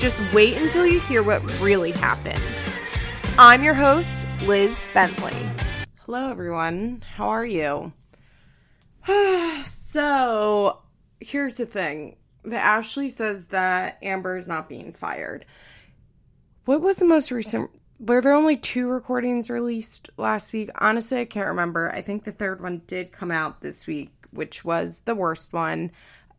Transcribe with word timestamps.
just 0.00 0.18
wait 0.32 0.56
until 0.56 0.86
you 0.86 0.98
hear 1.00 1.22
what 1.22 1.42
really 1.60 1.92
happened. 1.92 2.64
I'm 3.36 3.62
your 3.62 3.74
host, 3.74 4.26
Liz 4.42 4.82
Bentley. 4.94 5.36
Hello, 5.98 6.30
everyone. 6.30 7.04
How 7.06 7.28
are 7.28 7.44
you? 7.44 7.92
so, 9.64 10.80
here's 11.20 11.56
the 11.56 11.66
thing 11.66 12.16
that 12.44 12.64
Ashley 12.64 13.10
says 13.10 13.46
that 13.48 13.98
Amber 14.02 14.38
is 14.38 14.48
not 14.48 14.70
being 14.70 14.94
fired. 14.94 15.44
What 16.64 16.80
was 16.80 16.96
the 16.96 17.04
most 17.04 17.30
recent? 17.30 17.70
Were 17.98 18.22
there 18.22 18.32
only 18.32 18.56
two 18.56 18.88
recordings 18.88 19.50
released 19.50 20.08
last 20.16 20.54
week? 20.54 20.70
Honestly, 20.76 21.20
I 21.20 21.26
can't 21.26 21.48
remember. 21.48 21.92
I 21.92 22.00
think 22.00 22.24
the 22.24 22.32
third 22.32 22.62
one 22.62 22.80
did 22.86 23.12
come 23.12 23.30
out 23.30 23.60
this 23.60 23.86
week, 23.86 24.12
which 24.30 24.64
was 24.64 25.00
the 25.00 25.14
worst 25.14 25.52
one. 25.52 25.90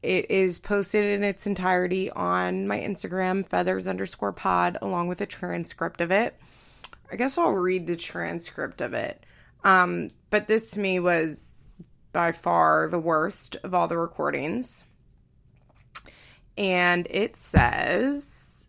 It 0.02 0.32
is 0.32 0.58
posted 0.58 1.04
in 1.06 1.24
its 1.24 1.46
entirety 1.46 2.10
on 2.10 2.68
my 2.68 2.80
Instagram, 2.80 3.48
feathers 3.48 3.88
underscore 3.88 4.34
pod, 4.34 4.78
along 4.82 5.08
with 5.08 5.22
a 5.22 5.28
transcript 5.28 6.02
of 6.02 6.12
it. 6.12 6.36
I 7.12 7.16
guess 7.16 7.38
I'll 7.38 7.52
read 7.52 7.86
the 7.86 7.96
transcript 7.96 8.82
of 8.82 8.94
it. 8.94 9.24
Um, 9.64 10.10
but 10.30 10.48
this 10.48 10.72
to 10.72 10.80
me 10.80 11.00
was 11.00 11.56
by 12.14 12.32
far 12.32 12.88
the 12.90 13.00
worst 13.00 13.58
of 13.64 13.74
all 13.74 13.88
the 13.88 13.98
recordings. 13.98 14.86
And 16.58 17.08
it 17.10 17.36
says 17.36 18.68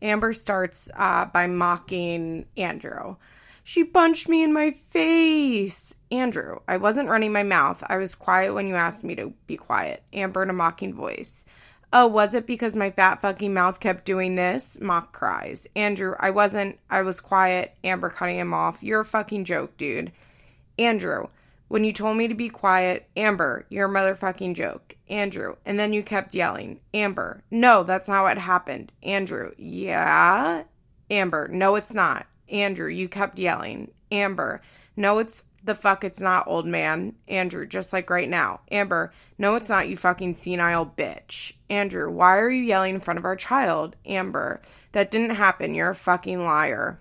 Amber 0.00 0.32
starts 0.32 0.90
uh, 0.96 1.26
by 1.26 1.46
mocking 1.46 2.46
Andrew. 2.56 3.16
She 3.64 3.84
punched 3.84 4.28
me 4.28 4.42
in 4.42 4.52
my 4.52 4.72
face. 4.72 5.94
Andrew, 6.12 6.60
I 6.68 6.76
wasn't 6.76 7.08
running 7.08 7.32
my 7.32 7.42
mouth. 7.42 7.82
I 7.88 7.96
was 7.96 8.14
quiet 8.14 8.52
when 8.52 8.66
you 8.66 8.76
asked 8.76 9.02
me 9.02 9.14
to 9.14 9.32
be 9.46 9.56
quiet. 9.56 10.02
Amber 10.12 10.42
in 10.42 10.50
a 10.50 10.52
mocking 10.52 10.92
voice. 10.92 11.46
Oh, 11.90 12.06
was 12.06 12.34
it 12.34 12.46
because 12.46 12.76
my 12.76 12.90
fat 12.90 13.22
fucking 13.22 13.54
mouth 13.54 13.80
kept 13.80 14.04
doing 14.04 14.34
this? 14.34 14.78
Mock 14.78 15.12
cries. 15.12 15.66
Andrew, 15.74 16.14
I 16.20 16.28
wasn't. 16.28 16.78
I 16.90 17.00
was 17.00 17.18
quiet. 17.18 17.74
Amber 17.82 18.10
cutting 18.10 18.38
him 18.38 18.52
off. 18.52 18.82
You're 18.82 19.00
a 19.00 19.06
fucking 19.06 19.46
joke, 19.46 19.78
dude. 19.78 20.12
Andrew, 20.78 21.28
when 21.68 21.82
you 21.82 21.92
told 21.94 22.18
me 22.18 22.28
to 22.28 22.34
be 22.34 22.50
quiet, 22.50 23.08
Amber, 23.16 23.64
you're 23.70 23.88
a 23.88 23.90
motherfucking 23.90 24.54
joke. 24.54 24.96
Andrew, 25.08 25.56
and 25.64 25.78
then 25.78 25.94
you 25.94 26.02
kept 26.02 26.34
yelling. 26.34 26.80
Amber, 26.92 27.42
no, 27.50 27.84
that's 27.84 28.08
not 28.08 28.24
what 28.24 28.36
happened. 28.36 28.92
Andrew, 29.02 29.52
yeah. 29.56 30.64
Amber, 31.10 31.48
no, 31.48 31.74
it's 31.74 31.94
not. 31.94 32.26
Andrew, 32.50 32.88
you 32.88 33.08
kept 33.08 33.38
yelling. 33.38 33.92
Amber, 34.10 34.60
no, 34.96 35.18
it's 35.18 35.44
the 35.64 35.74
fuck 35.74 36.04
it's 36.04 36.20
not, 36.20 36.46
old 36.46 36.66
man. 36.66 37.14
Andrew, 37.28 37.66
just 37.66 37.92
like 37.92 38.10
right 38.10 38.28
now. 38.28 38.60
Amber, 38.70 39.12
no, 39.38 39.54
it's 39.54 39.68
not, 39.68 39.88
you 39.88 39.96
fucking 39.96 40.34
senile 40.34 40.86
bitch. 40.86 41.54
Andrew, 41.70 42.10
why 42.10 42.36
are 42.38 42.50
you 42.50 42.62
yelling 42.62 42.96
in 42.96 43.00
front 43.00 43.18
of 43.18 43.24
our 43.24 43.36
child? 43.36 43.96
Amber, 44.04 44.60
that 44.92 45.10
didn't 45.10 45.36
happen. 45.36 45.74
You're 45.74 45.90
a 45.90 45.94
fucking 45.94 46.44
liar. 46.44 47.00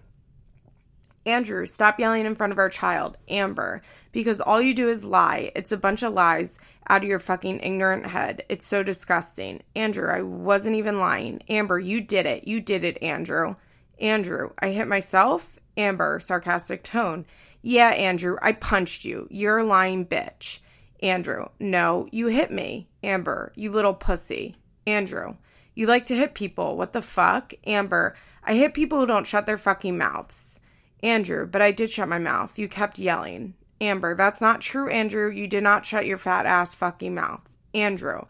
Andrew, 1.25 1.65
stop 1.65 1.99
yelling 1.99 2.25
in 2.25 2.35
front 2.35 2.53
of 2.53 2.59
our 2.59 2.69
child. 2.69 3.17
Amber, 3.29 3.81
because 4.11 4.41
all 4.41 4.61
you 4.61 4.73
do 4.73 4.87
is 4.87 5.05
lie. 5.05 5.51
It's 5.55 5.71
a 5.71 5.77
bunch 5.77 6.01
of 6.03 6.13
lies 6.13 6.59
out 6.87 7.03
of 7.03 7.09
your 7.09 7.19
fucking 7.19 7.59
ignorant 7.61 8.07
head. 8.07 8.43
It's 8.49 8.67
so 8.67 8.81
disgusting. 8.83 9.61
Andrew, 9.75 10.11
I 10.11 10.21
wasn't 10.21 10.77
even 10.77 10.99
lying. 10.99 11.41
Amber, 11.47 11.79
you 11.79 12.01
did 12.01 12.25
it. 12.25 12.47
You 12.47 12.59
did 12.59 12.83
it, 12.83 13.01
Andrew. 13.03 13.55
Andrew, 13.99 14.51
I 14.59 14.69
hit 14.69 14.87
myself? 14.87 15.59
Amber, 15.77 16.19
sarcastic 16.19 16.83
tone. 16.83 17.25
Yeah, 17.61 17.89
Andrew, 17.89 18.37
I 18.41 18.53
punched 18.53 19.05
you. 19.05 19.27
You're 19.29 19.59
a 19.59 19.63
lying 19.63 20.05
bitch. 20.05 20.59
Andrew, 21.01 21.47
no, 21.59 22.07
you 22.11 22.27
hit 22.27 22.51
me. 22.51 22.87
Amber, 23.03 23.51
you 23.55 23.71
little 23.71 23.93
pussy. 23.93 24.55
Andrew, 24.85 25.35
you 25.75 25.87
like 25.87 26.05
to 26.05 26.15
hit 26.15 26.33
people. 26.33 26.77
What 26.77 26.93
the 26.93 27.01
fuck? 27.01 27.53
Amber, 27.65 28.15
I 28.43 28.55
hit 28.55 28.73
people 28.73 28.99
who 28.99 29.05
don't 29.05 29.27
shut 29.27 29.45
their 29.45 29.57
fucking 29.57 29.97
mouths. 29.97 30.59
Andrew, 31.03 31.47
but 31.47 31.61
I 31.61 31.71
did 31.71 31.91
shut 31.91 32.07
my 32.07 32.19
mouth. 32.19 32.57
You 32.59 32.67
kept 32.67 32.99
yelling. 32.99 33.55
Amber, 33.79 34.15
that's 34.15 34.41
not 34.41 34.61
true, 34.61 34.89
Andrew. 34.89 35.31
You 35.31 35.47
did 35.47 35.63
not 35.63 35.85
shut 35.85 36.05
your 36.05 36.19
fat 36.19 36.45
ass 36.45 36.75
fucking 36.75 37.15
mouth. 37.15 37.41
Andrew, 37.73 38.25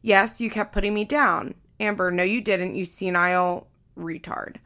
yes, 0.00 0.40
you 0.40 0.50
kept 0.50 0.72
putting 0.72 0.94
me 0.94 1.04
down. 1.04 1.54
Amber, 1.78 2.10
no, 2.10 2.22
you 2.22 2.40
didn't, 2.40 2.74
you 2.74 2.84
senile 2.84 3.66
retard. 3.98 4.56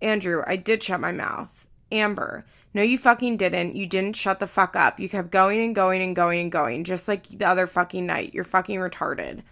Andrew, 0.00 0.42
I 0.46 0.56
did 0.56 0.82
shut 0.82 1.00
my 1.00 1.12
mouth. 1.12 1.66
Amber, 1.92 2.46
no, 2.74 2.82
you 2.82 2.98
fucking 2.98 3.36
didn't. 3.38 3.76
You 3.76 3.86
didn't 3.86 4.16
shut 4.16 4.40
the 4.40 4.46
fuck 4.46 4.76
up. 4.76 5.00
You 5.00 5.08
kept 5.08 5.30
going 5.30 5.60
and 5.60 5.74
going 5.74 6.02
and 6.02 6.14
going 6.14 6.40
and 6.40 6.52
going, 6.52 6.84
just 6.84 7.08
like 7.08 7.28
the 7.28 7.48
other 7.48 7.66
fucking 7.66 8.06
night. 8.06 8.34
You're 8.34 8.44
fucking 8.44 8.78
retarded. 8.78 9.42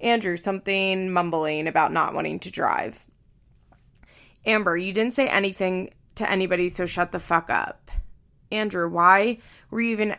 Andrew, 0.00 0.36
something 0.36 1.10
mumbling 1.10 1.68
about 1.68 1.92
not 1.92 2.14
wanting 2.14 2.40
to 2.40 2.50
drive. 2.50 3.06
Amber, 4.44 4.76
you 4.76 4.92
didn't 4.92 5.14
say 5.14 5.28
anything 5.28 5.94
to 6.16 6.30
anybody, 6.30 6.68
so 6.68 6.84
shut 6.84 7.12
the 7.12 7.20
fuck 7.20 7.48
up. 7.48 7.90
Andrew, 8.50 8.88
why 8.88 9.38
were 9.70 9.80
you 9.80 9.92
even 9.92 10.16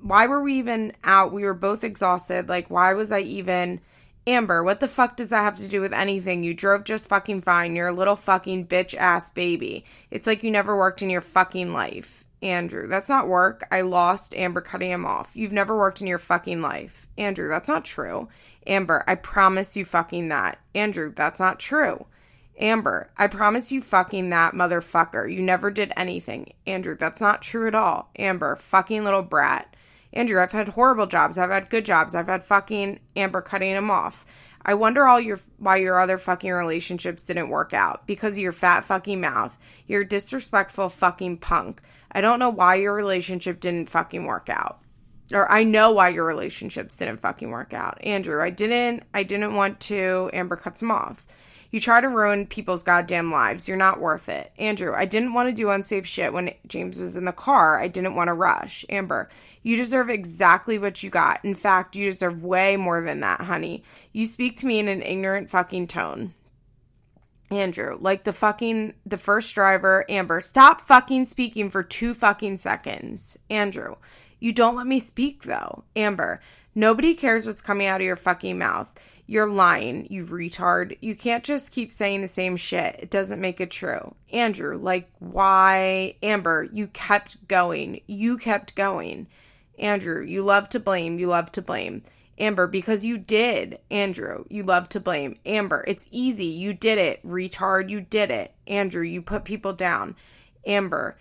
why 0.00 0.26
were 0.26 0.42
we 0.42 0.58
even 0.58 0.92
out? 1.02 1.32
We 1.32 1.44
were 1.44 1.54
both 1.54 1.82
exhausted. 1.82 2.48
Like, 2.48 2.70
why 2.70 2.92
was 2.92 3.10
I 3.10 3.20
even 3.20 3.80
Amber, 4.26 4.64
what 4.64 4.80
the 4.80 4.88
fuck 4.88 5.16
does 5.16 5.28
that 5.30 5.42
have 5.42 5.58
to 5.58 5.68
do 5.68 5.82
with 5.82 5.92
anything? 5.92 6.42
You 6.42 6.54
drove 6.54 6.84
just 6.84 7.08
fucking 7.08 7.42
fine. 7.42 7.76
You're 7.76 7.88
a 7.88 7.92
little 7.92 8.16
fucking 8.16 8.68
bitch 8.68 8.94
ass 8.94 9.30
baby. 9.30 9.84
It's 10.10 10.26
like 10.26 10.42
you 10.42 10.50
never 10.50 10.76
worked 10.76 11.02
in 11.02 11.10
your 11.10 11.20
fucking 11.20 11.72
life. 11.74 12.24
Andrew, 12.40 12.86
that's 12.88 13.08
not 13.08 13.28
work. 13.28 13.66
I 13.70 13.82
lost 13.82 14.34
Amber 14.34 14.60
cutting 14.60 14.90
him 14.90 15.04
off. 15.06 15.32
You've 15.34 15.52
never 15.52 15.76
worked 15.76 16.00
in 16.00 16.06
your 16.06 16.18
fucking 16.18 16.60
life. 16.60 17.06
Andrew, 17.18 17.48
that's 17.48 17.68
not 17.68 17.84
true. 17.84 18.28
Amber, 18.66 19.04
I 19.06 19.14
promise 19.14 19.76
you 19.76 19.84
fucking 19.84 20.28
that. 20.28 20.58
Andrew, 20.74 21.12
that's 21.14 21.40
not 21.40 21.58
true. 21.58 22.06
Amber, 22.58 23.10
I 23.16 23.26
promise 23.26 23.72
you 23.72 23.80
fucking 23.80 24.30
that 24.30 24.54
motherfucker. 24.54 25.30
You 25.30 25.42
never 25.42 25.70
did 25.70 25.92
anything. 25.96 26.52
Andrew, 26.66 26.96
that's 26.96 27.20
not 27.20 27.42
true 27.42 27.66
at 27.66 27.74
all. 27.74 28.10
Amber, 28.16 28.56
fucking 28.56 29.04
little 29.04 29.22
brat. 29.22 29.74
Andrew, 30.14 30.40
I've 30.40 30.52
had 30.52 30.70
horrible 30.70 31.06
jobs. 31.06 31.36
I've 31.36 31.50
had 31.50 31.68
good 31.68 31.84
jobs. 31.84 32.14
I've 32.14 32.28
had 32.28 32.44
fucking 32.44 33.00
Amber 33.16 33.42
cutting 33.42 33.72
him 33.72 33.90
off. 33.90 34.24
I 34.64 34.74
wonder 34.74 35.06
all 35.06 35.20
your 35.20 35.38
why 35.58 35.76
your 35.76 36.00
other 36.00 36.16
fucking 36.16 36.50
relationships 36.50 37.26
didn't 37.26 37.50
work 37.50 37.74
out 37.74 38.06
because 38.06 38.34
of 38.34 38.38
your 38.38 38.52
fat 38.52 38.84
fucking 38.84 39.20
mouth. 39.20 39.58
You're 39.86 40.02
a 40.02 40.08
disrespectful 40.08 40.88
fucking 40.88 41.38
punk. 41.38 41.82
I 42.10 42.22
don't 42.22 42.38
know 42.38 42.48
why 42.48 42.76
your 42.76 42.94
relationship 42.94 43.60
didn't 43.60 43.90
fucking 43.90 44.24
work 44.24 44.48
out. 44.48 44.80
Or 45.32 45.50
I 45.50 45.64
know 45.64 45.90
why 45.90 46.10
your 46.10 46.24
relationships 46.24 46.96
didn't 46.96 47.20
fucking 47.20 47.50
work 47.50 47.74
out. 47.74 48.02
Andrew, 48.02 48.42
I 48.42 48.50
didn't 48.50 49.02
I 49.12 49.24
didn't 49.24 49.54
want 49.54 49.80
to 49.80 50.30
Amber 50.32 50.56
cuts 50.56 50.80
him 50.80 50.90
off. 50.90 51.26
You 51.74 51.80
try 51.80 52.00
to 52.00 52.08
ruin 52.08 52.46
people's 52.46 52.84
goddamn 52.84 53.32
lives. 53.32 53.66
You're 53.66 53.76
not 53.76 53.98
worth 53.98 54.28
it. 54.28 54.52
Andrew, 54.60 54.94
I 54.94 55.06
didn't 55.06 55.32
want 55.32 55.48
to 55.48 55.52
do 55.52 55.70
unsafe 55.70 56.06
shit 56.06 56.32
when 56.32 56.54
James 56.68 57.00
was 57.00 57.16
in 57.16 57.24
the 57.24 57.32
car. 57.32 57.80
I 57.80 57.88
didn't 57.88 58.14
want 58.14 58.28
to 58.28 58.32
rush. 58.32 58.84
Amber, 58.88 59.28
you 59.64 59.76
deserve 59.76 60.08
exactly 60.08 60.78
what 60.78 61.02
you 61.02 61.10
got. 61.10 61.44
In 61.44 61.56
fact, 61.56 61.96
you 61.96 62.08
deserve 62.08 62.44
way 62.44 62.76
more 62.76 63.02
than 63.02 63.18
that, 63.22 63.40
honey. 63.40 63.82
You 64.12 64.24
speak 64.24 64.56
to 64.58 64.66
me 64.66 64.78
in 64.78 64.86
an 64.86 65.02
ignorant 65.02 65.50
fucking 65.50 65.88
tone. 65.88 66.34
Andrew, 67.50 67.98
like 68.00 68.22
the 68.22 68.32
fucking 68.32 68.94
the 69.04 69.18
first 69.18 69.52
driver, 69.52 70.04
Amber, 70.08 70.38
stop 70.38 70.80
fucking 70.80 71.26
speaking 71.26 71.70
for 71.70 71.82
2 71.82 72.14
fucking 72.14 72.58
seconds. 72.58 73.36
Andrew, 73.50 73.96
you 74.38 74.52
don't 74.52 74.76
let 74.76 74.86
me 74.86 75.00
speak 75.00 75.42
though. 75.42 75.82
Amber, 75.96 76.40
nobody 76.72 77.16
cares 77.16 77.46
what's 77.46 77.60
coming 77.60 77.88
out 77.88 78.00
of 78.00 78.06
your 78.06 78.14
fucking 78.14 78.58
mouth. 78.58 78.94
You're 79.26 79.48
lying, 79.48 80.06
you 80.10 80.24
retard. 80.26 80.98
You 81.00 81.14
can't 81.14 81.44
just 81.44 81.72
keep 81.72 81.90
saying 81.90 82.20
the 82.20 82.28
same 82.28 82.56
shit. 82.56 82.96
It 82.98 83.10
doesn't 83.10 83.40
make 83.40 83.60
it 83.60 83.70
true. 83.70 84.14
Andrew, 84.30 84.76
like, 84.76 85.10
why? 85.18 86.16
Amber, 86.22 86.68
you 86.70 86.88
kept 86.88 87.48
going. 87.48 88.02
You 88.06 88.36
kept 88.36 88.74
going. 88.74 89.26
Andrew, 89.78 90.22
you 90.22 90.42
love 90.42 90.68
to 90.70 90.80
blame. 90.80 91.18
You 91.18 91.28
love 91.28 91.50
to 91.52 91.62
blame. 91.62 92.02
Amber, 92.38 92.66
because 92.66 93.04
you 93.04 93.16
did. 93.16 93.78
Andrew, 93.90 94.44
you 94.50 94.62
love 94.62 94.88
to 94.90 95.00
blame. 95.00 95.36
Amber, 95.46 95.84
it's 95.86 96.08
easy. 96.10 96.46
You 96.46 96.74
did 96.74 96.98
it. 96.98 97.24
Retard, 97.26 97.88
you 97.88 98.00
did 98.02 98.30
it. 98.30 98.52
Andrew, 98.66 99.04
you 99.04 99.22
put 99.22 99.44
people 99.44 99.72
down. 99.72 100.16
Amber, 100.66 101.16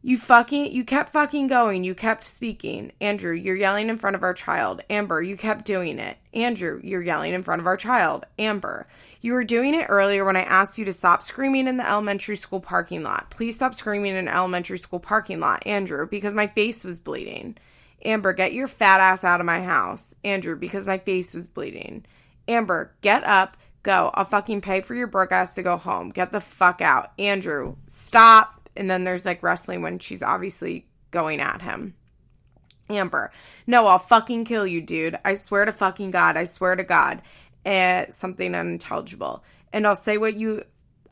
You 0.00 0.16
fucking, 0.16 0.70
you 0.72 0.84
kept 0.84 1.12
fucking 1.12 1.48
going. 1.48 1.82
You 1.82 1.94
kept 1.94 2.22
speaking. 2.22 2.92
Andrew, 3.00 3.32
you're 3.32 3.56
yelling 3.56 3.88
in 3.88 3.98
front 3.98 4.14
of 4.14 4.22
our 4.22 4.32
child. 4.32 4.80
Amber, 4.88 5.20
you 5.20 5.36
kept 5.36 5.64
doing 5.64 5.98
it. 5.98 6.16
Andrew, 6.32 6.80
you're 6.84 7.02
yelling 7.02 7.34
in 7.34 7.42
front 7.42 7.60
of 7.60 7.66
our 7.66 7.76
child. 7.76 8.24
Amber, 8.38 8.86
you 9.20 9.32
were 9.32 9.42
doing 9.42 9.74
it 9.74 9.86
earlier 9.88 10.24
when 10.24 10.36
I 10.36 10.42
asked 10.42 10.78
you 10.78 10.84
to 10.84 10.92
stop 10.92 11.24
screaming 11.24 11.66
in 11.66 11.78
the 11.78 11.88
elementary 11.88 12.36
school 12.36 12.60
parking 12.60 13.02
lot. 13.02 13.30
Please 13.30 13.56
stop 13.56 13.74
screaming 13.74 14.14
in 14.14 14.28
elementary 14.28 14.78
school 14.78 15.00
parking 15.00 15.40
lot, 15.40 15.66
Andrew, 15.66 16.06
because 16.06 16.34
my 16.34 16.46
face 16.46 16.84
was 16.84 17.00
bleeding. 17.00 17.56
Amber, 18.04 18.32
get 18.32 18.52
your 18.52 18.68
fat 18.68 19.00
ass 19.00 19.24
out 19.24 19.40
of 19.40 19.46
my 19.46 19.60
house. 19.60 20.14
Andrew, 20.22 20.54
because 20.54 20.86
my 20.86 20.98
face 20.98 21.34
was 21.34 21.48
bleeding. 21.48 22.06
Amber, 22.46 22.94
get 23.00 23.24
up, 23.24 23.56
go. 23.82 24.10
I'll 24.14 24.24
fucking 24.24 24.60
pay 24.60 24.82
for 24.82 24.94
your 24.94 25.08
broke 25.08 25.32
ass 25.32 25.56
to 25.56 25.62
go 25.64 25.76
home. 25.76 26.10
Get 26.10 26.30
the 26.30 26.40
fuck 26.40 26.80
out. 26.80 27.12
Andrew, 27.18 27.76
stop 27.86 28.57
and 28.78 28.90
then 28.90 29.04
there's 29.04 29.26
like 29.26 29.42
wrestling 29.42 29.82
when 29.82 29.98
she's 29.98 30.22
obviously 30.22 30.86
going 31.10 31.40
at 31.40 31.60
him. 31.62 31.94
Amber, 32.90 33.30
no, 33.66 33.86
I'll 33.86 33.98
fucking 33.98 34.44
kill 34.44 34.66
you, 34.66 34.80
dude. 34.80 35.18
I 35.24 35.34
swear 35.34 35.66
to 35.66 35.72
fucking 35.72 36.10
God. 36.10 36.36
I 36.36 36.44
swear 36.44 36.74
to 36.74 36.84
God. 36.84 37.20
Eh, 37.66 38.06
something 38.10 38.54
unintelligible. 38.54 39.44
And 39.72 39.86
I'll 39.86 39.96
say 39.96 40.16
what 40.16 40.36
you, 40.36 40.64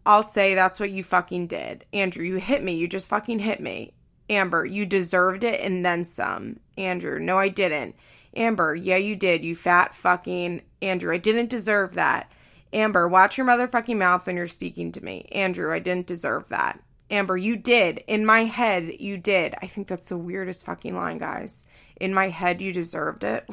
I'll 0.06 0.22
say 0.22 0.54
that's 0.54 0.80
what 0.80 0.90
you 0.90 1.04
fucking 1.04 1.48
did. 1.48 1.84
Andrew, 1.92 2.24
you 2.24 2.36
hit 2.36 2.62
me. 2.62 2.76
You 2.76 2.88
just 2.88 3.10
fucking 3.10 3.40
hit 3.40 3.60
me. 3.60 3.92
Amber, 4.30 4.64
you 4.64 4.86
deserved 4.86 5.44
it 5.44 5.60
and 5.60 5.84
then 5.84 6.04
some. 6.04 6.60
Andrew, 6.78 7.20
no, 7.20 7.38
I 7.38 7.48
didn't. 7.48 7.94
Amber, 8.34 8.74
yeah, 8.74 8.96
you 8.96 9.16
did. 9.16 9.44
You 9.44 9.54
fat 9.54 9.94
fucking. 9.94 10.62
Andrew, 10.80 11.12
I 11.12 11.18
didn't 11.18 11.50
deserve 11.50 11.94
that. 11.94 12.32
Amber, 12.72 13.06
watch 13.06 13.38
your 13.38 13.46
motherfucking 13.46 13.96
mouth 13.96 14.26
when 14.26 14.36
you're 14.36 14.46
speaking 14.46 14.92
to 14.92 15.04
me. 15.04 15.28
Andrew, 15.32 15.72
I 15.72 15.78
didn't 15.78 16.06
deserve 16.06 16.48
that. 16.48 16.80
Amber, 17.10 17.36
you 17.36 17.56
did. 17.56 18.02
In 18.08 18.26
my 18.26 18.44
head, 18.44 18.96
you 18.98 19.16
did. 19.16 19.54
I 19.62 19.66
think 19.66 19.86
that's 19.86 20.08
the 20.08 20.16
weirdest 20.16 20.66
fucking 20.66 20.96
line, 20.96 21.18
guys. 21.18 21.66
In 22.00 22.12
my 22.12 22.28
head, 22.28 22.60
you 22.60 22.72
deserved 22.72 23.22
it. 23.24 23.48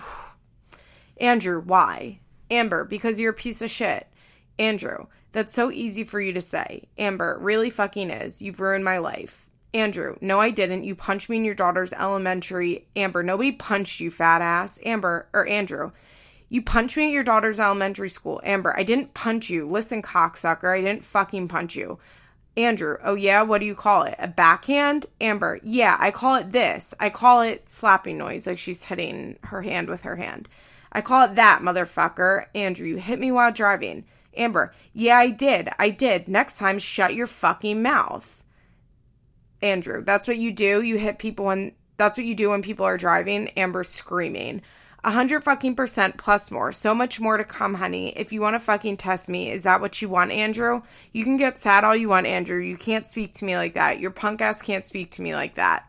Andrew, 1.18 1.62
why? 1.62 2.20
Amber, 2.50 2.84
because 2.84 3.20
you're 3.20 3.32
a 3.32 3.36
piece 3.36 3.62
of 3.62 3.70
shit. 3.70 4.08
Andrew, 4.58 5.08
that's 5.32 5.54
so 5.54 5.72
easy 5.72 6.04
for 6.04 6.20
you 6.20 6.34
to 6.34 6.42
say. 6.42 6.88
Amber, 6.98 7.38
really 7.40 7.70
fucking 7.70 8.10
is. 8.10 8.42
You've 8.42 8.60
ruined 8.60 8.86
my 8.86 8.98
life. 8.98 9.50
Andrew, 9.74 10.16
no, 10.22 10.40
I 10.40 10.52
didn't. 10.52 10.84
You 10.84 10.96
punched 10.96 11.30
me 11.30 11.38
in 11.38 11.46
your 11.46 11.56
daughter's 11.56 11.94
elementary. 11.94 12.88
Amber, 12.96 13.24
nobody 13.24 13.52
punched 13.52 14.00
you, 14.00 14.12
fat 14.12 14.42
ass. 14.42 14.80
Amber, 14.86 15.28
or 15.34 15.48
Andrew, 15.48 15.92
you 16.50 16.62
punched 16.62 16.96
me 16.96 17.06
at 17.06 17.12
your 17.12 17.24
daughter's 17.24 17.60
elementary 17.60 18.10
school. 18.10 18.40
Amber, 18.44 18.78
I 18.78 18.84
didn't 18.84 19.16
punch 19.16 19.50
you. 19.50 19.68
Listen, 19.68 20.04
cocksucker, 20.04 20.78
I 20.78 20.82
didn't 20.82 21.04
fucking 21.04 21.48
punch 21.48 21.76
you. 21.76 21.98
Andrew, 22.56 22.98
oh 23.04 23.16
yeah, 23.16 23.42
what 23.42 23.60
do 23.60 23.66
you 23.66 23.76
call 23.76 24.04
it? 24.04 24.16
A 24.20 24.28
backhand? 24.28 25.08
Amber, 25.20 25.60
yeah, 25.64 25.98
I 26.00 26.12
call 26.12 26.36
it 26.36 26.52
this. 26.52 26.94
I 27.00 27.10
call 27.10 27.42
it 27.42 27.68
slapping 27.70 28.18
noise, 28.18 28.46
like 28.46 28.60
she's 28.60 28.86
hitting 28.86 29.40
her 29.46 29.64
hand 29.64 29.90
with 29.90 30.04
her 30.04 30.16
hand. 30.16 30.48
I 30.92 31.02
call 31.02 31.26
it 31.26 31.36
that, 31.36 31.62
motherfucker. 31.62 32.46
Andrew, 32.54 32.88
you 32.88 32.98
hit 32.98 33.20
me 33.20 33.32
while 33.32 33.52
driving. 33.52 34.06
Amber, 34.36 34.74
yeah, 34.94 35.18
I 35.18 35.30
did. 35.32 35.70
I 35.80 35.90
did. 35.90 36.28
Next 36.28 36.58
time, 36.58 36.78
shut 36.78 37.16
your 37.16 37.28
fucking 37.28 37.82
mouth. 37.82 38.44
Andrew, 39.62 40.04
that's 40.04 40.28
what 40.28 40.38
you 40.38 40.52
do. 40.52 40.82
You 40.84 40.98
hit 40.98 41.18
people 41.20 41.46
when 41.46 41.72
that's 41.98 42.18
what 42.18 42.26
you 42.26 42.36
do 42.36 42.50
when 42.50 42.62
people 42.62 42.86
are 42.86 42.98
driving. 42.98 43.50
Amber 43.50 43.84
screaming. 43.84 44.62
A 45.06 45.12
hundred 45.12 45.44
fucking 45.44 45.76
percent 45.76 46.18
plus 46.18 46.50
more. 46.50 46.72
So 46.72 46.96
much 46.96 47.20
more 47.20 47.36
to 47.36 47.44
come, 47.44 47.74
honey. 47.74 48.14
If 48.16 48.32
you 48.32 48.40
want 48.40 48.56
to 48.56 48.60
fucking 48.60 48.98
test 48.98 49.28
me, 49.28 49.52
is 49.52 49.64
that 49.64 49.82
what 49.82 50.02
you 50.02 50.08
want, 50.08 50.32
Andrew? 50.32 50.82
You 51.12 51.26
can 51.26 51.36
get 51.36 51.60
sad 51.60 51.84
all 51.84 51.96
you 51.96 52.08
want, 52.08 52.26
Andrew. 52.26 52.60
You 52.60 52.78
can't 52.78 53.08
speak 53.08 53.34
to 53.34 53.46
me 53.46 53.58
like 53.58 53.74
that. 53.74 54.00
Your 54.00 54.12
punk 54.12 54.42
ass 54.42 54.62
can't 54.62 54.86
speak 54.86 55.12
to 55.12 55.22
me 55.22 55.36
like 55.36 55.56
that. 55.56 55.86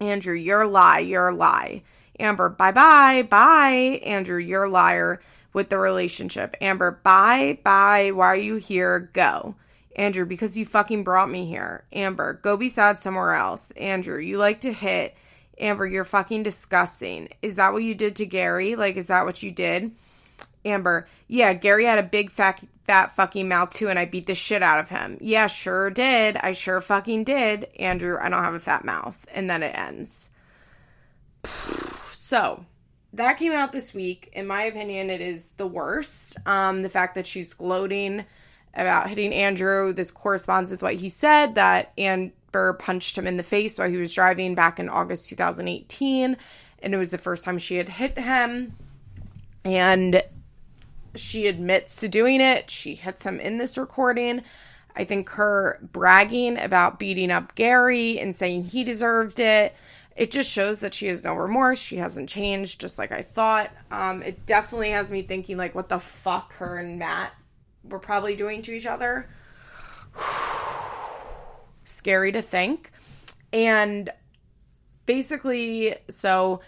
Andrew, 0.00 0.34
you're 0.34 0.62
a 0.62 0.68
lie. 0.68 0.98
You're 0.98 1.28
a 1.28 1.34
lie. 1.34 1.82
Amber, 2.18 2.48
bye 2.48 2.72
bye. 2.72 3.22
Bye. 3.22 4.00
Andrew, 4.04 4.38
you're 4.38 4.64
a 4.64 4.70
liar 4.70 5.20
with 5.52 5.68
the 5.68 5.78
relationship. 5.78 6.56
Amber, 6.60 7.00
bye 7.04 7.60
bye. 7.62 8.10
Why 8.10 8.26
are 8.26 8.36
you 8.36 8.56
here? 8.56 9.10
Go. 9.12 9.54
Andrew, 9.96 10.26
because 10.26 10.58
you 10.58 10.64
fucking 10.64 11.04
brought 11.04 11.30
me 11.30 11.46
here. 11.46 11.84
Amber, 11.92 12.40
go 12.42 12.56
be 12.56 12.68
sad 12.68 12.98
somewhere 12.98 13.34
else. 13.34 13.70
Andrew, 13.72 14.18
you 14.18 14.38
like 14.38 14.60
to 14.60 14.72
hit 14.72 15.16
Amber, 15.58 15.86
you're 15.86 16.04
fucking 16.04 16.42
disgusting. 16.42 17.28
Is 17.42 17.56
that 17.56 17.72
what 17.72 17.82
you 17.82 17.94
did 17.94 18.16
to 18.16 18.26
Gary? 18.26 18.76
Like, 18.76 18.96
is 18.96 19.08
that 19.08 19.24
what 19.24 19.42
you 19.42 19.50
did? 19.50 19.92
Amber, 20.64 21.06
yeah, 21.28 21.52
Gary 21.52 21.84
had 21.84 21.98
a 21.98 22.02
big 22.02 22.30
fat, 22.30 22.64
fat 22.86 23.14
fucking 23.14 23.48
mouth 23.48 23.70
too, 23.70 23.88
and 23.88 23.98
I 23.98 24.06
beat 24.06 24.26
the 24.26 24.34
shit 24.34 24.62
out 24.62 24.80
of 24.80 24.88
him. 24.88 25.18
Yeah, 25.20 25.46
sure 25.46 25.90
did. 25.90 26.36
I 26.36 26.52
sure 26.52 26.80
fucking 26.80 27.24
did. 27.24 27.68
Andrew, 27.78 28.18
I 28.20 28.28
don't 28.28 28.42
have 28.42 28.54
a 28.54 28.60
fat 28.60 28.84
mouth. 28.84 29.16
And 29.32 29.48
then 29.48 29.62
it 29.62 29.76
ends. 29.76 30.30
So, 32.12 32.64
that 33.12 33.38
came 33.38 33.52
out 33.52 33.72
this 33.72 33.94
week. 33.94 34.30
In 34.32 34.46
my 34.46 34.64
opinion, 34.64 35.10
it 35.10 35.20
is 35.20 35.50
the 35.50 35.66
worst. 35.66 36.36
Um, 36.46 36.82
the 36.82 36.88
fact 36.88 37.14
that 37.14 37.26
she's 37.26 37.54
gloating 37.54 38.24
about 38.74 39.08
hitting 39.08 39.32
Andrew, 39.32 39.92
this 39.92 40.10
corresponds 40.10 40.70
with 40.70 40.82
what 40.82 40.94
he 40.94 41.08
said 41.08 41.54
that 41.54 41.92
and 41.96 42.32
punched 42.74 43.18
him 43.18 43.26
in 43.26 43.36
the 43.36 43.42
face 43.42 43.78
while 43.78 43.90
he 43.90 43.96
was 43.96 44.14
driving 44.14 44.54
back 44.54 44.78
in 44.78 44.88
August 44.88 45.28
2018. 45.28 46.36
And 46.82 46.94
it 46.94 46.96
was 46.96 47.10
the 47.10 47.18
first 47.18 47.44
time 47.44 47.58
she 47.58 47.76
had 47.76 47.88
hit 47.88 48.16
him. 48.16 48.74
And 49.64 50.22
she 51.14 51.46
admits 51.46 52.00
to 52.00 52.08
doing 52.08 52.40
it. 52.40 52.70
She 52.70 52.94
hits 52.94 53.24
him 53.24 53.40
in 53.40 53.58
this 53.58 53.78
recording. 53.78 54.42
I 54.96 55.04
think 55.04 55.28
her 55.30 55.80
bragging 55.92 56.58
about 56.58 56.98
beating 56.98 57.30
up 57.30 57.54
Gary 57.54 58.20
and 58.20 58.34
saying 58.34 58.64
he 58.64 58.84
deserved 58.84 59.40
it, 59.40 59.74
it 60.16 60.30
just 60.30 60.48
shows 60.48 60.80
that 60.80 60.94
she 60.94 61.08
has 61.08 61.24
no 61.24 61.34
remorse. 61.34 61.80
She 61.80 61.96
hasn't 61.96 62.28
changed, 62.28 62.80
just 62.80 62.98
like 62.98 63.10
I 63.10 63.22
thought. 63.22 63.72
Um, 63.90 64.22
it 64.22 64.46
definitely 64.46 64.90
has 64.90 65.10
me 65.10 65.22
thinking, 65.22 65.56
like, 65.56 65.74
what 65.74 65.88
the 65.88 65.98
fuck 65.98 66.52
her 66.54 66.78
and 66.78 66.98
Matt 66.98 67.32
were 67.82 67.98
probably 67.98 68.36
doing 68.36 68.62
to 68.62 68.72
each 68.72 68.86
other 68.86 69.28
scary 71.84 72.32
to 72.32 72.42
think. 72.42 72.90
And 73.52 74.10
basically, 75.06 75.94
so 76.10 76.60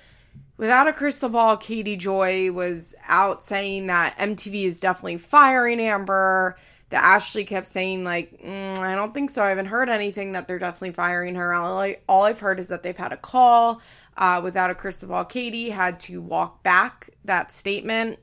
without 0.56 0.88
a 0.88 0.92
crystal 0.92 1.28
ball, 1.28 1.56
Katie 1.56 1.96
Joy 1.96 2.52
was 2.52 2.94
out 3.06 3.44
saying 3.44 3.86
that 3.88 4.16
MTV 4.18 4.64
is 4.64 4.80
definitely 4.80 5.18
firing 5.18 5.80
Amber. 5.80 6.56
That 6.90 7.02
Ashley 7.02 7.42
kept 7.42 7.66
saying, 7.66 8.04
like, 8.04 8.40
mm, 8.40 8.78
I 8.78 8.94
don't 8.94 9.12
think 9.12 9.30
so. 9.30 9.42
I 9.42 9.48
haven't 9.48 9.66
heard 9.66 9.88
anything 9.88 10.32
that 10.32 10.46
they're 10.46 10.60
definitely 10.60 10.92
firing 10.92 11.34
her. 11.34 11.52
All, 11.52 11.80
I, 11.80 11.96
all 12.08 12.22
I've 12.22 12.38
heard 12.38 12.60
is 12.60 12.68
that 12.68 12.84
they've 12.84 12.96
had 12.96 13.12
a 13.12 13.16
call. 13.16 13.80
Uh, 14.16 14.40
without 14.42 14.70
a 14.70 14.74
crystal 14.74 15.08
ball, 15.08 15.24
Katie 15.24 15.68
had 15.68 16.00
to 16.00 16.22
walk 16.22 16.62
back 16.62 17.10
that 17.24 17.52
statement. 17.52 18.18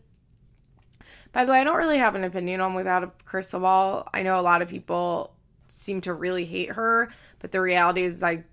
By 1.33 1.45
the 1.45 1.51
way, 1.51 1.59
I 1.59 1.63
don't 1.63 1.75
really 1.75 1.97
have 1.97 2.15
an 2.15 2.23
opinion 2.23 2.61
on 2.61 2.73
without 2.73 3.03
a 3.03 3.11
crystal 3.25 3.59
ball. 3.59 4.07
I 4.13 4.23
know 4.23 4.39
a 4.39 4.41
lot 4.41 4.61
of 4.61 4.69
people 4.69 5.32
seem 5.73 6.01
to 6.01 6.13
really 6.13 6.45
hate 6.45 6.71
her, 6.71 7.09
but 7.39 7.51
the 7.51 7.61
reality 7.61 8.03
is 8.03 8.23
I 8.23 8.43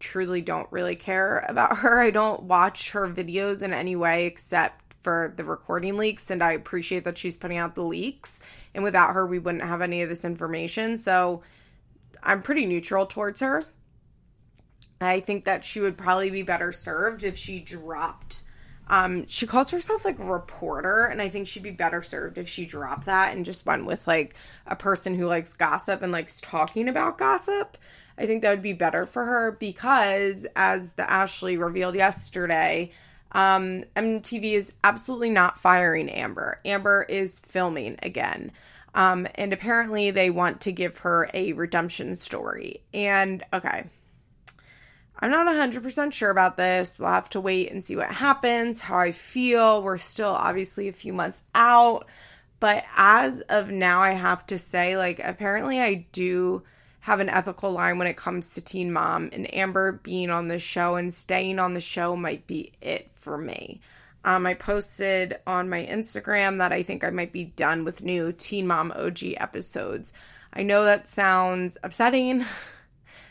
truly 0.00 0.42
don't 0.42 0.70
really 0.70 0.96
care 0.96 1.44
about 1.48 1.76
her. 1.78 2.00
I 2.00 2.10
don't 2.10 2.42
watch 2.44 2.90
her 2.92 3.08
videos 3.08 3.62
in 3.62 3.72
any 3.72 3.96
way 3.96 4.26
except 4.26 4.94
for 5.00 5.32
the 5.36 5.44
recording 5.44 5.96
leaks 5.96 6.30
and 6.30 6.42
I 6.42 6.52
appreciate 6.52 7.04
that 7.04 7.16
she's 7.16 7.38
putting 7.38 7.58
out 7.58 7.76
the 7.76 7.84
leaks 7.84 8.40
and 8.74 8.82
without 8.82 9.14
her 9.14 9.24
we 9.24 9.38
wouldn't 9.38 9.62
have 9.62 9.80
any 9.80 10.02
of 10.02 10.08
this 10.08 10.24
information. 10.24 10.96
So 10.96 11.42
I'm 12.22 12.42
pretty 12.42 12.66
neutral 12.66 13.06
towards 13.06 13.38
her. 13.40 13.62
I 15.00 15.20
think 15.20 15.44
that 15.44 15.64
she 15.64 15.80
would 15.80 15.96
probably 15.96 16.30
be 16.30 16.42
better 16.42 16.72
served 16.72 17.22
if 17.22 17.36
she 17.36 17.60
dropped 17.60 18.42
um, 18.88 19.26
she 19.26 19.46
calls 19.46 19.70
herself 19.70 20.04
like 20.04 20.18
a 20.18 20.24
reporter, 20.24 21.06
and 21.06 21.20
I 21.20 21.28
think 21.28 21.48
she'd 21.48 21.62
be 21.62 21.70
better 21.70 22.02
served 22.02 22.38
if 22.38 22.48
she 22.48 22.66
dropped 22.66 23.06
that 23.06 23.34
and 23.34 23.44
just 23.44 23.66
went 23.66 23.84
with 23.84 24.06
like 24.06 24.34
a 24.66 24.76
person 24.76 25.14
who 25.14 25.26
likes 25.26 25.54
gossip 25.54 26.02
and 26.02 26.12
likes 26.12 26.40
talking 26.40 26.88
about 26.88 27.18
gossip. 27.18 27.76
I 28.18 28.26
think 28.26 28.42
that 28.42 28.50
would 28.50 28.62
be 28.62 28.72
better 28.72 29.04
for 29.04 29.24
her 29.24 29.52
because, 29.52 30.46
as 30.54 30.92
the 30.92 31.10
Ashley 31.10 31.56
revealed 31.56 31.96
yesterday, 31.96 32.92
um, 33.32 33.84
MTV 33.96 34.52
is 34.52 34.72
absolutely 34.84 35.30
not 35.30 35.58
firing 35.58 36.08
Amber. 36.08 36.60
Amber 36.64 37.04
is 37.08 37.40
filming 37.40 37.98
again. 38.02 38.52
Um, 38.94 39.26
and 39.34 39.52
apparently, 39.52 40.10
they 40.12 40.30
want 40.30 40.62
to 40.62 40.72
give 40.72 40.98
her 40.98 41.28
a 41.34 41.52
redemption 41.52 42.14
story. 42.14 42.80
And 42.94 43.42
okay, 43.52 43.84
I'm 45.18 45.30
not 45.30 45.46
100% 45.46 46.12
sure 46.12 46.30
about 46.30 46.56
this. 46.56 46.98
We'll 46.98 47.08
have 47.08 47.30
to 47.30 47.40
wait 47.40 47.70
and 47.70 47.82
see 47.82 47.96
what 47.96 48.10
happens, 48.10 48.80
how 48.80 48.98
I 48.98 49.12
feel. 49.12 49.82
We're 49.82 49.96
still 49.96 50.30
obviously 50.30 50.88
a 50.88 50.92
few 50.92 51.12
months 51.12 51.44
out. 51.54 52.06
But 52.60 52.84
as 52.96 53.40
of 53.42 53.70
now, 53.70 54.00
I 54.00 54.10
have 54.12 54.46
to 54.46 54.58
say, 54.58 54.96
like, 54.96 55.20
apparently 55.22 55.80
I 55.80 56.06
do 56.12 56.62
have 57.00 57.20
an 57.20 57.28
ethical 57.28 57.70
line 57.70 57.98
when 57.98 58.08
it 58.08 58.16
comes 58.16 58.50
to 58.50 58.60
Teen 58.60 58.92
Mom, 58.92 59.30
and 59.32 59.52
Amber 59.54 59.92
being 59.92 60.28
on 60.28 60.48
the 60.48 60.58
show 60.58 60.96
and 60.96 61.14
staying 61.14 61.58
on 61.58 61.72
the 61.72 61.80
show 61.80 62.16
might 62.16 62.46
be 62.46 62.72
it 62.80 63.10
for 63.14 63.38
me. 63.38 63.80
Um, 64.24 64.44
I 64.44 64.54
posted 64.54 65.38
on 65.46 65.68
my 65.68 65.86
Instagram 65.86 66.58
that 66.58 66.72
I 66.72 66.82
think 66.82 67.04
I 67.04 67.10
might 67.10 67.32
be 67.32 67.44
done 67.44 67.84
with 67.84 68.02
new 68.02 68.32
Teen 68.32 68.66
Mom 68.66 68.90
OG 68.90 69.18
episodes. 69.36 70.12
I 70.52 70.64
know 70.64 70.84
that 70.84 71.06
sounds 71.06 71.78
upsetting. 71.82 72.44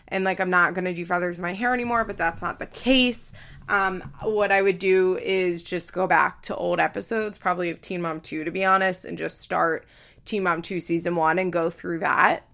and 0.08 0.24
like 0.24 0.40
I'm 0.40 0.50
not 0.50 0.74
gonna 0.74 0.94
do 0.94 1.06
feathers 1.06 1.38
in 1.38 1.42
my 1.42 1.54
hair 1.54 1.74
anymore, 1.74 2.04
but 2.04 2.18
that's 2.18 2.42
not 2.42 2.60
the 2.60 2.68
case. 2.68 3.34
Um, 3.68 4.02
what 4.22 4.52
I 4.52 4.62
would 4.62 4.80
do 4.80 5.18
is 5.18 5.64
just 5.64 5.92
go 5.92 6.06
back 6.06 6.44
to 6.44 6.56
old 6.56 6.80
episodes, 6.80 7.38
probably 7.38 7.72
of 7.72 7.82
Teen 7.82 8.02
Mom 8.02 8.22
2, 8.22 8.44
to 8.44 8.52
be 8.52 8.64
honest, 8.64 9.06
and 9.06 9.18
just 9.18 9.40
start 9.40 9.86
Teen 10.24 10.44
Mom 10.44 10.62
2 10.62 10.80
season 10.80 11.16
one 11.16 11.40
and 11.40 11.52
go 11.52 11.70
through 11.70 12.00
that 12.00 12.48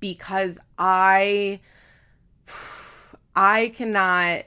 because 0.00 0.58
I 0.78 1.60
I 3.36 3.72
cannot 3.74 4.44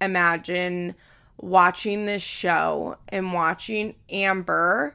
imagine 0.00 0.94
watching 1.36 2.06
this 2.06 2.22
show 2.22 2.96
and 3.08 3.32
watching 3.32 3.94
Amber 4.10 4.94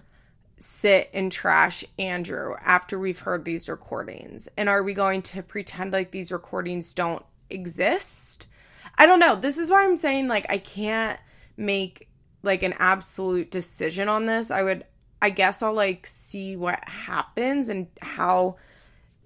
sit 0.58 1.10
and 1.14 1.32
trash 1.32 1.84
Andrew 2.00 2.56
after 2.62 2.98
we've 2.98 3.20
heard 3.20 3.46
these 3.46 3.70
recordings. 3.70 4.48
And 4.58 4.70
are 4.70 4.84
we 4.84 4.94
going 4.94 5.22
to 5.24 5.44
pretend 5.44 5.94
like 5.94 6.12
these 6.12 6.32
recordings 6.32 6.94
don't 6.94 7.26
exist? 7.50 8.48
I 8.98 9.06
don't 9.06 9.20
know. 9.20 9.36
This 9.36 9.58
is 9.58 9.70
why 9.70 9.84
I'm 9.84 9.98
saying 9.98 10.28
like 10.28 10.46
I 10.50 10.58
can't 10.58 11.20
make 11.58 12.10
like 12.44 12.64
an 12.64 12.76
absolute 12.78 13.52
decision 13.52 14.08
on 14.10 14.26
this. 14.26 14.52
I 14.52 14.64
would 14.64 14.86
I 15.22 15.30
guess 15.30 15.62
I'll 15.62 15.74
like 15.74 16.06
see 16.06 16.56
what 16.56 16.88
happens 16.88 17.70
and 17.70 17.88
how 18.02 18.58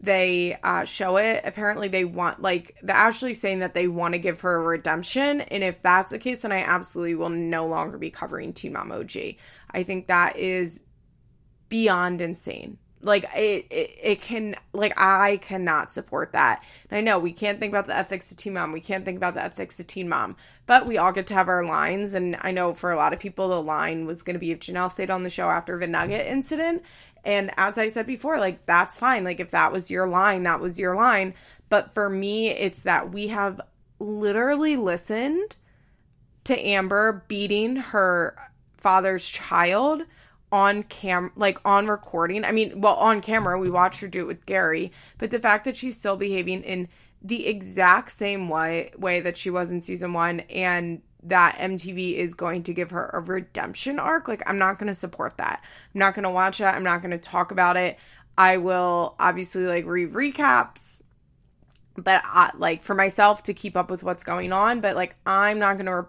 they 0.01 0.57
uh, 0.63 0.86
show 0.86 1.17
it. 1.17 1.41
Apparently, 1.43 1.88
they 1.89 2.05
want 2.05 2.41
like 2.41 2.77
the 2.81 2.95
Ashley 2.95 3.33
saying 3.33 3.59
that 3.59 3.74
they 3.74 3.88
want 3.88 4.13
to 4.13 4.19
give 4.19 4.41
her 4.41 4.55
a 4.55 4.62
redemption, 4.62 5.41
and 5.41 5.63
if 5.63 5.81
that's 5.81 6.12
the 6.12 6.19
case, 6.19 6.43
then 6.43 6.51
I 6.51 6.62
absolutely 6.62 7.15
will 7.15 7.29
no 7.29 7.67
longer 7.67 7.98
be 7.98 8.09
covering 8.09 8.53
Teen 8.53 8.74
Mom 8.74 8.91
OG. 8.91 9.12
I 9.71 9.83
think 9.83 10.07
that 10.07 10.38
is 10.38 10.81
beyond 11.69 12.21
insane. 12.21 12.77
Like 13.01 13.23
it, 13.33 13.65
it, 13.69 13.97
it 14.01 14.21
can 14.21 14.55
like 14.73 14.99
I 14.99 15.38
cannot 15.38 15.91
support 15.91 16.33
that. 16.33 16.63
And 16.89 16.97
I 16.97 17.01
know 17.01 17.17
we 17.17 17.31
can't 17.31 17.57
think 17.57 17.71
about 17.71 17.85
the 17.85 17.95
ethics 17.95 18.29
of 18.29 18.38
Teen 18.38 18.53
Mom. 18.53 18.73
We 18.73 18.81
can't 18.81 19.05
think 19.05 19.15
about 19.15 19.35
the 19.35 19.43
ethics 19.43 19.79
of 19.79 19.88
Teen 19.88 20.09
Mom, 20.09 20.35
but 20.65 20.85
we 20.85 20.97
all 20.97 21.13
get 21.13 21.27
to 21.27 21.33
have 21.33 21.47
our 21.47 21.65
lines. 21.65 22.13
And 22.13 22.35
I 22.41 22.51
know 22.51 22.73
for 22.73 22.91
a 22.91 22.97
lot 22.97 23.13
of 23.13 23.19
people, 23.19 23.47
the 23.47 23.61
line 23.61 24.05
was 24.05 24.21
going 24.21 24.33
to 24.33 24.39
be 24.39 24.51
if 24.51 24.59
Janelle 24.59 24.91
stayed 24.91 25.09
on 25.09 25.23
the 25.23 25.29
show 25.29 25.49
after 25.49 25.79
the 25.79 25.88
Nugget 25.88 26.27
incident. 26.27 26.83
And 27.23 27.51
as 27.55 27.77
I 27.77 27.88
said 27.88 28.05
before, 28.05 28.38
like 28.38 28.65
that's 28.65 28.99
fine. 28.99 29.23
Like 29.23 29.39
if 29.39 29.51
that 29.51 29.71
was 29.71 29.89
your 29.89 30.09
line, 30.09 30.43
that 30.43 30.59
was 30.59 30.77
your 30.77 30.95
line. 30.95 31.33
But 31.69 31.93
for 31.93 32.09
me, 32.09 32.49
it's 32.49 32.83
that 32.83 33.13
we 33.13 33.27
have 33.29 33.61
literally 33.99 34.75
listened 34.75 35.55
to 36.45 36.67
Amber 36.67 37.23
beating 37.27 37.75
her 37.75 38.35
father's 38.77 39.27
child 39.27 40.03
on 40.51 40.83
cam 40.83 41.31
like 41.35 41.59
on 41.65 41.87
recording. 41.87 42.45
I 42.45 42.51
mean, 42.51 42.81
well, 42.81 42.95
on 42.95 43.21
camera, 43.21 43.59
we 43.59 43.69
watched 43.69 44.01
her 44.01 44.07
do 44.07 44.21
it 44.21 44.27
with 44.27 44.45
Gary, 44.45 44.91
but 45.17 45.29
the 45.29 45.39
fact 45.39 45.65
that 45.65 45.75
she's 45.75 45.97
still 45.97 46.17
behaving 46.17 46.63
in 46.63 46.87
the 47.21 47.47
exact 47.47 48.11
same 48.11 48.49
way 48.49 48.91
way 48.97 49.19
that 49.19 49.37
she 49.37 49.49
was 49.49 49.71
in 49.71 49.81
season 49.81 50.13
1 50.13 50.41
and 50.41 51.01
that 51.23 51.57
MTV 51.57 52.15
is 52.15 52.33
going 52.33 52.63
to 52.63 52.73
give 52.73 52.91
her 52.91 53.09
a 53.13 53.19
redemption 53.19 53.99
arc, 53.99 54.27
like 54.27 54.41
I'm 54.49 54.57
not 54.57 54.79
going 54.79 54.87
to 54.87 54.95
support 54.95 55.37
that. 55.37 55.61
I'm 55.93 55.99
not 55.99 56.15
going 56.15 56.23
to 56.23 56.29
watch 56.29 56.59
that. 56.59 56.75
I'm 56.75 56.83
not 56.83 57.01
going 57.01 57.11
to 57.11 57.17
talk 57.17 57.51
about 57.51 57.75
it. 57.75 57.97
I 58.37 58.57
will 58.57 59.15
obviously 59.19 59.67
like 59.67 59.85
read 59.85 60.13
recaps 60.13 61.03
but 62.03 62.21
I, 62.23 62.51
like 62.57 62.83
for 62.83 62.95
myself 62.95 63.43
to 63.43 63.53
keep 63.53 63.75
up 63.75 63.89
with 63.89 64.03
what's 64.03 64.23
going 64.23 64.51
on, 64.51 64.81
but 64.81 64.95
like 64.95 65.15
I'm 65.25 65.59
not 65.59 65.73
going 65.77 65.85
to 65.87 66.07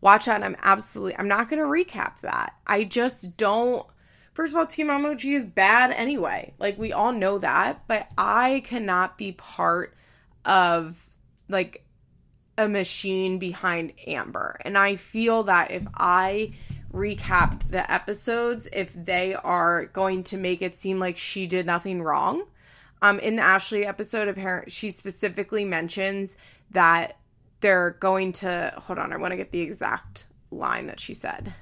watch 0.00 0.28
out. 0.28 0.42
I'm 0.42 0.56
absolutely 0.62 1.16
I'm 1.16 1.28
not 1.28 1.48
going 1.48 1.60
to 1.60 1.68
recap 1.68 2.20
that. 2.20 2.54
I 2.66 2.84
just 2.84 3.36
don't 3.36 3.86
First 4.36 4.52
of 4.52 4.58
all, 4.58 4.66
Team 4.66 4.90
is 4.90 5.46
bad 5.46 5.92
anyway. 5.92 6.52
Like 6.58 6.76
we 6.76 6.92
all 6.92 7.10
know 7.10 7.38
that, 7.38 7.84
but 7.88 8.06
I 8.18 8.62
cannot 8.66 9.16
be 9.16 9.32
part 9.32 9.96
of 10.44 11.02
like 11.48 11.86
a 12.58 12.68
machine 12.68 13.38
behind 13.38 13.94
Amber. 14.06 14.58
And 14.62 14.76
I 14.76 14.96
feel 14.96 15.44
that 15.44 15.70
if 15.70 15.86
I 15.94 16.52
recap 16.92 17.66
the 17.70 17.90
episodes, 17.90 18.68
if 18.70 18.92
they 18.92 19.34
are 19.34 19.86
going 19.86 20.24
to 20.24 20.36
make 20.36 20.60
it 20.60 20.76
seem 20.76 20.98
like 20.98 21.16
she 21.16 21.46
did 21.46 21.64
nothing 21.64 22.02
wrong, 22.02 22.44
um, 23.02 23.18
in 23.20 23.36
the 23.36 23.42
Ashley 23.42 23.86
episode, 23.86 24.28
apparently 24.28 24.70
she 24.70 24.90
specifically 24.90 25.64
mentions 25.64 26.36
that 26.72 27.16
they're 27.66 27.96
going 27.98 28.30
to 28.30 28.72
hold 28.76 28.96
on, 28.96 29.12
I 29.12 29.16
want 29.16 29.32
to 29.32 29.36
get 29.36 29.50
the 29.50 29.60
exact 29.60 30.26
line 30.52 30.86
that 30.86 31.00
she 31.00 31.14
said. 31.14 31.52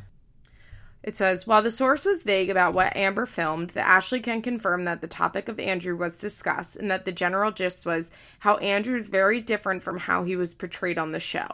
It 1.02 1.16
says, 1.16 1.46
while 1.46 1.62
the 1.62 1.70
source 1.70 2.04
was 2.04 2.24
vague 2.24 2.50
about 2.50 2.74
what 2.74 2.94
Amber 2.94 3.24
filmed, 3.24 3.70
the 3.70 3.80
Ashley 3.80 4.20
can 4.20 4.42
confirm 4.42 4.84
that 4.84 5.00
the 5.00 5.06
topic 5.06 5.48
of 5.48 5.58
Andrew 5.58 5.96
was 5.96 6.18
discussed 6.18 6.76
and 6.76 6.90
that 6.90 7.06
the 7.06 7.12
general 7.12 7.52
gist 7.52 7.86
was 7.86 8.10
how 8.38 8.58
Andrew 8.58 8.98
is 8.98 9.08
very 9.08 9.40
different 9.40 9.82
from 9.82 9.96
how 9.96 10.24
he 10.24 10.36
was 10.36 10.52
portrayed 10.52 10.98
on 10.98 11.12
the 11.12 11.20
show. 11.20 11.48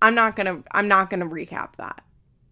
I'm 0.00 0.14
not 0.14 0.36
gonna 0.36 0.62
I'm 0.70 0.86
not 0.86 1.10
gonna 1.10 1.26
recap 1.26 1.74
that. 1.76 2.04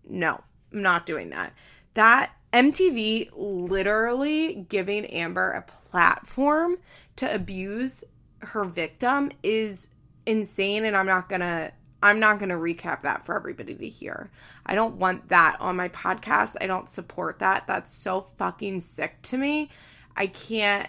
No, 0.09 0.41
I'm 0.73 0.83
not 0.83 1.07
doing 1.07 1.31
that. 1.31 1.53
That 1.95 2.33
MTV 2.53 3.31
literally 3.37 4.67
giving 4.69 5.07
Amber 5.07 5.53
a 5.53 5.63
platform 5.63 6.79
to 7.15 7.33
abuse 7.33 8.03
her 8.41 8.65
victim 8.65 9.31
is 9.45 9.89
insane 10.29 10.85
and 10.85 10.97
I'm 10.97 11.07
not 11.07 11.29
going 11.29 11.41
to 11.41 11.73
I'm 12.01 12.21
not 12.21 12.39
going 12.39 12.51
to 12.51 12.55
recap 12.55 13.01
that 13.03 13.27
for 13.27 13.35
everybody 13.35 13.75
to 13.75 13.89
hear. 13.89 14.31
I 14.65 14.77
don't 14.77 14.99
want 14.99 15.29
that 15.29 15.57
on 15.61 15.75
my 15.75 15.89
podcast. 15.89 16.55
I 16.61 16.69
don't 16.69 16.89
support 16.89 17.41
that. 17.41 17.67
That's 17.67 17.93
so 17.93 18.29
fucking 18.37 18.79
sick 18.81 19.21
to 19.23 19.37
me. 19.37 19.71
I 20.17 20.29
can't 20.29 20.89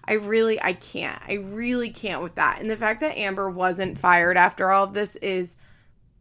I 0.03 0.13
really 0.13 0.61
I 0.61 0.73
can't. 0.73 1.19
I 1.27 1.33
really 1.35 1.89
can't 1.89 2.21
with 2.21 2.35
that. 2.35 2.59
And 2.59 2.69
the 2.69 2.77
fact 2.77 3.01
that 3.01 3.17
Amber 3.17 3.49
wasn't 3.49 3.97
fired 3.97 4.37
after 4.37 4.69
all 4.69 4.83
of 4.83 4.93
this 4.93 5.15
is 5.15 5.55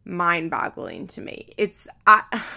mind-boggling 0.05 1.07
to 1.07 1.21
me. 1.21 1.53
It's 1.57 1.87
I 2.07 2.23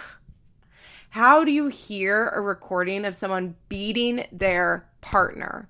How 1.10 1.44
do 1.44 1.52
you 1.52 1.68
hear 1.68 2.28
a 2.28 2.40
recording 2.40 3.04
of 3.04 3.14
someone 3.14 3.54
beating 3.68 4.26
their 4.32 4.88
partner? 5.00 5.68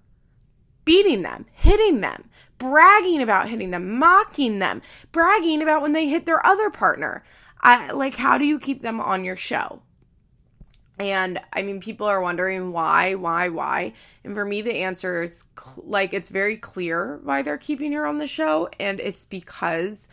Beating 0.84 1.22
them, 1.22 1.46
hitting 1.52 2.00
them, 2.00 2.28
bragging 2.58 3.22
about 3.22 3.48
hitting 3.48 3.70
them, 3.70 3.98
mocking 3.98 4.58
them, 4.58 4.82
bragging 5.12 5.62
about 5.62 5.82
when 5.82 5.92
they 5.92 6.08
hit 6.08 6.26
their 6.26 6.44
other 6.46 6.70
partner. 6.70 7.24
I, 7.60 7.92
like, 7.92 8.16
how 8.16 8.38
do 8.38 8.44
you 8.44 8.58
keep 8.58 8.82
them 8.82 9.00
on 9.00 9.24
your 9.24 9.36
show? 9.36 9.80
And 10.98 11.40
I 11.52 11.62
mean, 11.62 11.80
people 11.80 12.06
are 12.06 12.20
wondering 12.20 12.72
why, 12.72 13.14
why, 13.14 13.48
why. 13.48 13.94
And 14.22 14.34
for 14.34 14.44
me, 14.44 14.62
the 14.62 14.82
answer 14.82 15.22
is 15.22 15.44
cl- 15.58 15.84
like 15.86 16.14
it's 16.14 16.28
very 16.28 16.56
clear 16.56 17.20
why 17.24 17.42
they're 17.42 17.58
keeping 17.58 17.92
her 17.92 18.06
on 18.06 18.18
the 18.18 18.26
show. 18.26 18.68
And 18.78 19.00
it's 19.00 19.26
because 19.26 20.08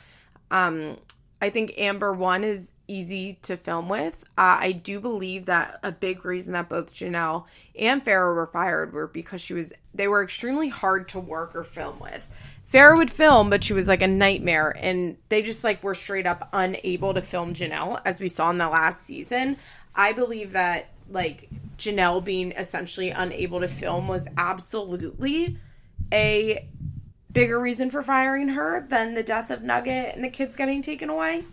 um, 0.50 0.98
I 1.40 1.52
think 1.52 1.74
Amber 1.78 2.14
One 2.14 2.44
is 2.44 2.74
easy 2.92 3.40
to 3.44 3.56
film 3.56 3.88
with. 3.88 4.24
Uh, 4.38 4.58
I 4.60 4.72
do 4.74 5.00
believe 5.00 5.46
that 5.46 5.80
a 5.84 5.92
big 5.92 6.26
reason 6.26 6.54
that 6.54 6.70
both 6.70 6.94
Janelle 6.94 7.46
and 7.78 8.04
Farrah 8.04 8.36
were 8.36 8.48
fired 8.48 8.94
were 8.94 9.08
because 9.08 9.42
she 9.42 9.54
was 9.54 9.74
they 9.94 10.08
were 10.08 10.24
extremely 10.24 10.70
hard 10.70 11.08
to 11.10 11.20
work 11.20 11.56
or 11.56 11.64
film 11.64 12.00
with. 12.00 12.28
Farrah 12.72 12.98
would 12.98 13.12
film, 13.12 13.50
but 13.50 13.64
she 13.64 13.74
was 13.74 13.88
like 13.88 14.02
a 14.02 14.08
nightmare, 14.08 14.76
and 14.78 15.18
they 15.30 15.42
just 15.42 15.64
like 15.64 15.84
were 15.84 15.96
straight 15.96 16.28
up 16.28 16.50
unable 16.54 17.14
to 17.14 17.22
film 17.22 17.54
Janelle, 17.54 18.02
as 18.06 18.20
we 18.20 18.30
saw 18.30 18.50
in 18.50 18.58
the 18.58 18.70
last 18.70 19.02
season. 19.06 19.58
I 19.96 20.14
believe 20.14 20.52
that 20.52 20.90
like 21.10 21.50
Janelle 21.78 22.24
being 22.24 22.52
essentially 22.54 23.10
unable 23.10 23.60
to 23.62 23.68
film 23.68 24.08
was 24.08 24.28
absolutely 24.38 25.58
a 26.14 26.68
bigger 27.32 27.60
reason 27.60 27.90
for 27.90 28.02
firing 28.02 28.50
her 28.50 28.86
than 28.90 29.14
the 29.14 29.24
death 29.24 29.50
of 29.52 29.64
Nugget 29.64 30.16
and 30.16 30.24
the 30.24 30.30
kids 30.30 30.56
getting 30.56 30.82
taken 30.82 31.10
away. 31.10 31.46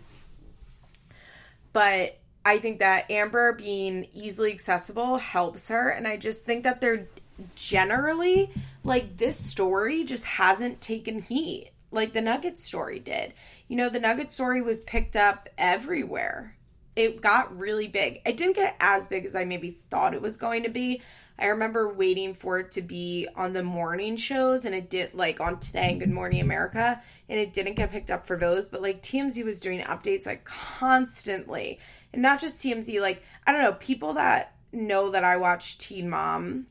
But 1.73 2.19
I 2.45 2.57
think 2.57 2.79
that 2.79 3.11
Amber 3.11 3.53
being 3.53 4.07
easily 4.13 4.51
accessible 4.51 5.17
helps 5.17 5.67
her. 5.69 5.89
And 5.89 6.07
I 6.07 6.17
just 6.17 6.45
think 6.45 6.63
that 6.63 6.81
they're 6.81 7.07
generally 7.55 8.51
like 8.83 9.17
this 9.17 9.37
story 9.37 10.03
just 10.03 10.25
hasn't 10.25 10.81
taken 10.81 11.21
heat 11.21 11.71
like 11.91 12.13
the 12.13 12.21
Nugget 12.21 12.57
story 12.57 12.99
did. 12.99 13.33
You 13.67 13.75
know, 13.75 13.89
the 13.89 13.99
Nugget 13.99 14.31
story 14.31 14.61
was 14.61 14.81
picked 14.81 15.15
up 15.15 15.49
everywhere. 15.57 16.55
It 16.95 17.21
got 17.21 17.57
really 17.57 17.87
big. 17.87 18.21
It 18.25 18.37
didn't 18.37 18.55
get 18.55 18.75
as 18.79 19.07
big 19.07 19.25
as 19.25 19.35
I 19.35 19.45
maybe 19.45 19.71
thought 19.89 20.13
it 20.13 20.21
was 20.21 20.37
going 20.37 20.63
to 20.63 20.69
be. 20.69 21.01
I 21.39 21.47
remember 21.47 21.93
waiting 21.93 22.33
for 22.33 22.59
it 22.59 22.71
to 22.71 22.81
be 22.81 23.27
on 23.35 23.53
the 23.53 23.63
morning 23.63 24.17
shows 24.17 24.65
and 24.65 24.75
it 24.75 24.89
did 24.89 25.13
like 25.13 25.39
on 25.39 25.59
Today 25.59 25.91
and 25.91 25.99
Good 25.99 26.11
Morning 26.11 26.41
America 26.41 27.01
and 27.29 27.39
it 27.39 27.53
didn't 27.53 27.75
get 27.75 27.91
picked 27.91 28.11
up 28.11 28.27
for 28.27 28.35
those, 28.35 28.67
but 28.67 28.81
like 28.81 29.01
TMZ 29.01 29.43
was 29.45 29.59
doing 29.59 29.81
updates 29.81 30.25
like 30.25 30.43
constantly. 30.43 31.79
And 32.11 32.21
not 32.21 32.41
just 32.41 32.59
TMZ, 32.59 33.01
like 33.01 33.23
I 33.47 33.53
don't 33.53 33.61
know, 33.61 33.73
people 33.73 34.13
that 34.13 34.55
know 34.73 35.11
that 35.11 35.23
I 35.23 35.37
watch 35.37 35.77
Teen 35.77 36.09
Mom 36.09 36.67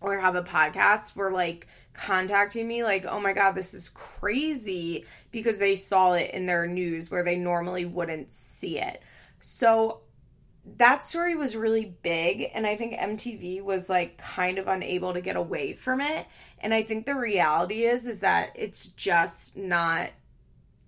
or 0.00 0.18
have 0.18 0.36
a 0.36 0.42
podcast 0.42 1.14
were 1.14 1.32
like 1.32 1.66
contacting 1.92 2.68
me 2.68 2.84
like, 2.84 3.04
"Oh 3.04 3.20
my 3.20 3.32
god, 3.32 3.52
this 3.52 3.74
is 3.74 3.88
crazy" 3.88 5.04
because 5.30 5.58
they 5.58 5.76
saw 5.76 6.12
it 6.12 6.30
in 6.32 6.46
their 6.46 6.66
news 6.66 7.10
where 7.10 7.24
they 7.24 7.36
normally 7.36 7.84
wouldn't 7.84 8.32
see 8.32 8.78
it. 8.78 9.02
So 9.40 10.00
that 10.76 11.04
story 11.04 11.36
was 11.36 11.54
really 11.54 11.96
big 12.02 12.50
and 12.52 12.66
I 12.66 12.76
think 12.76 12.94
MTV 12.94 13.62
was 13.62 13.88
like 13.88 14.18
kind 14.18 14.58
of 14.58 14.66
unable 14.66 15.12
to 15.12 15.20
get 15.20 15.36
away 15.36 15.74
from 15.74 16.00
it. 16.00 16.26
And 16.60 16.74
I 16.74 16.82
think 16.82 17.06
the 17.06 17.14
reality 17.14 17.84
is 17.84 18.06
is 18.06 18.20
that 18.20 18.50
it's 18.54 18.86
just 18.88 19.56
not 19.56 20.10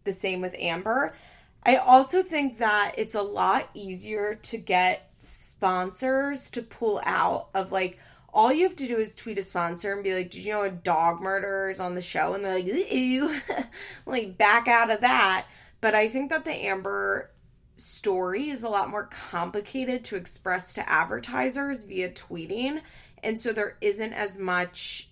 the 0.04 0.12
same 0.12 0.40
with 0.40 0.54
Amber. 0.58 1.14
I 1.62 1.76
also 1.76 2.22
think 2.22 2.58
that 2.58 2.94
it's 2.96 3.14
a 3.14 3.22
lot 3.22 3.68
easier 3.74 4.34
to 4.34 4.58
get 4.58 5.10
sponsors 5.20 6.50
to 6.50 6.62
pull 6.62 7.00
out 7.04 7.48
of 7.54 7.72
like 7.72 7.98
all 8.32 8.52
you 8.52 8.64
have 8.64 8.76
to 8.76 8.86
do 8.86 8.98
is 8.98 9.14
tweet 9.14 9.38
a 9.38 9.42
sponsor 9.42 9.92
and 9.92 10.04
be 10.04 10.14
like, 10.14 10.30
"Did 10.30 10.44
you 10.44 10.52
know 10.52 10.62
a 10.62 10.70
dog 10.70 11.20
murderer 11.20 11.70
is 11.70 11.80
on 11.80 11.94
the 11.94 12.00
show?" 12.00 12.34
And 12.34 12.44
they're 12.44 12.54
like, 12.54 12.92
"Ew," 12.92 13.34
like 14.06 14.36
back 14.36 14.68
out 14.68 14.90
of 14.90 15.00
that. 15.00 15.46
But 15.80 15.94
I 15.94 16.08
think 16.08 16.30
that 16.30 16.44
the 16.44 16.52
Amber 16.52 17.30
story 17.78 18.50
is 18.50 18.64
a 18.64 18.68
lot 18.68 18.90
more 18.90 19.04
complicated 19.04 20.04
to 20.04 20.16
express 20.16 20.74
to 20.74 20.88
advertisers 20.88 21.84
via 21.84 22.10
tweeting, 22.10 22.82
and 23.22 23.40
so 23.40 23.52
there 23.52 23.76
isn't 23.80 24.12
as 24.12 24.38
much 24.38 25.08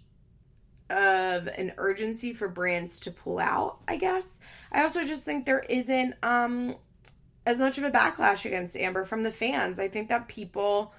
of 0.91 1.49
an 1.49 1.73
urgency 1.79 2.33
for 2.33 2.49
brands 2.49 3.01
to 3.01 3.11
pull 3.11 3.39
out. 3.39 3.79
I 3.89 3.97
guess 3.97 4.41
I 4.71 4.83
also 4.83 5.05
just 5.05 5.25
think 5.25 5.45
there 5.45 5.65
isn't 5.69 6.15
um 6.23 6.77
as 7.45 7.59
much 7.59 7.79
of 7.79 7.85
a 7.85 7.91
backlash 7.91 8.45
against 8.45 8.77
Amber 8.77 9.05
from 9.05 9.23
the 9.23 9.31
fans. 9.31 9.79
I 9.79 9.89
think 9.89 10.09
that 10.09 10.29
people 10.29 10.93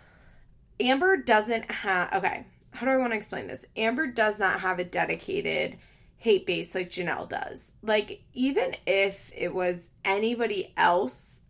Amber 0.79 1.17
doesn't 1.17 1.69
have 1.71 2.13
okay, 2.13 2.45
how 2.71 2.85
do 2.85 2.91
I 2.91 2.97
want 2.97 3.13
to 3.13 3.17
explain 3.17 3.47
this? 3.47 3.65
Amber 3.75 4.07
does 4.07 4.39
not 4.39 4.59
have 4.59 4.79
a 4.79 4.83
dedicated 4.83 5.77
hate 6.17 6.45
base 6.45 6.75
like 6.75 6.89
Janelle 6.89 7.29
does. 7.29 7.73
Like 7.81 8.21
even 8.33 8.75
if 8.85 9.31
it 9.35 9.53
was 9.53 9.89
anybody 10.03 10.73
else 10.75 11.43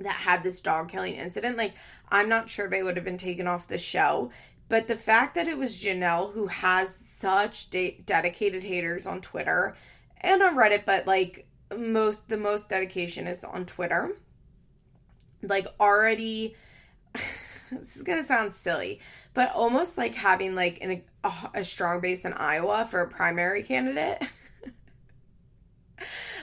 that 0.00 0.12
had 0.12 0.42
this 0.42 0.60
dog 0.60 0.88
killing 0.88 1.14
incident, 1.14 1.56
like 1.56 1.74
I'm 2.08 2.28
not 2.28 2.48
sure 2.48 2.68
they 2.68 2.82
would 2.82 2.96
have 2.96 3.04
been 3.04 3.18
taken 3.18 3.46
off 3.46 3.68
the 3.68 3.78
show. 3.78 4.30
But 4.68 4.86
the 4.86 4.96
fact 4.96 5.34
that 5.34 5.48
it 5.48 5.58
was 5.58 5.76
Janelle 5.76 6.32
who 6.32 6.46
has 6.46 6.94
such 6.94 7.70
de- 7.70 7.98
dedicated 8.06 8.62
haters 8.62 9.06
on 9.06 9.20
Twitter 9.20 9.76
and 10.20 10.42
on 10.42 10.56
Reddit, 10.56 10.84
but 10.84 11.06
like 11.06 11.46
most 11.76 12.28
the 12.28 12.36
most 12.36 12.68
dedication 12.68 13.26
is 13.26 13.44
on 13.44 13.66
Twitter. 13.66 14.16
Like 15.42 15.66
already 15.80 16.56
this 17.70 17.96
is 17.96 18.02
gonna 18.02 18.24
sound 18.24 18.52
silly, 18.54 19.00
but 19.34 19.50
almost 19.54 19.98
like 19.98 20.14
having 20.14 20.54
like 20.54 20.78
an, 20.82 21.02
a, 21.24 21.32
a 21.54 21.64
strong 21.64 22.00
base 22.00 22.24
in 22.24 22.32
Iowa 22.32 22.86
for 22.88 23.00
a 23.00 23.08
primary 23.08 23.62
candidate. 23.62 24.22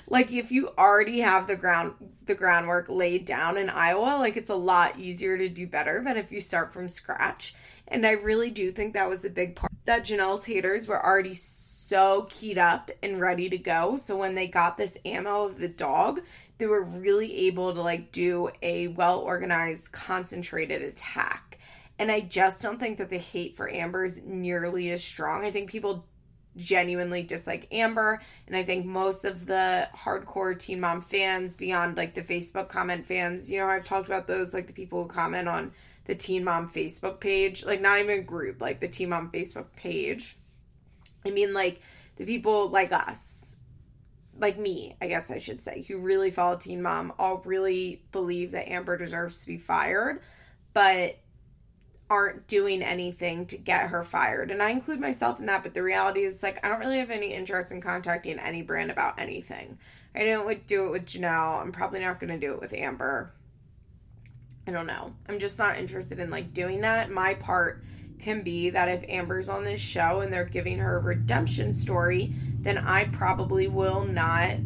Like 0.07 0.31
if 0.31 0.51
you 0.51 0.69
already 0.77 1.19
have 1.19 1.47
the 1.47 1.55
ground 1.55 1.93
the 2.25 2.35
groundwork 2.35 2.87
laid 2.89 3.25
down 3.25 3.57
in 3.57 3.69
Iowa, 3.69 4.17
like 4.17 4.37
it's 4.37 4.49
a 4.49 4.55
lot 4.55 4.99
easier 4.99 5.37
to 5.37 5.49
do 5.49 5.67
better 5.67 6.01
than 6.03 6.17
if 6.17 6.31
you 6.31 6.41
start 6.41 6.73
from 6.73 6.89
scratch. 6.89 7.55
And 7.87 8.05
I 8.05 8.11
really 8.11 8.49
do 8.49 8.71
think 8.71 8.93
that 8.93 9.09
was 9.09 9.23
a 9.23 9.29
big 9.29 9.55
part 9.55 9.71
that 9.85 10.05
Janelle's 10.05 10.43
haters 10.43 10.87
were 10.87 11.03
already 11.03 11.33
so 11.33 12.27
keyed 12.29 12.57
up 12.57 12.91
and 13.01 13.19
ready 13.19 13.49
to 13.49 13.57
go. 13.57 13.95
So 13.95 14.17
when 14.17 14.35
they 14.35 14.47
got 14.47 14.75
this 14.75 14.97
ammo 15.05 15.45
of 15.45 15.57
the 15.57 15.69
dog, 15.69 16.19
they 16.57 16.65
were 16.65 16.83
really 16.83 17.47
able 17.47 17.73
to 17.73 17.81
like 17.81 18.11
do 18.11 18.49
a 18.61 18.87
well 18.89 19.19
organized, 19.19 19.91
concentrated 19.91 20.81
attack. 20.81 21.59
And 21.99 22.11
I 22.11 22.21
just 22.21 22.61
don't 22.61 22.79
think 22.79 22.97
that 22.97 23.09
the 23.09 23.17
hate 23.17 23.55
for 23.55 23.71
Amber 23.71 24.05
is 24.05 24.21
nearly 24.23 24.91
as 24.91 25.03
strong. 25.03 25.45
I 25.45 25.51
think 25.51 25.69
people 25.69 26.05
genuinely 26.57 27.23
dislike 27.23 27.67
Amber. 27.71 28.21
And 28.47 28.55
I 28.55 28.63
think 28.63 28.85
most 28.85 29.25
of 29.25 29.45
the 29.45 29.87
hardcore 29.95 30.57
Teen 30.57 30.79
Mom 30.79 31.01
fans, 31.01 31.53
beyond 31.53 31.97
like 31.97 32.13
the 32.13 32.21
Facebook 32.21 32.69
comment 32.69 33.05
fans, 33.05 33.51
you 33.51 33.59
know, 33.59 33.67
I've 33.67 33.85
talked 33.85 34.07
about 34.07 34.27
those, 34.27 34.53
like 34.53 34.67
the 34.67 34.73
people 34.73 35.03
who 35.03 35.09
comment 35.09 35.47
on 35.47 35.71
the 36.05 36.15
Teen 36.15 36.43
Mom 36.43 36.69
Facebook 36.69 37.19
page, 37.19 37.65
like 37.65 37.81
not 37.81 37.99
even 37.99 38.25
group, 38.25 38.61
like 38.61 38.79
the 38.79 38.87
Teen 38.87 39.09
Mom 39.09 39.31
Facebook 39.31 39.67
page. 39.75 40.37
I 41.25 41.29
mean, 41.29 41.53
like 41.53 41.81
the 42.17 42.25
people 42.25 42.69
like 42.69 42.91
us 42.91 43.55
like 44.39 44.57
me, 44.57 44.95
I 45.01 45.07
guess 45.07 45.31
I 45.31 45.39
should 45.39 45.63
say, 45.63 45.83
who 45.87 45.99
really 45.99 46.31
follow 46.31 46.57
Teen 46.57 46.81
Mom, 46.81 47.13
all 47.17 47.41
really 47.45 48.03
believe 48.11 48.51
that 48.51 48.69
Amber 48.69 48.97
deserves 48.97 49.41
to 49.41 49.47
be 49.47 49.57
fired, 49.57 50.21
but 50.73 51.17
aren't 52.09 52.47
doing 52.47 52.81
anything 52.81 53.45
to 53.47 53.57
get 53.57 53.89
her 53.89 54.03
fired. 54.03 54.51
And 54.51 54.63
I 54.63 54.69
include 54.69 54.99
myself 54.99 55.39
in 55.39 55.45
that, 55.47 55.63
but 55.63 55.73
the 55.73 55.83
reality 55.83 56.23
is 56.23 56.41
like 56.41 56.63
I 56.65 56.69
don't 56.69 56.79
really 56.79 56.99
have 56.99 57.11
any 57.11 57.33
interest 57.33 57.71
in 57.71 57.81
contacting 57.81 58.39
any 58.39 58.61
brand 58.61 58.91
about 58.91 59.19
anything. 59.19 59.77
I 60.15 60.19
didn't 60.19 60.67
do 60.67 60.87
it 60.87 60.91
with 60.91 61.05
Janelle. 61.05 61.61
I'm 61.61 61.71
probably 61.71 61.99
not 61.99 62.19
going 62.19 62.31
to 62.31 62.39
do 62.39 62.53
it 62.53 62.61
with 62.61 62.73
Amber. 62.73 63.31
I 64.65 64.71
don't 64.71 64.87
know. 64.87 65.13
I'm 65.29 65.39
just 65.39 65.59
not 65.59 65.77
interested 65.77 66.19
in 66.19 66.29
like 66.29 66.53
doing 66.53 66.81
that. 66.81 67.11
My 67.11 67.35
part 67.35 67.83
can 68.19 68.41
be 68.41 68.69
that 68.71 68.89
if 68.89 69.09
Amber's 69.09 69.49
on 69.49 69.63
this 69.63 69.79
show 69.79 70.21
and 70.21 70.33
they're 70.33 70.45
giving 70.45 70.79
her 70.79 70.97
a 70.97 71.01
redemption 71.01 71.71
story, 71.71 72.33
then 72.59 72.77
I 72.77 73.05
probably 73.05 73.67
will 73.67 74.05
not 74.05 74.57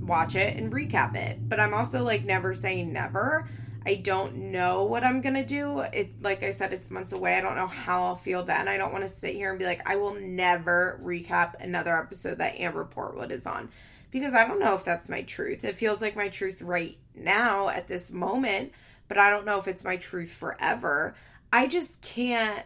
watch 0.00 0.36
it 0.36 0.56
and 0.56 0.72
recap 0.72 1.16
it. 1.16 1.48
But 1.48 1.60
I'm 1.60 1.74
also 1.74 2.02
like 2.02 2.24
never 2.24 2.54
saying 2.54 2.92
never. 2.92 3.48
I 3.86 3.96
don't 3.96 4.36
know 4.36 4.84
what 4.84 5.04
I'm 5.04 5.20
gonna 5.20 5.44
do. 5.44 5.80
It 5.80 6.22
like 6.22 6.42
I 6.42 6.50
said, 6.50 6.72
it's 6.72 6.90
months 6.90 7.12
away. 7.12 7.36
I 7.36 7.40
don't 7.40 7.56
know 7.56 7.66
how 7.66 8.04
I'll 8.04 8.16
feel 8.16 8.42
then. 8.42 8.66
I 8.66 8.78
don't 8.78 8.92
want 8.92 9.04
to 9.04 9.12
sit 9.12 9.34
here 9.34 9.50
and 9.50 9.58
be 9.58 9.66
like, 9.66 9.88
I 9.88 9.96
will 9.96 10.14
never 10.14 11.00
recap 11.02 11.60
another 11.60 11.98
episode 11.98 12.38
that 12.38 12.58
Amber 12.58 12.86
Portwood 12.86 13.30
is 13.30 13.46
on. 13.46 13.68
Because 14.10 14.32
I 14.32 14.46
don't 14.46 14.60
know 14.60 14.74
if 14.74 14.84
that's 14.84 15.08
my 15.10 15.22
truth. 15.22 15.64
It 15.64 15.74
feels 15.74 16.00
like 16.00 16.16
my 16.16 16.28
truth 16.28 16.62
right 16.62 16.96
now 17.14 17.68
at 17.68 17.86
this 17.86 18.10
moment, 18.10 18.72
but 19.08 19.18
I 19.18 19.28
don't 19.30 19.44
know 19.44 19.58
if 19.58 19.68
it's 19.68 19.84
my 19.84 19.96
truth 19.96 20.32
forever. 20.32 21.14
I 21.52 21.66
just 21.66 22.00
can't 22.00 22.64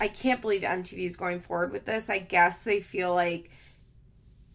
I 0.00 0.08
can't 0.08 0.40
believe 0.40 0.62
MTV 0.62 1.04
is 1.04 1.16
going 1.16 1.40
forward 1.40 1.72
with 1.72 1.84
this. 1.84 2.10
I 2.10 2.18
guess 2.18 2.64
they 2.64 2.80
feel 2.80 3.14
like 3.14 3.50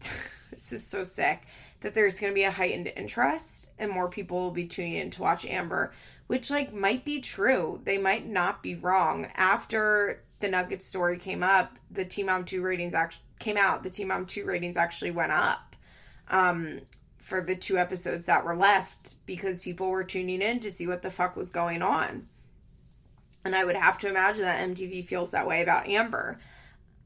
this 0.50 0.72
is 0.72 0.86
so 0.86 1.04
sick 1.04 1.46
that 1.80 1.94
there's 1.94 2.20
going 2.20 2.32
to 2.32 2.34
be 2.34 2.44
a 2.44 2.50
heightened 2.50 2.92
interest 2.96 3.70
and 3.78 3.90
more 3.90 4.08
people 4.08 4.38
will 4.38 4.50
be 4.50 4.66
tuning 4.66 4.94
in 4.94 5.10
to 5.10 5.22
watch 5.22 5.44
Amber, 5.44 5.92
which 6.26 6.50
like 6.50 6.72
might 6.72 7.04
be 7.04 7.20
true. 7.20 7.80
They 7.84 7.98
might 7.98 8.26
not 8.26 8.62
be 8.62 8.74
wrong. 8.74 9.28
After 9.34 10.22
the 10.40 10.48
Nugget 10.48 10.82
story 10.82 11.18
came 11.18 11.42
up, 11.42 11.78
the 11.90 12.04
Teen 12.04 12.26
Mom 12.26 12.44
2 12.44 12.62
ratings 12.62 12.94
actually 12.94 13.24
came 13.38 13.56
out. 13.56 13.82
The 13.82 13.90
Teen 13.90 14.08
Mom 14.08 14.26
2 14.26 14.44
ratings 14.44 14.76
actually 14.76 15.10
went 15.10 15.32
up. 15.32 15.76
Um 16.28 16.80
for 17.26 17.40
the 17.40 17.56
two 17.56 17.76
episodes 17.76 18.26
that 18.26 18.44
were 18.44 18.54
left 18.54 19.16
because 19.26 19.64
people 19.64 19.90
were 19.90 20.04
tuning 20.04 20.40
in 20.40 20.60
to 20.60 20.70
see 20.70 20.86
what 20.86 21.02
the 21.02 21.10
fuck 21.10 21.34
was 21.34 21.48
going 21.48 21.82
on. 21.82 22.28
And 23.44 23.54
I 23.54 23.64
would 23.64 23.74
have 23.74 23.98
to 23.98 24.08
imagine 24.08 24.42
that 24.42 24.60
MTV 24.68 25.08
feels 25.08 25.32
that 25.32 25.46
way 25.46 25.60
about 25.60 25.88
Amber. 25.88 26.38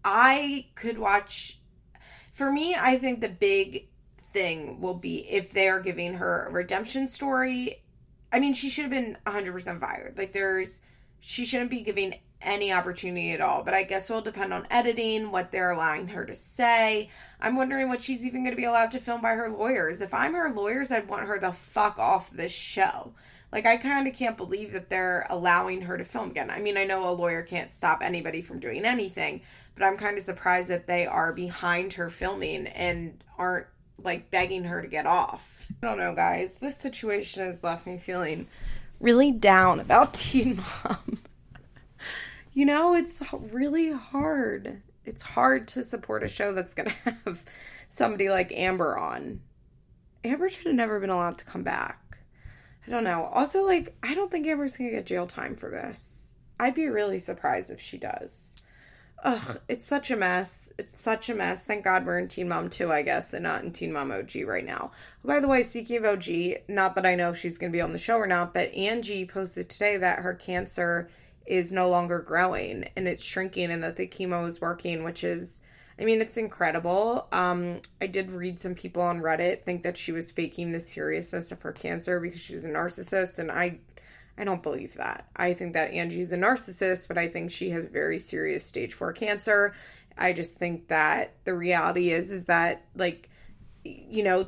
I 0.04 0.66
could 0.74 0.98
watch, 0.98 1.58
for 2.34 2.52
me, 2.52 2.74
I 2.74 2.98
think 2.98 3.20
the 3.20 3.30
big 3.30 3.88
thing 4.32 4.80
will 4.80 4.94
be 4.94 5.28
if 5.28 5.52
they 5.52 5.68
are 5.68 5.80
giving 5.80 6.14
her 6.14 6.46
a 6.46 6.52
redemption 6.52 7.08
story. 7.08 7.82
I 8.32 8.38
mean, 8.38 8.54
she 8.54 8.70
should 8.70 8.82
have 8.82 8.90
been 8.90 9.16
100% 9.26 9.80
fired. 9.80 10.16
Like, 10.16 10.32
there's, 10.32 10.82
she 11.20 11.44
shouldn't 11.44 11.70
be 11.70 11.80
giving 11.80 12.14
any 12.42 12.72
opportunity 12.72 13.32
at 13.32 13.40
all. 13.40 13.62
But 13.62 13.74
I 13.74 13.82
guess 13.82 14.08
it 14.08 14.12
will 14.12 14.20
depend 14.20 14.52
on 14.52 14.66
editing, 14.70 15.30
what 15.30 15.50
they're 15.50 15.72
allowing 15.72 16.08
her 16.08 16.24
to 16.24 16.34
say. 16.34 17.10
I'm 17.40 17.56
wondering 17.56 17.88
what 17.88 18.02
she's 18.02 18.26
even 18.26 18.42
going 18.42 18.54
to 18.54 18.60
be 18.60 18.64
allowed 18.64 18.92
to 18.92 19.00
film 19.00 19.20
by 19.20 19.34
her 19.34 19.50
lawyers. 19.50 20.00
If 20.00 20.14
I'm 20.14 20.34
her 20.34 20.52
lawyers, 20.52 20.90
I'd 20.90 21.08
want 21.08 21.26
her 21.26 21.38
the 21.38 21.52
fuck 21.52 21.98
off 21.98 22.30
this 22.30 22.52
show. 22.52 23.12
Like, 23.52 23.66
I 23.66 23.76
kind 23.78 24.06
of 24.06 24.14
can't 24.14 24.36
believe 24.36 24.72
that 24.72 24.88
they're 24.88 25.26
allowing 25.28 25.82
her 25.82 25.98
to 25.98 26.04
film 26.04 26.30
again. 26.30 26.50
I 26.50 26.60
mean, 26.60 26.76
I 26.76 26.84
know 26.84 27.08
a 27.08 27.10
lawyer 27.10 27.42
can't 27.42 27.72
stop 27.72 28.00
anybody 28.00 28.42
from 28.42 28.60
doing 28.60 28.84
anything, 28.84 29.42
but 29.74 29.84
I'm 29.84 29.96
kind 29.96 30.16
of 30.16 30.22
surprised 30.22 30.70
that 30.70 30.86
they 30.86 31.06
are 31.06 31.32
behind 31.32 31.94
her 31.94 32.08
filming 32.08 32.68
and 32.68 33.22
aren't 33.36 33.66
like 34.04 34.30
begging 34.30 34.64
her 34.64 34.82
to 34.82 34.88
get 34.88 35.06
off. 35.06 35.66
I 35.82 35.86
don't 35.86 35.98
know, 35.98 36.14
guys. 36.14 36.54
This 36.56 36.76
situation 36.76 37.44
has 37.44 37.62
left 37.62 37.86
me 37.86 37.98
feeling 37.98 38.46
really 39.00 39.32
down 39.32 39.80
about 39.80 40.14
Teen 40.14 40.58
Mom. 40.84 41.18
you 42.52 42.64
know, 42.64 42.94
it's 42.94 43.22
really 43.32 43.92
hard. 43.92 44.82
It's 45.04 45.22
hard 45.22 45.68
to 45.68 45.84
support 45.84 46.22
a 46.22 46.28
show 46.28 46.52
that's 46.52 46.74
going 46.74 46.90
to 47.04 47.10
have 47.24 47.44
somebody 47.88 48.30
like 48.30 48.52
Amber 48.52 48.96
on. 48.98 49.40
Amber 50.24 50.48
should 50.48 50.66
have 50.66 50.74
never 50.74 51.00
been 51.00 51.10
allowed 51.10 51.38
to 51.38 51.44
come 51.44 51.62
back. 51.62 52.18
I 52.86 52.90
don't 52.90 53.04
know. 53.04 53.24
Also, 53.24 53.64
like, 53.64 53.96
I 54.02 54.14
don't 54.14 54.30
think 54.30 54.46
Amber's 54.46 54.76
gonna 54.76 54.90
get 54.90 55.06
jail 55.06 55.26
time 55.26 55.56
for 55.56 55.70
this. 55.70 56.36
I'd 56.58 56.74
be 56.74 56.88
really 56.88 57.18
surprised 57.18 57.70
if 57.70 57.80
she 57.80 57.98
does. 57.98 58.56
Ugh, 59.22 59.60
it's 59.68 59.86
such 59.86 60.10
a 60.10 60.16
mess. 60.16 60.72
It's 60.78 60.98
such 60.98 61.28
a 61.28 61.34
mess. 61.34 61.66
Thank 61.66 61.84
God 61.84 62.06
we're 62.06 62.18
in 62.18 62.28
Teen 62.28 62.48
Mom 62.48 62.70
2, 62.70 62.90
I 62.90 63.02
guess, 63.02 63.34
and 63.34 63.42
not 63.42 63.62
in 63.62 63.72
Teen 63.72 63.92
Mom 63.92 64.10
OG 64.10 64.36
right 64.46 64.64
now. 64.64 64.92
By 65.24 65.40
the 65.40 65.48
way, 65.48 65.62
speaking 65.62 65.98
of 65.98 66.04
OG, 66.06 66.26
not 66.68 66.94
that 66.94 67.04
I 67.04 67.14
know 67.14 67.30
if 67.30 67.36
she's 67.36 67.58
going 67.58 67.70
to 67.70 67.76
be 67.76 67.82
on 67.82 67.92
the 67.92 67.98
show 67.98 68.16
or 68.16 68.26
not, 68.26 68.54
but 68.54 68.72
Angie 68.72 69.26
posted 69.26 69.68
today 69.68 69.98
that 69.98 70.20
her 70.20 70.34
cancer 70.34 71.10
is 71.44 71.72
no 71.72 71.90
longer 71.90 72.20
growing 72.20 72.88
and 72.96 73.08
it's 73.08 73.24
shrinking 73.24 73.70
and 73.70 73.82
that 73.82 73.96
the 73.96 74.06
chemo 74.06 74.48
is 74.48 74.60
working, 74.60 75.02
which 75.04 75.24
is 75.24 75.62
I 76.00 76.04
mean, 76.04 76.22
it's 76.22 76.38
incredible. 76.38 77.26
Um, 77.30 77.82
I 78.00 78.06
did 78.06 78.30
read 78.30 78.58
some 78.58 78.74
people 78.74 79.02
on 79.02 79.20
Reddit 79.20 79.64
think 79.64 79.82
that 79.82 79.98
she 79.98 80.12
was 80.12 80.32
faking 80.32 80.72
the 80.72 80.80
seriousness 80.80 81.52
of 81.52 81.60
her 81.60 81.72
cancer 81.72 82.18
because 82.18 82.40
she's 82.40 82.64
a 82.64 82.70
narcissist, 82.70 83.38
and 83.38 83.52
I, 83.52 83.80
I 84.38 84.44
don't 84.44 84.62
believe 84.62 84.94
that. 84.94 85.28
I 85.36 85.54
think 85.54 85.74
that 85.74 85.92
Angie's 85.92 86.32
a 86.32 86.36
narcissist, 86.36 87.08
but 87.08 87.18
I 87.18 87.28
think 87.28 87.50
she 87.50 87.70
has 87.70 87.88
very 87.88 88.18
serious 88.18 88.64
stage 88.64 88.94
4 88.94 89.12
cancer. 89.12 89.74
I 90.16 90.32
just 90.32 90.56
think 90.56 90.88
that 90.88 91.34
the 91.44 91.54
reality 91.54 92.10
is 92.10 92.30
is 92.30 92.46
that 92.46 92.84
like 92.94 93.28
you 93.84 94.22
know, 94.22 94.46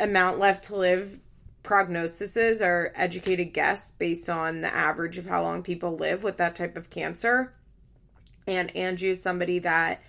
amount 0.00 0.38
left 0.38 0.64
to 0.64 0.76
live 0.76 1.20
prognoses 1.62 2.64
are 2.64 2.92
educated 2.94 3.52
guess 3.52 3.92
based 3.92 4.28
on 4.28 4.60
the 4.60 4.74
average 4.74 5.18
of 5.18 5.26
how 5.26 5.42
long 5.42 5.62
people 5.62 5.96
live 5.96 6.22
with 6.22 6.36
that 6.36 6.54
type 6.54 6.76
of 6.76 6.90
cancer. 6.90 7.52
And 8.46 8.74
Angie 8.76 9.10
is 9.10 9.22
somebody 9.22 9.58
that 9.60 10.00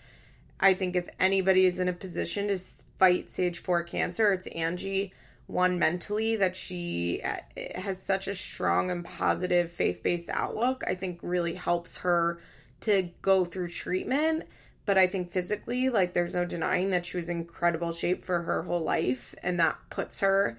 I 0.60 0.74
think 0.74 0.96
if 0.96 1.08
anybody 1.20 1.66
is 1.66 1.80
in 1.80 1.88
a 1.88 1.94
position 1.94 2.48
to 2.48 2.58
fight 3.00 3.32
stage 3.32 3.60
4 3.60 3.84
cancer, 3.84 4.34
it's 4.34 4.48
Angie 4.48 5.14
one 5.48 5.80
mentally 5.80 6.36
that 6.36 6.56
she 6.56 7.22
uh, 7.24 7.38
has 7.76 8.06
such 8.06 8.28
a 8.28 8.36
strong 8.36 8.92
and 8.92 9.04
positive 9.04 9.72
faith-based 9.72 10.30
outlook 10.30 10.84
i 10.88 10.94
think 10.94 11.20
really 11.22 11.54
helps 11.54 11.98
her 11.98 12.40
to 12.80 13.10
go 13.22 13.46
through 13.46 13.68
treatment. 13.68 14.44
But 14.86 14.98
i 14.98 15.08
think 15.08 15.32
physically 15.32 15.90
like 15.90 16.14
there's 16.14 16.36
no 16.36 16.46
denying 16.46 16.92
that 16.92 17.06
she 17.06 17.18
was 17.18 17.28
in 17.28 17.40
incredible 17.40 17.92
shape 17.92 18.24
for 18.24 18.42
her 18.42 18.64
whole 18.64 18.84
life 18.84 19.36
and 19.44 19.60
that 19.60 19.78
puts 19.90 20.22
her 20.22 20.58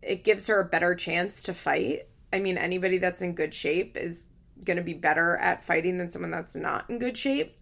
it 0.00 0.24
gives 0.24 0.46
her 0.46 0.58
a 0.58 0.64
better 0.64 0.94
chance 0.96 1.44
to 1.44 1.54
fight. 1.54 2.08
I 2.32 2.38
mean 2.38 2.56
anybody 2.56 2.96
that's 2.96 3.20
in 3.20 3.34
good 3.34 3.52
shape 3.52 3.96
is 3.96 4.28
going 4.64 4.78
to 4.78 4.82
be 4.82 4.94
better 4.94 5.36
at 5.36 5.64
fighting 5.64 5.98
than 5.98 6.08
someone 6.08 6.30
that's 6.30 6.56
not 6.56 6.88
in 6.88 6.98
good 6.98 7.16
shape. 7.16 7.58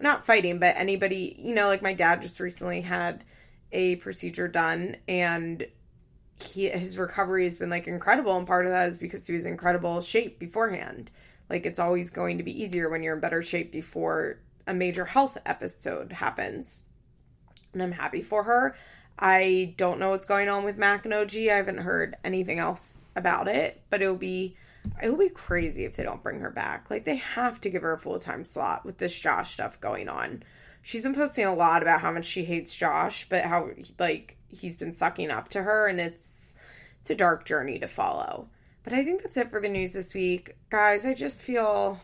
Not 0.00 0.24
fighting 0.24 0.58
but 0.58 0.76
anybody 0.78 1.36
you 1.38 1.54
know 1.54 1.66
like 1.66 1.82
my 1.82 1.92
dad 1.92 2.22
just 2.22 2.40
recently 2.40 2.80
had 2.80 3.22
a 3.72 3.96
procedure 3.96 4.48
done 4.48 4.96
and 5.08 5.66
he 6.42 6.68
his 6.68 6.98
recovery 6.98 7.44
has 7.44 7.58
been 7.58 7.70
like 7.70 7.86
incredible 7.86 8.36
and 8.36 8.46
part 8.46 8.66
of 8.66 8.72
that 8.72 8.88
is 8.88 8.96
because 8.96 9.26
he 9.26 9.32
was 9.32 9.44
in 9.44 9.52
incredible 9.52 10.00
shape 10.00 10.38
beforehand. 10.38 11.10
Like 11.48 11.66
it's 11.66 11.78
always 11.78 12.10
going 12.10 12.38
to 12.38 12.44
be 12.44 12.62
easier 12.62 12.88
when 12.88 13.02
you're 13.02 13.14
in 13.14 13.20
better 13.20 13.42
shape 13.42 13.72
before 13.72 14.38
a 14.66 14.74
major 14.74 15.04
health 15.04 15.36
episode 15.44 16.12
happens. 16.12 16.84
And 17.72 17.82
i'm 17.82 17.92
happy 17.92 18.22
for 18.22 18.44
her. 18.44 18.74
I 19.18 19.74
don't 19.76 20.00
know 20.00 20.10
what's 20.10 20.24
going 20.24 20.48
on 20.48 20.64
with 20.64 20.78
mac 20.78 21.04
and 21.04 21.14
og 21.14 21.34
i 21.36 21.42
haven't 21.42 21.78
heard 21.78 22.16
anything 22.24 22.58
else 22.58 23.04
about 23.14 23.48
it 23.48 23.82
but 23.90 24.00
it'll 24.00 24.16
be 24.16 24.56
it 25.02 25.10
will 25.10 25.18
be 25.18 25.28
crazy 25.28 25.84
if 25.84 25.96
they 25.96 26.02
don't 26.02 26.22
bring 26.22 26.40
her 26.40 26.50
back. 26.50 26.90
Like 26.90 27.04
they 27.04 27.16
have 27.16 27.60
to 27.60 27.70
give 27.70 27.82
her 27.82 27.92
a 27.92 27.98
full-time 27.98 28.44
slot 28.44 28.86
with 28.86 28.98
this 28.98 29.14
josh 29.14 29.52
stuff 29.52 29.80
going 29.80 30.08
on 30.08 30.42
she's 30.82 31.02
been 31.02 31.14
posting 31.14 31.46
a 31.46 31.54
lot 31.54 31.82
about 31.82 32.00
how 32.00 32.10
much 32.10 32.24
she 32.24 32.44
hates 32.44 32.74
Josh, 32.74 33.28
but 33.28 33.44
how 33.44 33.70
like 33.98 34.36
he's 34.48 34.76
been 34.76 34.92
sucking 34.92 35.30
up 35.30 35.48
to 35.48 35.62
her 35.62 35.86
and 35.86 36.00
it's 36.00 36.54
it's 37.00 37.10
a 37.10 37.14
dark 37.14 37.44
journey 37.44 37.78
to 37.78 37.86
follow. 37.86 38.48
But 38.82 38.92
I 38.92 39.04
think 39.04 39.22
that's 39.22 39.36
it 39.36 39.50
for 39.50 39.60
the 39.60 39.68
news 39.68 39.92
this 39.92 40.14
week. 40.14 40.56
Guys, 40.70 41.04
I 41.04 41.14
just 41.14 41.42
feel 41.42 41.98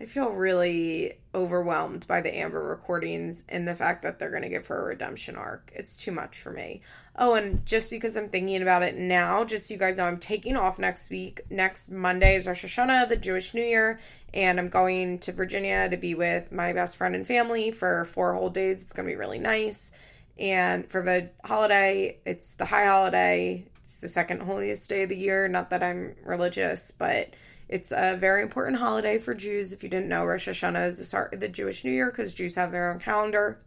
I 0.00 0.06
feel 0.06 0.30
really 0.30 1.18
overwhelmed 1.34 2.06
by 2.06 2.22
the 2.22 2.34
Amber 2.34 2.62
recordings 2.62 3.44
and 3.50 3.68
the 3.68 3.74
fact 3.74 4.02
that 4.02 4.18
they're 4.18 4.30
going 4.30 4.44
to 4.44 4.48
give 4.48 4.66
her 4.68 4.80
a 4.80 4.86
redemption 4.86 5.36
arc. 5.36 5.70
It's 5.74 6.02
too 6.02 6.10
much 6.10 6.38
for 6.38 6.50
me. 6.50 6.80
Oh, 7.16 7.34
and 7.34 7.66
just 7.66 7.90
because 7.90 8.16
I'm 8.16 8.30
thinking 8.30 8.62
about 8.62 8.82
it 8.82 8.96
now, 8.96 9.44
just 9.44 9.66
so 9.66 9.74
you 9.74 9.78
guys 9.78 9.98
know, 9.98 10.06
I'm 10.06 10.18
taking 10.18 10.56
off 10.56 10.78
next 10.78 11.10
week. 11.10 11.42
Next 11.50 11.90
Monday 11.90 12.36
is 12.36 12.46
Rosh 12.46 12.64
Hashanah, 12.64 13.10
the 13.10 13.16
Jewish 13.16 13.52
New 13.52 13.62
Year, 13.62 14.00
and 14.32 14.58
I'm 14.58 14.70
going 14.70 15.18
to 15.20 15.32
Virginia 15.32 15.90
to 15.90 15.98
be 15.98 16.14
with 16.14 16.50
my 16.50 16.72
best 16.72 16.96
friend 16.96 17.14
and 17.14 17.26
family 17.26 17.70
for 17.70 18.06
four 18.06 18.32
whole 18.32 18.48
days. 18.48 18.80
It's 18.80 18.94
going 18.94 19.06
to 19.06 19.12
be 19.12 19.18
really 19.18 19.38
nice. 19.38 19.92
And 20.38 20.90
for 20.90 21.02
the 21.02 21.28
holiday, 21.44 22.16
it's 22.24 22.54
the 22.54 22.64
high 22.64 22.86
holiday. 22.86 23.66
It's 23.82 23.98
the 23.98 24.08
second 24.08 24.40
holiest 24.40 24.88
day 24.88 25.02
of 25.02 25.10
the 25.10 25.18
year. 25.18 25.46
Not 25.46 25.68
that 25.70 25.82
I'm 25.82 26.14
religious, 26.24 26.90
but 26.90 27.34
it's 27.70 27.92
a 27.92 28.16
very 28.16 28.42
important 28.42 28.78
holiday 28.78 29.20
for 29.20 29.32
Jews. 29.32 29.72
If 29.72 29.84
you 29.84 29.88
didn't 29.88 30.08
know, 30.08 30.24
Rosh 30.24 30.48
Hashanah 30.48 30.88
is 30.88 30.98
the 30.98 31.04
start 31.04 31.32
of 31.32 31.38
the 31.38 31.48
Jewish 31.48 31.84
New 31.84 31.92
Year 31.92 32.10
because 32.10 32.34
Jews 32.34 32.56
have 32.56 32.72
their 32.72 32.90
own 32.90 32.98
calendar. 32.98 33.60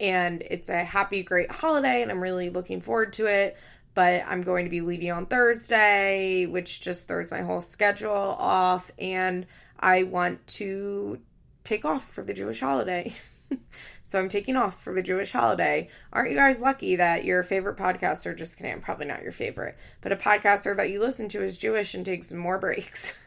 And 0.00 0.42
it's 0.50 0.70
a 0.70 0.82
happy, 0.82 1.22
great 1.22 1.50
holiday, 1.50 2.00
and 2.00 2.10
I'm 2.10 2.22
really 2.22 2.48
looking 2.48 2.80
forward 2.80 3.12
to 3.14 3.26
it. 3.26 3.58
But 3.92 4.24
I'm 4.26 4.42
going 4.42 4.64
to 4.64 4.70
be 4.70 4.80
leaving 4.80 5.12
on 5.12 5.26
Thursday, 5.26 6.46
which 6.46 6.80
just 6.80 7.06
throws 7.06 7.30
my 7.30 7.42
whole 7.42 7.60
schedule 7.60 8.10
off. 8.10 8.90
And 8.98 9.46
I 9.78 10.04
want 10.04 10.46
to 10.46 11.20
take 11.64 11.84
off 11.84 12.08
for 12.08 12.24
the 12.24 12.32
Jewish 12.32 12.60
holiday. 12.60 13.12
so 14.12 14.18
I'm 14.18 14.28
taking 14.28 14.56
off 14.56 14.82
for 14.82 14.92
the 14.92 15.00
Jewish 15.00 15.32
holiday. 15.32 15.88
Aren't 16.12 16.32
you 16.32 16.36
guys 16.36 16.60
lucky 16.60 16.96
that 16.96 17.24
your 17.24 17.42
favorite 17.42 17.78
podcaster, 17.78 18.36
just 18.36 18.58
kidding, 18.58 18.70
I'm 18.70 18.82
probably 18.82 19.06
not 19.06 19.22
your 19.22 19.32
favorite, 19.32 19.78
but 20.02 20.12
a 20.12 20.16
podcaster 20.16 20.76
that 20.76 20.90
you 20.90 21.00
listen 21.00 21.30
to 21.30 21.42
is 21.42 21.56
Jewish 21.56 21.94
and 21.94 22.04
takes 22.04 22.30
more 22.30 22.58
breaks. 22.60 23.18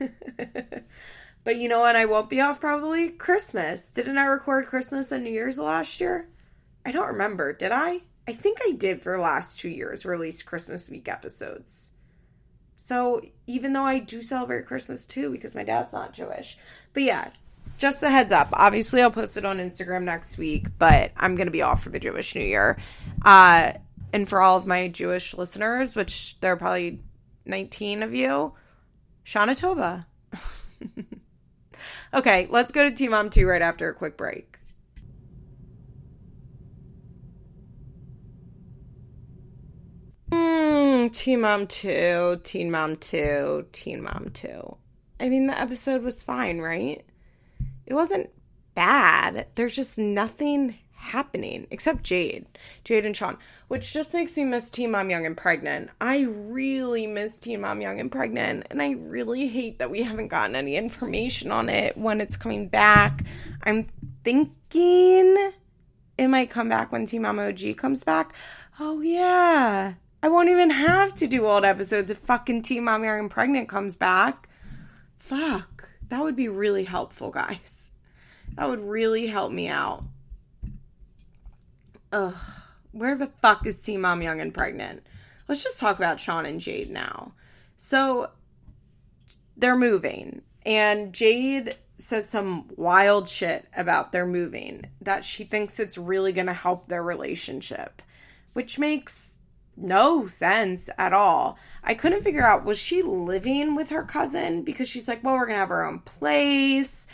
but 1.43 1.55
you 1.55 1.69
know 1.69 1.79
what? 1.79 1.95
I 1.95 2.05
won't 2.05 2.29
be 2.29 2.39
off 2.39 2.59
probably 2.59 3.09
Christmas. 3.09 3.87
Didn't 3.87 4.19
I 4.19 4.25
record 4.25 4.67
Christmas 4.67 5.11
and 5.11 5.23
New 5.23 5.31
Year's 5.31 5.57
last 5.57 5.99
year? 5.99 6.29
I 6.85 6.91
don't 6.91 7.07
remember. 7.07 7.51
Did 7.51 7.71
I? 7.71 8.01
I 8.27 8.33
think 8.33 8.59
I 8.61 8.73
did 8.73 9.01
for 9.01 9.17
the 9.17 9.23
last 9.23 9.59
two 9.59 9.69
years 9.69 10.05
release 10.05 10.43
Christmas 10.43 10.87
week 10.87 11.09
episodes. 11.09 11.93
So 12.77 13.23
even 13.47 13.73
though 13.73 13.85
I 13.85 13.97
do 13.97 14.21
celebrate 14.21 14.67
Christmas 14.67 15.07
too, 15.07 15.31
because 15.31 15.55
my 15.55 15.63
dad's 15.63 15.93
not 15.93 16.13
Jewish. 16.13 16.59
But 16.93 17.01
yeah, 17.01 17.31
just 17.77 18.03
a 18.03 18.09
heads 18.09 18.31
up. 18.31 18.49
Obviously, 18.53 19.01
I'll 19.01 19.11
post 19.11 19.37
it 19.37 19.45
on 19.45 19.57
Instagram 19.57 20.03
next 20.03 20.37
week, 20.37 20.67
but 20.77 21.11
I'm 21.17 21.35
going 21.35 21.47
to 21.47 21.51
be 21.51 21.61
off 21.61 21.83
for 21.83 21.89
the 21.89 21.99
Jewish 21.99 22.35
New 22.35 22.45
Year. 22.45 22.77
Uh, 23.23 23.73
and 24.13 24.29
for 24.29 24.41
all 24.41 24.57
of 24.57 24.65
my 24.65 24.87
Jewish 24.87 25.33
listeners, 25.33 25.95
which 25.95 26.39
there 26.39 26.53
are 26.53 26.57
probably 26.57 27.01
19 27.45 28.03
of 28.03 28.13
you, 28.13 28.53
Shana 29.25 29.59
Tova. 29.59 30.05
okay, 32.13 32.47
let's 32.49 32.71
go 32.71 32.83
to 32.83 32.95
Teen 32.95 33.11
Mom 33.11 33.29
2 33.29 33.45
right 33.45 33.61
after 33.61 33.89
a 33.89 33.93
quick 33.93 34.15
break. 34.17 34.57
Mm, 40.31 41.11
Teen 41.11 41.41
Mom 41.41 41.67
2, 41.67 42.41
Teen 42.43 42.71
Mom 42.71 42.95
2, 42.97 43.67
Teen 43.71 44.01
Mom 44.01 44.31
2. 44.33 44.77
I 45.19 45.29
mean, 45.29 45.47
the 45.47 45.59
episode 45.59 46.03
was 46.03 46.23
fine, 46.23 46.59
right? 46.59 47.05
It 47.85 47.93
wasn't 47.93 48.29
bad. 48.73 49.47
There's 49.55 49.75
just 49.75 49.97
nothing 49.97 50.75
happening 50.91 51.67
except 51.69 52.03
Jade, 52.03 52.45
Jade 52.83 53.05
and 53.05 53.15
Sean, 53.15 53.37
which 53.67 53.93
just 53.93 54.13
makes 54.13 54.35
me 54.35 54.43
miss 54.43 54.71
Teen 54.71 54.91
Mom 54.91 55.09
Young 55.09 55.25
and 55.25 55.37
Pregnant. 55.37 55.89
I 56.01 56.21
really 56.21 57.05
miss 57.05 57.37
Teen 57.37 57.61
Mom 57.61 57.81
Young 57.81 57.99
and 57.99 58.11
Pregnant, 58.11 58.65
and 58.69 58.81
I 58.81 58.91
really 58.91 59.47
hate 59.47 59.79
that 59.79 59.91
we 59.91 60.01
haven't 60.01 60.29
gotten 60.29 60.55
any 60.55 60.75
information 60.75 61.51
on 61.51 61.69
it 61.69 61.97
when 61.97 62.21
it's 62.21 62.35
coming 62.35 62.67
back. 62.67 63.23
I'm 63.63 63.87
thinking 64.23 65.51
it 66.17 66.27
might 66.27 66.49
come 66.49 66.69
back 66.69 66.91
when 66.91 67.05
Teen 67.05 67.21
Mom 67.21 67.39
OG 67.39 67.77
comes 67.77 68.03
back. 68.03 68.33
Oh, 68.79 69.01
yeah. 69.01 69.93
I 70.23 70.27
won't 70.27 70.49
even 70.49 70.71
have 70.71 71.13
to 71.15 71.27
do 71.27 71.45
old 71.45 71.65
episodes 71.65 72.09
if 72.09 72.17
fucking 72.19 72.63
Teen 72.63 72.85
Mom 72.85 73.03
Young 73.03 73.19
and 73.19 73.31
Pregnant 73.31 73.69
comes 73.69 73.95
back. 73.95 74.49
Fuck. 75.17 75.74
That 76.09 76.21
would 76.21 76.35
be 76.35 76.47
really 76.47 76.83
helpful, 76.83 77.31
guys. 77.31 77.91
That 78.55 78.69
would 78.69 78.81
really 78.81 79.27
help 79.27 79.51
me 79.51 79.67
out. 79.67 80.03
Ugh. 82.11 82.35
Where 82.91 83.17
the 83.17 83.27
fuck 83.41 83.65
is 83.67 83.81
Teen 83.81 84.01
Mom 84.01 84.21
Young 84.21 84.39
and 84.39 84.53
Pregnant? 84.53 85.05
Let's 85.47 85.63
just 85.63 85.79
talk 85.79 85.97
about 85.97 86.19
Sean 86.19 86.45
and 86.45 86.61
Jade 86.61 86.89
now. 86.89 87.33
So 87.75 88.29
they're 89.57 89.75
moving, 89.75 90.41
and 90.65 91.11
Jade 91.11 91.75
says 91.97 92.29
some 92.29 92.69
wild 92.75 93.27
shit 93.27 93.65
about 93.75 94.11
their 94.11 94.25
moving 94.25 94.85
that 95.01 95.25
she 95.25 95.43
thinks 95.43 95.79
it's 95.79 95.97
really 95.97 96.31
going 96.31 96.47
to 96.47 96.53
help 96.53 96.87
their 96.87 97.03
relationship, 97.03 98.01
which 98.53 98.79
makes 98.79 99.34
no 99.77 100.27
sense 100.27 100.89
at 100.97 101.13
all. 101.13 101.57
I 101.83 101.93
couldn't 101.93 102.23
figure 102.23 102.45
out 102.45 102.65
was 102.65 102.79
she 102.79 103.01
living 103.01 103.75
with 103.75 103.89
her 103.89 104.03
cousin 104.03 104.63
because 104.63 104.87
she's 104.87 105.07
like, 105.07 105.23
well, 105.23 105.35
we're 105.35 105.47
gonna 105.47 105.59
have 105.59 105.71
our 105.71 105.85
own 105.85 105.99
place, 105.99 107.07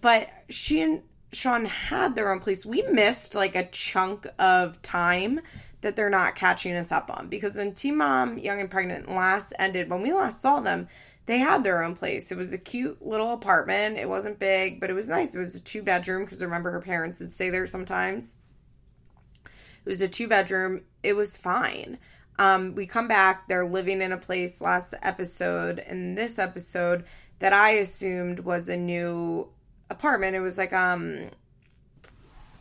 but 0.00 0.28
she 0.48 0.80
and 0.80 1.02
Sean 1.32 1.64
had 1.64 2.14
their 2.14 2.32
own 2.32 2.40
place. 2.40 2.64
We 2.64 2.82
missed 2.82 3.34
like 3.34 3.56
a 3.56 3.66
chunk 3.66 4.26
of 4.38 4.80
time 4.82 5.40
that 5.80 5.96
they're 5.96 6.10
not 6.10 6.34
catching 6.34 6.74
us 6.76 6.92
up 6.92 7.10
on 7.10 7.28
because 7.28 7.56
when 7.56 7.74
Teen 7.74 7.96
Mom 7.98 8.38
Young 8.38 8.60
and 8.60 8.70
Pregnant 8.70 9.10
last 9.10 9.52
ended, 9.58 9.90
when 9.90 10.02
we 10.02 10.12
last 10.12 10.40
saw 10.40 10.60
them, 10.60 10.88
they 11.26 11.38
had 11.38 11.64
their 11.64 11.82
own 11.82 11.94
place. 11.94 12.30
It 12.30 12.38
was 12.38 12.52
a 12.52 12.58
cute 12.58 13.04
little 13.04 13.32
apartment. 13.32 13.98
It 13.98 14.08
wasn't 14.08 14.38
big, 14.38 14.80
but 14.80 14.90
it 14.90 14.94
was 14.94 15.08
nice. 15.08 15.34
It 15.34 15.40
was 15.40 15.54
a 15.54 15.60
two 15.60 15.82
bedroom 15.82 16.24
because 16.24 16.42
remember 16.42 16.70
her 16.70 16.80
parents 16.80 17.20
would 17.20 17.34
stay 17.34 17.50
there 17.50 17.66
sometimes. 17.66 18.40
It 19.44 19.88
was 19.88 20.00
a 20.00 20.08
two 20.08 20.28
bedroom. 20.28 20.82
It 21.04 21.14
was 21.14 21.36
fine. 21.36 21.98
Um, 22.38 22.74
we 22.74 22.86
come 22.86 23.06
back. 23.06 23.46
They're 23.46 23.66
living 23.66 24.02
in 24.02 24.12
a 24.12 24.18
place 24.18 24.60
last 24.60 24.94
episode. 25.02 25.78
and 25.78 26.18
this 26.18 26.38
episode, 26.38 27.04
that 27.38 27.52
I 27.52 27.72
assumed 27.72 28.40
was 28.40 28.68
a 28.68 28.76
new 28.76 29.48
apartment. 29.90 30.36
It 30.36 30.40
was 30.40 30.56
like 30.56 30.72
um, 30.72 31.30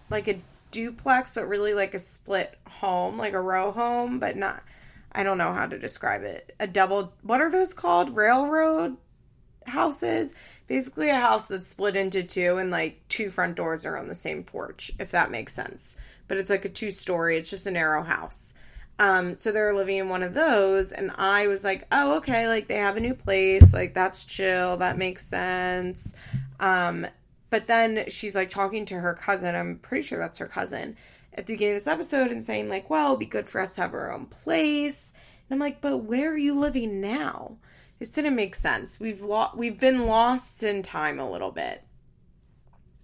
like 0.09 0.27
a 0.27 0.41
duplex, 0.71 1.35
but 1.35 1.47
really 1.47 1.73
like 1.73 1.93
a 1.93 1.99
split 1.99 2.57
home, 2.67 3.17
like 3.17 3.33
a 3.33 3.41
row 3.41 3.71
home, 3.71 4.19
but 4.19 4.35
not. 4.35 4.63
I 5.11 5.23
don't 5.23 5.37
know 5.37 5.53
how 5.53 5.67
to 5.67 5.77
describe 5.77 6.23
it. 6.23 6.55
A 6.59 6.67
double, 6.67 7.13
what 7.21 7.39
are 7.39 7.51
those 7.51 7.73
called? 7.73 8.15
Railroad 8.15 8.97
houses? 9.65 10.33
Basically, 10.67 11.09
a 11.09 11.15
house 11.19 11.45
that's 11.45 11.69
split 11.69 11.95
into 11.95 12.23
two 12.23 12.57
and 12.57 12.71
like 12.71 13.07
two 13.09 13.29
front 13.29 13.55
doors 13.55 13.85
are 13.85 13.97
on 13.97 14.07
the 14.07 14.15
same 14.15 14.43
porch, 14.43 14.91
if 14.99 15.11
that 15.11 15.31
makes 15.31 15.53
sense. 15.53 15.97
But 16.33 16.39
it's 16.39 16.49
like 16.49 16.65
a 16.65 16.69
two 16.69 16.89
story, 16.89 17.37
it's 17.37 17.51
just 17.51 17.67
a 17.67 17.71
narrow 17.71 18.01
house. 18.01 18.55
Um, 18.97 19.35
so 19.35 19.51
they're 19.51 19.75
living 19.75 19.97
in 19.97 20.09
one 20.09 20.23
of 20.23 20.33
those, 20.33 20.91
and 20.91 21.11
I 21.15 21.45
was 21.45 21.63
like, 21.63 21.85
oh, 21.91 22.17
okay, 22.17 22.47
like 22.47 22.65
they 22.65 22.77
have 22.77 22.97
a 22.97 23.01
new 23.01 23.13
place, 23.13 23.71
like 23.71 23.93
that's 23.93 24.23
chill, 24.23 24.77
that 24.77 24.97
makes 24.97 25.27
sense. 25.27 26.15
Um, 26.59 27.05
but 27.51 27.67
then 27.67 28.05
she's 28.07 28.33
like 28.33 28.49
talking 28.49 28.85
to 28.85 28.95
her 28.95 29.13
cousin, 29.13 29.53
I'm 29.53 29.77
pretty 29.77 30.01
sure 30.07 30.17
that's 30.17 30.39
her 30.39 30.47
cousin, 30.47 30.97
at 31.35 31.45
the 31.45 31.53
beginning 31.53 31.75
of 31.75 31.81
this 31.81 31.87
episode 31.87 32.31
and 32.31 32.43
saying, 32.43 32.67
like, 32.67 32.89
well, 32.89 33.09
it'd 33.09 33.19
be 33.19 33.27
good 33.27 33.47
for 33.47 33.61
us 33.61 33.75
to 33.75 33.81
have 33.81 33.93
our 33.93 34.11
own 34.11 34.25
place. 34.25 35.13
And 35.47 35.55
I'm 35.55 35.59
like, 35.59 35.81
but 35.81 35.97
where 35.97 36.31
are 36.31 36.37
you 36.37 36.59
living 36.59 36.99
now? 36.99 37.57
This 37.99 38.09
didn't 38.09 38.35
make 38.35 38.55
sense. 38.55 38.99
We've 38.99 39.21
lo- 39.21 39.51
we've 39.55 39.79
been 39.79 40.07
lost 40.07 40.63
in 40.63 40.81
time 40.81 41.19
a 41.19 41.29
little 41.29 41.51
bit. 41.51 41.83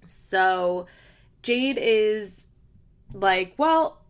So 0.07 0.87
Jade 1.43 1.77
is 1.79 2.47
like, 3.13 3.53
well, 3.57 4.01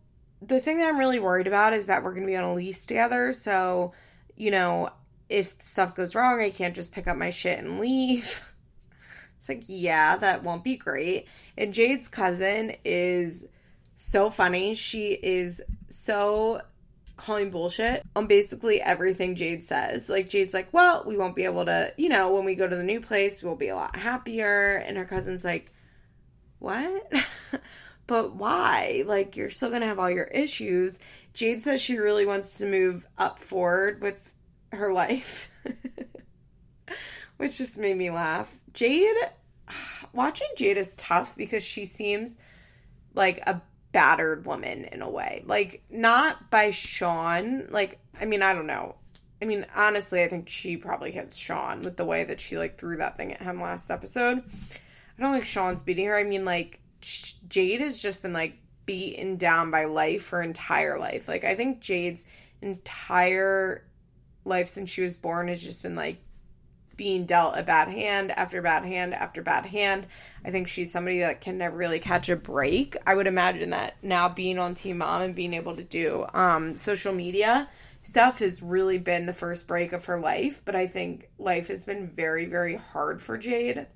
the 0.42 0.60
thing 0.60 0.78
that 0.78 0.88
I'm 0.88 0.98
really 0.98 1.20
worried 1.20 1.46
about 1.46 1.72
is 1.72 1.86
that 1.86 2.02
we're 2.02 2.12
going 2.12 2.26
to 2.26 2.30
be 2.30 2.36
on 2.36 2.44
a 2.44 2.54
lease 2.54 2.86
together. 2.86 3.32
So, 3.32 3.92
you 4.36 4.50
know, 4.50 4.90
if 5.28 5.62
stuff 5.62 5.94
goes 5.94 6.14
wrong, 6.14 6.40
I 6.40 6.50
can't 6.50 6.74
just 6.74 6.92
pick 6.92 7.06
up 7.06 7.16
my 7.16 7.30
shit 7.30 7.58
and 7.58 7.80
leave. 7.80 8.46
It's 9.36 9.48
like, 9.48 9.64
yeah, 9.68 10.16
that 10.16 10.42
won't 10.42 10.62
be 10.62 10.76
great. 10.76 11.26
And 11.56 11.72
Jade's 11.72 12.08
cousin 12.08 12.76
is 12.84 13.46
so 13.96 14.28
funny. 14.28 14.74
She 14.74 15.12
is 15.12 15.62
so 15.88 16.60
calling 17.16 17.50
bullshit 17.50 18.02
on 18.14 18.26
basically 18.26 18.82
everything 18.82 19.36
Jade 19.36 19.64
says. 19.64 20.10
Like, 20.10 20.28
Jade's 20.28 20.52
like, 20.52 20.68
well, 20.74 21.04
we 21.06 21.16
won't 21.16 21.34
be 21.34 21.44
able 21.44 21.64
to, 21.64 21.90
you 21.96 22.10
know, 22.10 22.34
when 22.34 22.44
we 22.44 22.54
go 22.54 22.68
to 22.68 22.76
the 22.76 22.84
new 22.84 23.00
place, 23.00 23.42
we'll 23.42 23.56
be 23.56 23.68
a 23.68 23.76
lot 23.76 23.96
happier. 23.96 24.76
And 24.76 24.98
her 24.98 25.06
cousin's 25.06 25.42
like, 25.42 25.72
what? 26.58 27.10
but 28.10 28.34
why? 28.34 29.04
Like, 29.06 29.36
you're 29.36 29.50
still 29.50 29.68
going 29.68 29.82
to 29.82 29.86
have 29.86 30.00
all 30.00 30.10
your 30.10 30.24
issues. 30.24 30.98
Jade 31.32 31.62
says 31.62 31.80
she 31.80 31.96
really 31.96 32.26
wants 32.26 32.58
to 32.58 32.66
move 32.66 33.06
up 33.16 33.38
forward 33.38 34.02
with 34.02 34.32
her 34.72 34.92
life, 34.92 35.48
which 37.36 37.56
just 37.56 37.78
made 37.78 37.96
me 37.96 38.10
laugh. 38.10 38.52
Jade, 38.72 39.14
watching 40.12 40.48
Jade 40.56 40.76
is 40.76 40.96
tough 40.96 41.36
because 41.36 41.62
she 41.62 41.86
seems 41.86 42.40
like 43.14 43.44
a 43.46 43.62
battered 43.92 44.44
woman 44.44 44.86
in 44.86 45.02
a 45.02 45.08
way. 45.08 45.44
Like, 45.46 45.84
not 45.88 46.50
by 46.50 46.72
Sean. 46.72 47.68
Like, 47.70 48.00
I 48.20 48.24
mean, 48.24 48.42
I 48.42 48.54
don't 48.54 48.66
know. 48.66 48.96
I 49.40 49.44
mean, 49.44 49.66
honestly, 49.76 50.24
I 50.24 50.28
think 50.28 50.48
she 50.48 50.76
probably 50.76 51.12
hits 51.12 51.36
Sean 51.36 51.82
with 51.82 51.96
the 51.96 52.04
way 52.04 52.24
that 52.24 52.40
she 52.40 52.58
like 52.58 52.76
threw 52.76 52.96
that 52.96 53.16
thing 53.16 53.34
at 53.34 53.40
him 53.40 53.62
last 53.62 53.88
episode. 53.88 54.42
I 55.16 55.22
don't 55.22 55.32
think 55.32 55.44
Sean's 55.44 55.84
beating 55.84 56.06
her. 56.06 56.16
I 56.16 56.24
mean, 56.24 56.44
like 56.44 56.80
Jade 57.00 57.80
has 57.80 57.98
just 57.98 58.22
been 58.22 58.32
like 58.32 58.58
beaten 58.86 59.36
down 59.36 59.70
by 59.70 59.84
life 59.84 60.30
her 60.30 60.42
entire 60.42 60.98
life. 60.98 61.28
Like 61.28 61.44
I 61.44 61.54
think 61.54 61.80
Jade's 61.80 62.26
entire 62.62 63.84
life 64.44 64.68
since 64.68 64.90
she 64.90 65.02
was 65.02 65.16
born 65.16 65.48
has 65.48 65.62
just 65.62 65.82
been 65.82 65.94
like 65.94 66.18
being 66.96 67.24
dealt 67.24 67.56
a 67.56 67.62
bad 67.62 67.88
hand 67.88 68.30
after 68.30 68.60
bad 68.60 68.84
hand 68.84 69.14
after 69.14 69.42
bad 69.42 69.64
hand. 69.64 70.06
I 70.44 70.50
think 70.50 70.68
she's 70.68 70.92
somebody 70.92 71.20
that 71.20 71.40
can 71.40 71.56
never 71.56 71.74
really 71.74 71.98
catch 71.98 72.28
a 72.28 72.36
break. 72.36 72.94
I 73.06 73.14
would 73.14 73.26
imagine 73.26 73.70
that 73.70 73.96
now 74.02 74.28
being 74.28 74.58
on 74.58 74.74
Teen 74.74 74.98
Mom 74.98 75.22
and 75.22 75.34
being 75.34 75.54
able 75.54 75.76
to 75.76 75.82
do 75.82 76.26
um, 76.34 76.76
social 76.76 77.14
media 77.14 77.70
stuff 78.02 78.40
has 78.40 78.62
really 78.62 78.98
been 78.98 79.24
the 79.24 79.32
first 79.32 79.66
break 79.66 79.92
of 79.92 80.04
her 80.06 80.20
life. 80.20 80.60
But 80.64 80.76
I 80.76 80.86
think 80.88 81.30
life 81.38 81.68
has 81.68 81.86
been 81.86 82.06
very, 82.08 82.44
very 82.44 82.76
hard 82.76 83.22
for 83.22 83.38
Jade. 83.38 83.86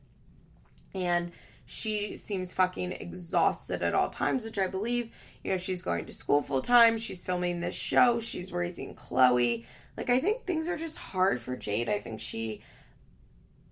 And 0.94 1.32
she 1.66 2.16
seems 2.16 2.52
fucking 2.52 2.92
exhausted 2.92 3.82
at 3.82 3.94
all 3.94 4.10
times, 4.10 4.44
which 4.44 4.58
I 4.58 4.66
believe. 4.66 5.10
You 5.42 5.52
know, 5.52 5.56
she's 5.56 5.82
going 5.82 6.06
to 6.06 6.12
school 6.12 6.42
full 6.42 6.62
time, 6.62 6.98
she's 6.98 7.22
filming 7.22 7.60
this 7.60 7.74
show, 7.74 8.20
she's 8.20 8.52
raising 8.52 8.94
Chloe. 8.94 9.66
Like, 9.96 10.10
I 10.10 10.20
think 10.20 10.44
things 10.44 10.68
are 10.68 10.76
just 10.76 10.98
hard 10.98 11.40
for 11.40 11.56
Jade. 11.56 11.88
I 11.88 12.00
think 12.00 12.20
she 12.20 12.62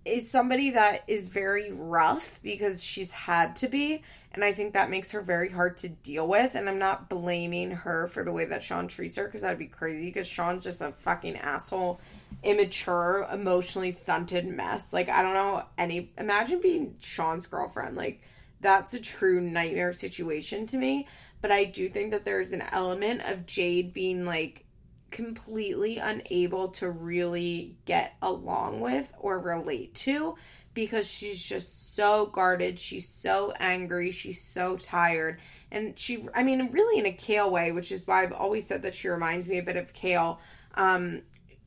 is 0.05 0.29
somebody 0.29 0.71
that 0.71 1.03
is 1.07 1.27
very 1.27 1.71
rough 1.71 2.39
because 2.43 2.83
she's 2.83 3.11
had 3.11 3.55
to 3.57 3.67
be. 3.67 4.03
And 4.33 4.43
I 4.43 4.51
think 4.51 4.73
that 4.73 4.89
makes 4.89 5.11
her 5.11 5.21
very 5.21 5.49
hard 5.49 5.77
to 5.77 5.89
deal 5.89 6.27
with. 6.27 6.55
And 6.55 6.67
I'm 6.67 6.79
not 6.79 7.09
blaming 7.09 7.71
her 7.71 8.07
for 8.07 8.23
the 8.23 8.31
way 8.31 8.45
that 8.45 8.63
Sean 8.63 8.87
treats 8.87 9.17
her 9.17 9.25
because 9.25 9.41
that'd 9.41 9.59
be 9.59 9.67
crazy 9.67 10.05
because 10.05 10.27
Sean's 10.27 10.63
just 10.63 10.81
a 10.81 10.91
fucking 10.91 11.37
asshole 11.37 12.01
immature, 12.43 13.27
emotionally 13.31 13.91
stunted 13.91 14.45
mess. 14.45 14.93
Like 14.93 15.09
I 15.09 15.21
don't 15.21 15.33
know 15.33 15.63
any 15.77 16.11
imagine 16.17 16.61
being 16.61 16.95
Sean's 16.99 17.47
girlfriend. 17.47 17.95
Like 17.95 18.21
that's 18.61 18.93
a 18.93 18.99
true 18.99 19.41
nightmare 19.41 19.93
situation 19.93 20.65
to 20.67 20.77
me, 20.77 21.07
but 21.41 21.51
I 21.51 21.65
do 21.65 21.89
think 21.89 22.11
that 22.11 22.25
there's 22.25 22.53
an 22.53 22.63
element 22.71 23.21
of 23.25 23.45
Jade 23.45 23.93
being 23.93 24.25
like 24.25 24.65
completely 25.11 25.99
unable 25.99 26.69
to 26.69 26.89
really 26.89 27.77
get 27.85 28.15
along 28.21 28.81
with 28.81 29.13
or 29.19 29.37
relate 29.37 29.93
to 29.93 30.35
because 30.73 31.07
she's 31.07 31.39
just 31.41 31.95
so 31.95 32.25
guarded, 32.25 32.79
she's 32.79 33.07
so 33.07 33.53
angry, 33.59 34.09
she's 34.11 34.41
so 34.41 34.75
tired. 34.75 35.39
And 35.71 35.97
she 35.97 36.27
I 36.33 36.43
mean 36.43 36.71
really 36.71 36.99
in 36.99 37.05
a 37.05 37.13
Kail 37.13 37.49
way, 37.49 37.71
which 37.71 37.91
is 37.91 38.07
why 38.07 38.23
I've 38.23 38.33
always 38.33 38.67
said 38.67 38.81
that 38.81 38.95
she 38.95 39.07
reminds 39.07 39.47
me 39.47 39.59
a 39.59 39.63
bit 39.63 39.77
of 39.77 39.93
Kail. 39.93 40.39
Um 40.75 41.21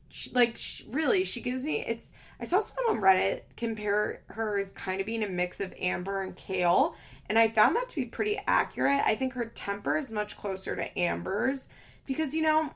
she, 0.09 0.31
like 0.31 0.57
she, 0.57 0.85
really 0.89 1.23
she 1.23 1.41
gives 1.41 1.65
me 1.65 1.83
it's 1.85 2.13
i 2.39 2.43
saw 2.43 2.59
someone 2.59 2.97
on 2.97 3.03
reddit 3.03 3.41
compare 3.55 4.21
her 4.27 4.57
as 4.57 4.71
kind 4.71 4.99
of 4.99 5.05
being 5.05 5.23
a 5.23 5.29
mix 5.29 5.59
of 5.59 5.73
amber 5.79 6.21
and 6.21 6.35
Kail 6.35 6.95
and 7.29 7.37
i 7.37 7.47
found 7.47 7.75
that 7.75 7.89
to 7.89 7.95
be 7.95 8.05
pretty 8.05 8.39
accurate. 8.47 9.01
I 9.05 9.15
think 9.15 9.33
her 9.33 9.45
temper 9.45 9.97
is 9.97 10.11
much 10.11 10.37
closer 10.37 10.75
to 10.75 10.99
amber's 10.99 11.67
because 12.05 12.33
you 12.33 12.41
know 12.41 12.71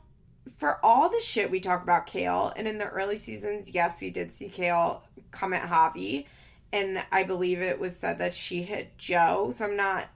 for 0.58 0.80
all 0.84 1.10
the 1.10 1.22
shit 1.22 1.52
we 1.52 1.60
talk 1.60 1.84
about 1.84 2.08
Kail 2.08 2.52
and 2.56 2.68
in 2.68 2.78
the 2.78 2.88
early 2.88 3.18
seasons 3.18 3.74
yes 3.74 4.02
we 4.02 4.10
did 4.10 4.32
see 4.32 4.50
Kail 4.50 5.04
come 5.32 5.54
at 5.54 5.70
javi 5.70 6.26
and 6.74 7.04
i 7.12 7.24
believe 7.24 7.62
it 7.62 7.80
was 7.80 7.96
said 7.96 8.18
that 8.18 8.34
she 8.34 8.62
hit 8.64 8.98
Jo 8.98 9.52
so 9.52 9.66
i'm 9.66 9.78
not 9.78 10.08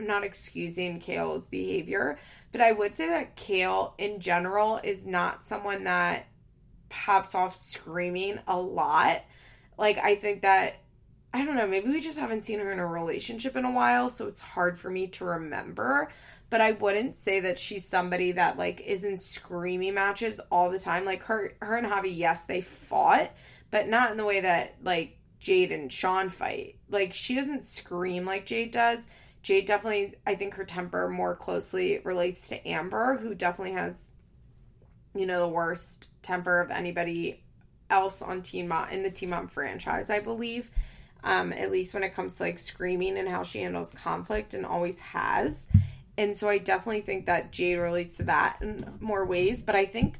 i'm 0.00 0.06
not 0.06 0.24
excusing 0.24 1.00
Kail's 1.00 1.48
behavior 1.48 2.18
but 2.50 2.60
i 2.60 2.72
would 2.72 2.94
say 2.94 3.08
that 3.08 3.36
Kail 3.36 3.94
in 3.98 4.20
general 4.20 4.80
is 4.82 5.06
not 5.06 5.44
someone 5.44 5.84
that 5.84 6.26
pops 6.94 7.34
off 7.34 7.56
screaming 7.56 8.38
a 8.46 8.56
lot. 8.56 9.24
Like, 9.76 9.98
I 9.98 10.14
think 10.14 10.42
that, 10.42 10.76
I 11.32 11.44
don't 11.44 11.56
know, 11.56 11.66
maybe 11.66 11.90
we 11.90 12.00
just 12.00 12.18
haven't 12.18 12.44
seen 12.44 12.60
her 12.60 12.70
in 12.70 12.78
a 12.78 12.86
relationship 12.86 13.56
in 13.56 13.64
a 13.64 13.70
while, 13.70 14.08
so 14.08 14.28
it's 14.28 14.40
hard 14.40 14.78
for 14.78 14.88
me 14.88 15.08
to 15.08 15.24
remember. 15.24 16.08
But 16.50 16.60
I 16.60 16.72
wouldn't 16.72 17.16
say 17.18 17.40
that 17.40 17.58
she's 17.58 17.88
somebody 17.88 18.30
that, 18.32 18.56
like, 18.56 18.80
is 18.80 19.04
in 19.04 19.16
screaming 19.16 19.94
matches 19.94 20.40
all 20.52 20.70
the 20.70 20.78
time. 20.78 21.04
Like, 21.04 21.24
her, 21.24 21.54
her 21.60 21.76
and 21.76 21.86
Javi, 21.86 22.16
yes, 22.16 22.44
they 22.44 22.60
fought, 22.60 23.32
but 23.72 23.88
not 23.88 24.12
in 24.12 24.16
the 24.16 24.24
way 24.24 24.40
that, 24.42 24.76
like, 24.84 25.18
Jade 25.40 25.72
and 25.72 25.90
Sean 25.90 26.28
fight. 26.28 26.78
Like, 26.88 27.12
she 27.12 27.34
doesn't 27.34 27.64
scream 27.64 28.24
like 28.24 28.46
Jade 28.46 28.70
does. 28.70 29.08
Jade 29.42 29.66
definitely, 29.66 30.14
I 30.26 30.36
think 30.36 30.54
her 30.54 30.64
temper 30.64 31.08
more 31.08 31.34
closely 31.34 32.00
relates 32.04 32.48
to 32.48 32.68
Amber, 32.68 33.18
who 33.18 33.34
definitely 33.34 33.74
has 33.74 34.10
you 35.14 35.26
know, 35.26 35.40
the 35.40 35.48
worst 35.48 36.08
temper 36.22 36.60
of 36.60 36.70
anybody 36.70 37.40
else 37.90 38.22
on 38.22 38.42
Teen 38.42 38.68
Mom 38.68 38.88
in 38.90 39.02
the 39.02 39.10
Teen 39.10 39.30
Mom 39.30 39.48
franchise, 39.48 40.10
I 40.10 40.20
believe. 40.20 40.70
Um, 41.22 41.54
at 41.54 41.70
least 41.70 41.94
when 41.94 42.02
it 42.02 42.12
comes 42.14 42.36
to 42.36 42.42
like 42.42 42.58
screaming 42.58 43.16
and 43.16 43.26
how 43.26 43.44
she 43.44 43.60
handles 43.60 43.94
conflict 43.94 44.52
and 44.52 44.66
always 44.66 45.00
has. 45.00 45.68
And 46.18 46.36
so 46.36 46.48
I 46.48 46.58
definitely 46.58 47.00
think 47.00 47.26
that 47.26 47.50
Jade 47.50 47.78
relates 47.78 48.18
to 48.18 48.24
that 48.24 48.58
in 48.60 48.98
more 49.00 49.24
ways, 49.24 49.62
but 49.62 49.74
I 49.74 49.86
think 49.86 50.16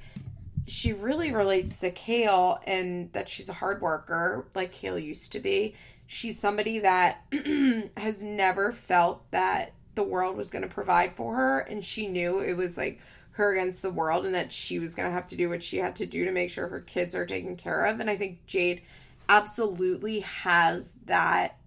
she 0.67 0.93
really 0.93 1.31
relates 1.31 1.81
to 1.81 1.91
Kail 1.91 2.59
and 2.67 3.13
that 3.13 3.29
she's 3.29 3.49
a 3.49 3.53
hard 3.53 3.83
worker 3.83 4.47
like 4.55 4.73
Kail 4.73 4.99
used 4.99 5.33
to 5.33 5.41
be. 5.41 5.75
She's 6.07 6.41
somebody 6.41 6.81
that 6.81 7.23
has 7.97 8.23
never 8.23 8.73
felt 8.73 9.31
that 9.31 9.73
the 9.95 10.03
world 10.03 10.37
was 10.37 10.51
going 10.51 10.63
to 10.63 10.69
provide 10.69 11.13
for 11.13 11.37
her 11.37 11.61
and 11.61 11.85
she 11.85 12.09
knew 12.09 12.41
it 12.41 12.55
was 12.55 12.77
like 12.77 12.99
her 13.35 13.53
against 13.53 13.83
the 13.83 13.91
world 13.91 14.27
and 14.27 14.35
that 14.35 14.53
she 14.53 14.79
was 14.79 14.95
going 14.95 15.09
to 15.09 15.15
have 15.15 15.27
to 15.29 15.37
do 15.37 15.49
what 15.49 15.63
she 15.63 15.79
had 15.79 15.97
to 15.97 16.07
do 16.07 16.25
to 16.25 16.33
make 16.33 16.51
sure 16.51 16.69
her 16.69 16.81
kids 16.81 17.15
are 17.15 17.27
taken 17.27 17.57
care 17.57 17.87
of. 17.87 18.01
And 18.01 18.09
I 18.09 18.17
think 18.17 18.47
Jade 18.47 18.83
absolutely 19.29 20.21
has 20.21 20.93
that 21.07 21.59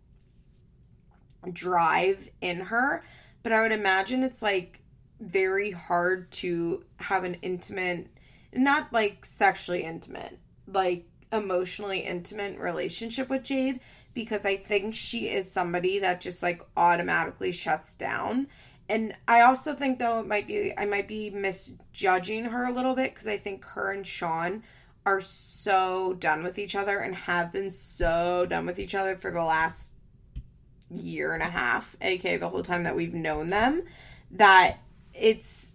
drive 1.51 2.29
in 2.41 2.61
her. 2.61 3.03
But 3.43 3.51
I 3.51 3.61
would 3.61 3.73
imagine 3.73 4.23
it's 4.23 4.41
like 4.41 4.79
very 5.19 5.71
hard 5.71 6.31
to 6.31 6.83
have 6.97 7.25
an 7.25 7.35
intimate, 7.41 8.07
not 8.53 8.93
like 8.93 9.25
sexually 9.25 9.83
intimate, 9.83 10.39
like 10.67 11.05
emotionally 11.33 11.99
intimate 11.99 12.59
relationship 12.59 13.29
with 13.29 13.43
Jade 13.43 13.81
because 14.13 14.45
I 14.45 14.55
think 14.55 14.95
she 14.95 15.27
is 15.27 15.51
somebody 15.51 15.99
that 15.99 16.21
just 16.21 16.41
like 16.41 16.61
automatically 16.75 17.51
shuts 17.51 17.95
down 17.95 18.47
and 18.89 19.13
I 19.27 19.41
also 19.41 19.73
think 19.73 19.99
though 19.99 20.19
it 20.19 20.27
might 20.27 20.47
be 20.47 20.73
I 20.77 20.85
might 20.85 21.07
be 21.07 21.29
misjudging 21.29 22.45
her 22.45 22.65
a 22.65 22.73
little 22.73 22.95
bit 22.95 23.13
because 23.13 23.27
I 23.27 23.37
think 23.37 23.65
her 23.65 23.91
and 23.91 24.05
Sean 24.05 24.63
are 25.05 25.21
so 25.21 26.13
done 26.13 26.43
with 26.43 26.59
each 26.59 26.75
other 26.75 26.97
and 26.99 27.15
have 27.15 27.51
been 27.51 27.71
so 27.71 28.45
done 28.45 28.65
with 28.65 28.79
each 28.79 28.95
other 28.95 29.15
for 29.15 29.31
the 29.31 29.43
last 29.43 29.93
year 30.89 31.33
and 31.33 31.43
a 31.43 31.49
half, 31.49 31.95
aka 32.01 32.37
the 32.37 32.49
whole 32.49 32.63
time 32.63 32.83
that 32.83 32.95
we've 32.95 33.13
known 33.13 33.49
them, 33.49 33.83
that 34.31 34.79
it's 35.13 35.73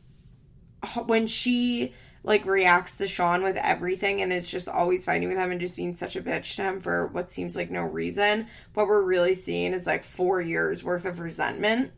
when 1.06 1.26
she 1.26 1.94
like 2.24 2.44
reacts 2.44 2.98
to 2.98 3.06
Sean 3.06 3.42
with 3.42 3.56
everything 3.56 4.22
and 4.22 4.32
is 4.32 4.48
just 4.48 4.68
always 4.68 5.04
fighting 5.04 5.28
with 5.28 5.38
him 5.38 5.50
and 5.50 5.60
just 5.60 5.76
being 5.76 5.94
such 5.94 6.14
a 6.14 6.22
bitch 6.22 6.56
to 6.56 6.62
him 6.62 6.80
for 6.80 7.08
what 7.08 7.32
seems 7.32 7.56
like 7.56 7.70
no 7.70 7.82
reason. 7.82 8.46
What 8.74 8.86
we're 8.86 9.02
really 9.02 9.34
seeing 9.34 9.72
is 9.72 9.86
like 9.86 10.04
four 10.04 10.40
years 10.40 10.84
worth 10.84 11.04
of 11.04 11.18
resentment. 11.18 11.92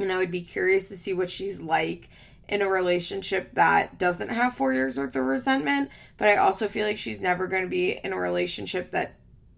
And 0.00 0.12
I 0.12 0.18
would 0.18 0.30
be 0.30 0.42
curious 0.42 0.88
to 0.88 0.96
see 0.96 1.12
what 1.12 1.30
she's 1.30 1.60
like 1.60 2.08
in 2.48 2.62
a 2.62 2.68
relationship 2.68 3.54
that 3.54 3.98
doesn't 3.98 4.28
have 4.28 4.54
four 4.54 4.72
years 4.72 4.98
worth 4.98 5.14
of 5.14 5.24
resentment. 5.24 5.90
But 6.16 6.28
I 6.28 6.36
also 6.36 6.68
feel 6.68 6.86
like 6.86 6.98
she's 6.98 7.20
never 7.20 7.46
going 7.46 7.62
to 7.62 7.68
be 7.68 7.92
in 7.92 8.12
a 8.12 8.18
relationship 8.18 8.90
that 8.90 9.14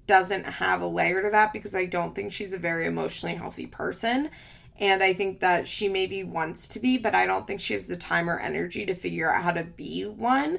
doesn't 0.06 0.44
have 0.44 0.82
a 0.82 0.86
layer 0.86 1.22
to 1.22 1.30
that 1.30 1.52
because 1.52 1.74
I 1.74 1.86
don't 1.86 2.14
think 2.14 2.32
she's 2.32 2.52
a 2.52 2.58
very 2.58 2.86
emotionally 2.86 3.34
healthy 3.34 3.66
person. 3.66 4.30
And 4.78 5.02
I 5.02 5.12
think 5.12 5.40
that 5.40 5.66
she 5.66 5.88
maybe 5.88 6.24
wants 6.24 6.68
to 6.68 6.80
be, 6.80 6.98
but 6.98 7.14
I 7.14 7.26
don't 7.26 7.46
think 7.46 7.60
she 7.60 7.74
has 7.74 7.86
the 7.86 7.96
time 7.96 8.28
or 8.28 8.38
energy 8.38 8.86
to 8.86 8.94
figure 8.94 9.32
out 9.32 9.42
how 9.42 9.52
to 9.52 9.64
be 9.64 10.04
one. 10.04 10.58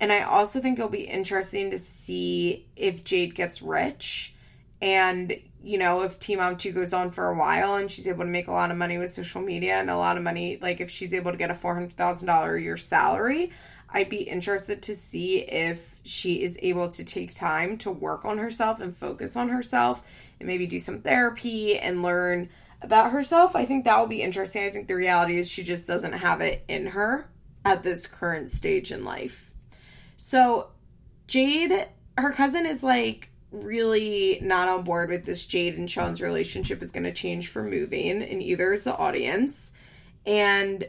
And 0.00 0.12
I 0.12 0.22
also 0.22 0.60
think 0.60 0.78
it'll 0.78 0.90
be 0.90 1.02
interesting 1.02 1.70
to 1.70 1.78
see 1.78 2.66
if 2.76 3.04
Jade 3.04 3.34
gets 3.34 3.62
rich 3.62 4.34
and, 4.80 5.36
you 5.64 5.78
know, 5.78 6.02
if 6.02 6.18
Teen 6.18 6.38
Mom 6.38 6.56
2 6.56 6.72
goes 6.72 6.92
on 6.92 7.10
for 7.10 7.28
a 7.28 7.34
while 7.34 7.76
and 7.76 7.90
she's 7.90 8.06
able 8.06 8.24
to 8.24 8.30
make 8.30 8.48
a 8.48 8.52
lot 8.52 8.70
of 8.70 8.76
money 8.76 8.98
with 8.98 9.10
social 9.10 9.40
media 9.40 9.74
and 9.74 9.88
a 9.88 9.96
lot 9.96 10.16
of 10.16 10.22
money, 10.22 10.58
like 10.60 10.80
if 10.80 10.90
she's 10.90 11.14
able 11.14 11.32
to 11.32 11.38
get 11.38 11.50
a 11.50 11.54
$400,000 11.54 12.56
a 12.56 12.62
year 12.62 12.76
salary, 12.76 13.50
I'd 13.88 14.08
be 14.08 14.22
interested 14.22 14.82
to 14.82 14.94
see 14.94 15.38
if 15.38 16.00
she 16.04 16.42
is 16.42 16.58
able 16.60 16.90
to 16.90 17.04
take 17.04 17.34
time 17.34 17.78
to 17.78 17.90
work 17.90 18.24
on 18.24 18.38
herself 18.38 18.80
and 18.80 18.94
focus 18.94 19.36
on 19.36 19.48
herself 19.48 20.06
and 20.38 20.46
maybe 20.46 20.66
do 20.66 20.78
some 20.78 21.00
therapy 21.00 21.78
and 21.78 22.02
learn 22.02 22.50
about 22.82 23.12
herself. 23.12 23.56
I 23.56 23.64
think 23.64 23.84
that 23.84 23.98
will 23.98 24.06
be 24.06 24.22
interesting. 24.22 24.64
I 24.64 24.70
think 24.70 24.88
the 24.88 24.96
reality 24.96 25.38
is 25.38 25.48
she 25.48 25.62
just 25.62 25.86
doesn't 25.86 26.12
have 26.12 26.40
it 26.42 26.64
in 26.68 26.86
her 26.86 27.30
at 27.64 27.82
this 27.82 28.06
current 28.06 28.50
stage 28.50 28.92
in 28.92 29.04
life. 29.04 29.54
So, 30.18 30.68
Jade, 31.26 31.88
her 32.18 32.32
cousin 32.32 32.66
is 32.66 32.82
like 32.82 33.30
really 33.62 34.38
not 34.42 34.68
on 34.68 34.84
board 34.84 35.10
with 35.10 35.24
this 35.24 35.46
Jade 35.46 35.78
and 35.78 35.90
Sean's 35.90 36.20
relationship 36.20 36.82
is 36.82 36.90
going 36.90 37.04
to 37.04 37.12
change 37.12 37.48
for 37.48 37.62
moving, 37.62 38.22
and 38.22 38.42
either 38.42 38.72
is 38.72 38.84
the 38.84 38.96
audience. 38.96 39.72
And 40.26 40.86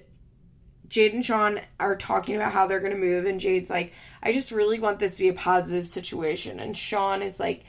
Jade 0.88 1.14
and 1.14 1.26
Sean 1.26 1.60
are 1.80 1.96
talking 1.96 2.36
about 2.36 2.52
how 2.52 2.68
they're 2.68 2.80
going 2.80 2.92
to 2.94 2.98
move, 2.98 3.26
and 3.26 3.40
Jade's 3.40 3.70
like, 3.70 3.94
I 4.22 4.32
just 4.32 4.52
really 4.52 4.80
want 4.80 5.00
this 5.00 5.18
to 5.18 5.24
be 5.24 5.30
a 5.30 5.34
positive 5.34 5.88
situation. 5.88 6.60
And 6.60 6.76
Sean 6.76 7.22
is 7.22 7.40
like, 7.40 7.64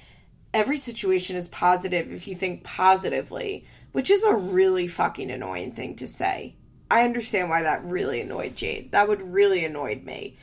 every 0.55 0.79
situation 0.79 1.37
is 1.37 1.49
positive 1.49 2.13
if 2.13 2.27
you 2.27 2.35
think 2.35 2.65
positively 2.65 3.67
which 3.97 4.11
is 4.11 4.25
a 4.25 4.35
really 4.35 4.89
fucking 4.89 5.31
annoying 5.31 5.73
thing 5.73 5.97
to 5.97 6.07
say. 6.07 6.55
I 6.91 7.05
understand 7.05 7.49
why 7.49 7.63
that 7.63 7.83
really 7.87 8.21
annoyed 8.21 8.55
Jade. 8.55 8.93
That 8.93 9.09
would 9.09 9.23
really 9.23 9.65
annoyed 9.65 10.05
me. 10.05 10.37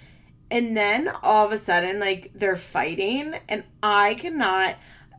And 0.54 0.78
then 0.78 1.10
all 1.24 1.48
of 1.48 1.52
a 1.52 1.58
sudden, 1.58 2.00
like, 2.00 2.30
they're 2.36 2.56
fighting, 2.56 3.34
and 3.50 3.64
I 3.82 4.14
cannot. 4.14 4.76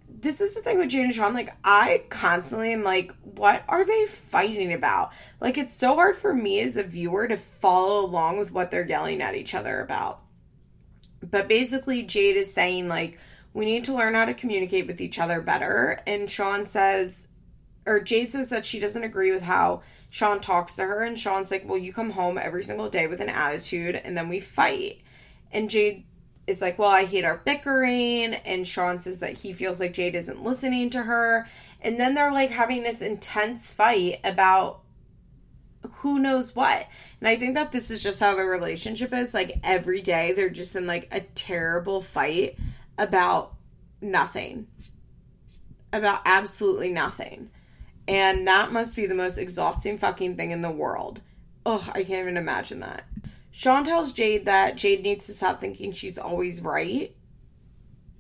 This 0.08 0.40
is 0.40 0.54
the 0.54 0.60
thing 0.62 0.78
with 0.78 0.90
Jade 0.90 1.06
and 1.06 1.12
Sean. 1.12 1.34
Like, 1.34 1.56
I 1.64 2.04
constantly 2.08 2.72
am 2.72 2.84
like, 2.84 3.12
what 3.22 3.64
are 3.68 3.84
they 3.84 4.06
fighting 4.06 4.72
about? 4.72 5.10
Like, 5.40 5.58
it's 5.58 5.74
so 5.74 5.96
hard 5.96 6.14
for 6.14 6.32
me 6.32 6.60
as 6.60 6.76
a 6.76 6.84
viewer 6.84 7.26
to 7.26 7.36
follow 7.36 8.06
along 8.06 8.38
with 8.38 8.52
what 8.52 8.70
they're 8.70 8.86
yelling 8.86 9.20
at 9.22 9.34
each 9.34 9.56
other 9.56 9.80
about. 9.80 10.20
But 11.20 11.48
basically, 11.48 12.04
Jade 12.04 12.36
is 12.36 12.54
saying, 12.54 12.86
like, 12.86 13.18
we 13.52 13.64
need 13.64 13.82
to 13.84 13.94
learn 13.94 14.14
how 14.14 14.26
to 14.26 14.34
communicate 14.34 14.86
with 14.86 15.00
each 15.00 15.18
other 15.18 15.40
better. 15.40 16.00
And 16.06 16.30
Sean 16.30 16.68
says, 16.68 17.26
or 17.86 17.98
Jade 17.98 18.30
says 18.30 18.50
that 18.50 18.64
she 18.64 18.78
doesn't 18.78 19.02
agree 19.02 19.32
with 19.32 19.42
how 19.42 19.82
Sean 20.10 20.38
talks 20.38 20.76
to 20.76 20.82
her, 20.82 21.02
and 21.02 21.18
Sean's 21.18 21.50
like, 21.50 21.68
Well, 21.68 21.76
you 21.76 21.92
come 21.92 22.10
home 22.10 22.38
every 22.38 22.62
single 22.62 22.88
day 22.88 23.08
with 23.08 23.20
an 23.20 23.30
attitude, 23.30 23.96
and 23.96 24.16
then 24.16 24.28
we 24.28 24.38
fight. 24.38 25.00
And 25.54 25.70
Jade 25.70 26.04
is 26.46 26.60
like, 26.60 26.78
Well, 26.78 26.90
I 26.90 27.04
hate 27.04 27.24
our 27.24 27.38
bickering. 27.38 28.34
And 28.34 28.66
Sean 28.68 28.98
says 28.98 29.20
that 29.20 29.38
he 29.38 29.52
feels 29.52 29.80
like 29.80 29.94
Jade 29.94 30.16
isn't 30.16 30.44
listening 30.44 30.90
to 30.90 31.02
her. 31.02 31.46
And 31.80 31.98
then 31.98 32.14
they're 32.14 32.32
like 32.32 32.50
having 32.50 32.82
this 32.82 33.00
intense 33.00 33.70
fight 33.70 34.20
about 34.24 34.80
who 35.92 36.18
knows 36.18 36.54
what. 36.54 36.86
And 37.20 37.28
I 37.28 37.36
think 37.36 37.54
that 37.54 37.72
this 37.72 37.90
is 37.90 38.02
just 38.02 38.20
how 38.20 38.34
their 38.34 38.46
relationship 38.46 39.12
is. 39.14 39.32
Like 39.32 39.60
every 39.62 40.02
day, 40.02 40.32
they're 40.32 40.50
just 40.50 40.76
in 40.76 40.86
like 40.86 41.08
a 41.12 41.20
terrible 41.20 42.02
fight 42.02 42.58
about 42.98 43.54
nothing, 44.00 44.66
about 45.92 46.20
absolutely 46.24 46.90
nothing. 46.90 47.50
And 48.06 48.48
that 48.48 48.72
must 48.72 48.96
be 48.96 49.06
the 49.06 49.14
most 49.14 49.38
exhausting 49.38 49.98
fucking 49.98 50.36
thing 50.36 50.50
in 50.50 50.60
the 50.60 50.70
world. 50.70 51.20
Ugh, 51.64 51.82
I 51.94 52.04
can't 52.04 52.22
even 52.22 52.36
imagine 52.36 52.80
that. 52.80 53.04
Sean 53.56 53.84
tells 53.84 54.10
Jade 54.10 54.46
that 54.46 54.74
Jade 54.74 55.04
needs 55.04 55.26
to 55.26 55.32
stop 55.32 55.60
thinking 55.60 55.92
she's 55.92 56.18
always 56.18 56.60
right, 56.60 57.14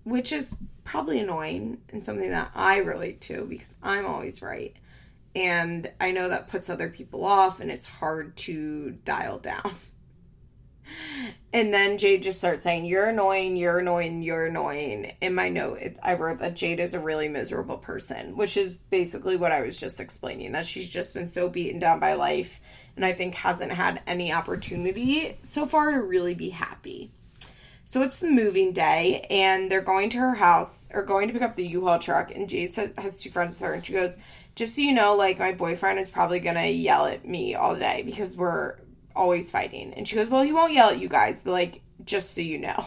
which 0.04 0.30
is 0.30 0.54
probably 0.84 1.18
annoying 1.18 1.78
and 1.88 2.04
something 2.04 2.30
that 2.30 2.52
I 2.54 2.76
relate 2.76 3.20
to 3.22 3.44
because 3.44 3.76
I'm 3.82 4.06
always 4.06 4.42
right. 4.42 4.76
And 5.34 5.90
I 6.00 6.12
know 6.12 6.28
that 6.28 6.50
puts 6.50 6.70
other 6.70 6.88
people 6.88 7.24
off 7.24 7.58
and 7.58 7.68
it's 7.68 7.84
hard 7.84 8.36
to 8.38 8.92
dial 9.04 9.38
down. 9.38 9.74
And 11.52 11.72
then 11.72 11.98
Jade 11.98 12.22
just 12.22 12.38
starts 12.38 12.62
saying, 12.62 12.84
You're 12.84 13.08
annoying, 13.08 13.56
you're 13.56 13.78
annoying, 13.78 14.22
you're 14.22 14.46
annoying. 14.46 15.14
In 15.22 15.34
my 15.34 15.48
note, 15.48 15.78
it, 15.78 15.98
I 16.02 16.14
wrote 16.14 16.40
that 16.40 16.56
Jade 16.56 16.78
is 16.78 16.94
a 16.94 17.00
really 17.00 17.28
miserable 17.28 17.78
person, 17.78 18.36
which 18.36 18.56
is 18.56 18.76
basically 18.76 19.36
what 19.36 19.50
I 19.50 19.62
was 19.62 19.78
just 19.78 19.98
explaining 19.98 20.52
that 20.52 20.66
she's 20.66 20.88
just 20.88 21.14
been 21.14 21.28
so 21.28 21.48
beaten 21.48 21.80
down 21.80 22.00
by 22.00 22.14
life 22.14 22.60
and 22.96 23.04
I 23.04 23.12
think 23.12 23.34
hasn't 23.34 23.72
had 23.72 24.02
any 24.06 24.32
opportunity 24.32 25.38
so 25.42 25.66
far 25.66 25.92
to 25.92 26.00
really 26.00 26.34
be 26.34 26.50
happy. 26.50 27.10
So 27.86 28.02
it's 28.02 28.20
the 28.20 28.30
moving 28.30 28.72
day, 28.72 29.26
and 29.28 29.70
they're 29.70 29.82
going 29.82 30.10
to 30.10 30.18
her 30.18 30.34
house 30.34 30.88
or 30.92 31.02
going 31.02 31.28
to 31.28 31.34
pick 31.34 31.42
up 31.42 31.54
the 31.54 31.66
U-Haul 31.66 31.98
truck. 31.98 32.30
And 32.30 32.48
Jade 32.48 32.74
has 32.96 33.20
two 33.20 33.30
friends 33.30 33.54
with 33.54 33.68
her, 33.68 33.74
and 33.74 33.84
she 33.84 33.92
goes, 33.92 34.16
"Just 34.54 34.74
so 34.74 34.80
you 34.80 34.92
know, 34.94 35.16
like 35.16 35.38
my 35.38 35.52
boyfriend 35.52 35.98
is 35.98 36.10
probably 36.10 36.40
gonna 36.40 36.66
yell 36.66 37.06
at 37.06 37.26
me 37.26 37.54
all 37.54 37.76
day 37.76 38.02
because 38.04 38.36
we're 38.36 38.76
always 39.14 39.50
fighting. 39.50 39.94
And 39.94 40.06
she 40.06 40.16
goes, 40.16 40.28
Well, 40.28 40.42
he 40.42 40.52
won't 40.52 40.72
yell 40.72 40.90
at 40.90 40.98
you 40.98 41.08
guys, 41.08 41.42
but 41.42 41.52
like, 41.52 41.80
just 42.04 42.34
so 42.34 42.40
you 42.40 42.58
know. 42.58 42.84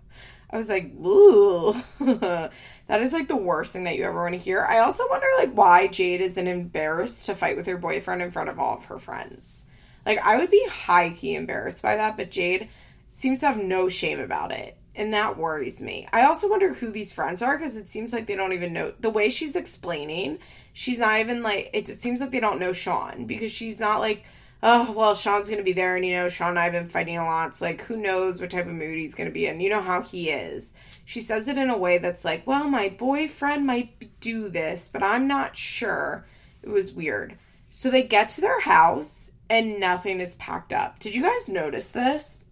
I 0.50 0.56
was 0.56 0.68
like, 0.68 0.92
Ooh. 0.94 1.74
that 2.86 3.02
is 3.02 3.12
like 3.12 3.28
the 3.28 3.36
worst 3.36 3.72
thing 3.72 3.84
that 3.84 3.96
you 3.96 4.04
ever 4.04 4.22
want 4.22 4.34
to 4.34 4.40
hear. 4.40 4.64
I 4.64 4.78
also 4.78 5.08
wonder 5.08 5.26
like 5.38 5.52
why 5.52 5.88
Jade 5.88 6.20
isn't 6.20 6.46
embarrassed 6.46 7.26
to 7.26 7.34
fight 7.34 7.56
with 7.56 7.66
her 7.66 7.78
boyfriend 7.78 8.22
in 8.22 8.30
front 8.30 8.48
of 8.48 8.58
all 8.58 8.76
of 8.76 8.84
her 8.86 8.98
friends. 8.98 9.66
Like 10.04 10.18
I 10.24 10.36
would 10.36 10.50
be 10.50 10.66
high 10.70 11.10
key 11.10 11.34
embarrassed 11.34 11.82
by 11.82 11.96
that, 11.96 12.16
but 12.16 12.30
Jade 12.30 12.68
seems 13.10 13.40
to 13.40 13.46
have 13.46 13.62
no 13.62 13.88
shame 13.88 14.20
about 14.20 14.52
it. 14.52 14.76
And 14.94 15.12
that 15.12 15.36
worries 15.36 15.82
me. 15.82 16.08
I 16.12 16.22
also 16.22 16.48
wonder 16.48 16.72
who 16.72 16.90
these 16.90 17.12
friends 17.12 17.42
are 17.42 17.58
because 17.58 17.76
it 17.76 17.88
seems 17.88 18.12
like 18.12 18.26
they 18.26 18.36
don't 18.36 18.54
even 18.54 18.72
know 18.72 18.94
the 19.00 19.10
way 19.10 19.28
she's 19.28 19.56
explaining. 19.56 20.38
She's 20.72 21.00
not 21.00 21.20
even 21.20 21.42
like 21.42 21.70
it 21.72 21.88
seems 21.88 22.20
like 22.20 22.30
they 22.30 22.40
don't 22.40 22.60
know 22.60 22.72
Sean 22.72 23.26
because 23.26 23.50
she's 23.50 23.80
not 23.80 24.00
like 24.00 24.24
oh, 24.62 24.92
well, 24.92 25.14
Sean's 25.14 25.48
to 25.48 25.62
be 25.62 25.72
there. 25.72 25.96
And, 25.96 26.04
you 26.04 26.16
know, 26.16 26.28
Sean 26.28 26.50
and 26.50 26.58
I 26.58 26.64
have 26.64 26.72
been 26.72 26.88
fighting 26.88 27.18
a 27.18 27.24
lot. 27.24 27.48
It's 27.48 27.60
like, 27.60 27.82
who 27.82 27.96
knows 27.96 28.40
what 28.40 28.50
type 28.50 28.66
of 28.66 28.72
mood 28.72 28.96
he's 28.96 29.14
to 29.14 29.30
be 29.30 29.46
in. 29.46 29.60
You 29.60 29.70
know 29.70 29.80
how 29.80 30.02
he 30.02 30.30
is. 30.30 30.74
She 31.06 31.20
says 31.20 31.46
it 31.46 31.56
in 31.56 31.70
a 31.70 31.78
way 31.78 31.98
that's 31.98 32.24
like, 32.24 32.44
well, 32.48 32.68
my 32.68 32.88
boyfriend 32.88 33.64
might 33.64 34.20
do 34.20 34.48
this, 34.48 34.90
but 34.92 35.04
I'm 35.04 35.28
not 35.28 35.56
sure. 35.56 36.26
It 36.64 36.68
was 36.68 36.92
weird. 36.92 37.38
So 37.70 37.90
they 37.90 38.02
get 38.02 38.30
to 38.30 38.40
their 38.40 38.60
house 38.60 39.30
and 39.48 39.78
nothing 39.78 40.18
is 40.18 40.34
packed 40.34 40.72
up. 40.72 40.98
Did 40.98 41.14
you 41.14 41.22
guys 41.22 41.48
notice 41.48 41.90
this? 41.90 42.46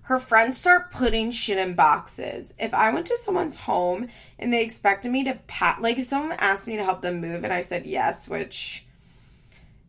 Her 0.00 0.18
friends 0.18 0.56
start 0.56 0.90
putting 0.90 1.30
shit 1.30 1.58
in 1.58 1.74
boxes. 1.74 2.54
If 2.58 2.72
I 2.72 2.90
went 2.90 3.06
to 3.08 3.18
someone's 3.18 3.56
home 3.60 4.08
and 4.38 4.50
they 4.50 4.62
expected 4.62 5.12
me 5.12 5.24
to 5.24 5.34
pack, 5.46 5.80
like 5.80 5.98
if 5.98 6.06
someone 6.06 6.38
asked 6.40 6.66
me 6.66 6.78
to 6.78 6.84
help 6.84 7.02
them 7.02 7.20
move 7.20 7.44
and 7.44 7.52
I 7.52 7.60
said 7.60 7.84
yes, 7.84 8.26
which 8.26 8.86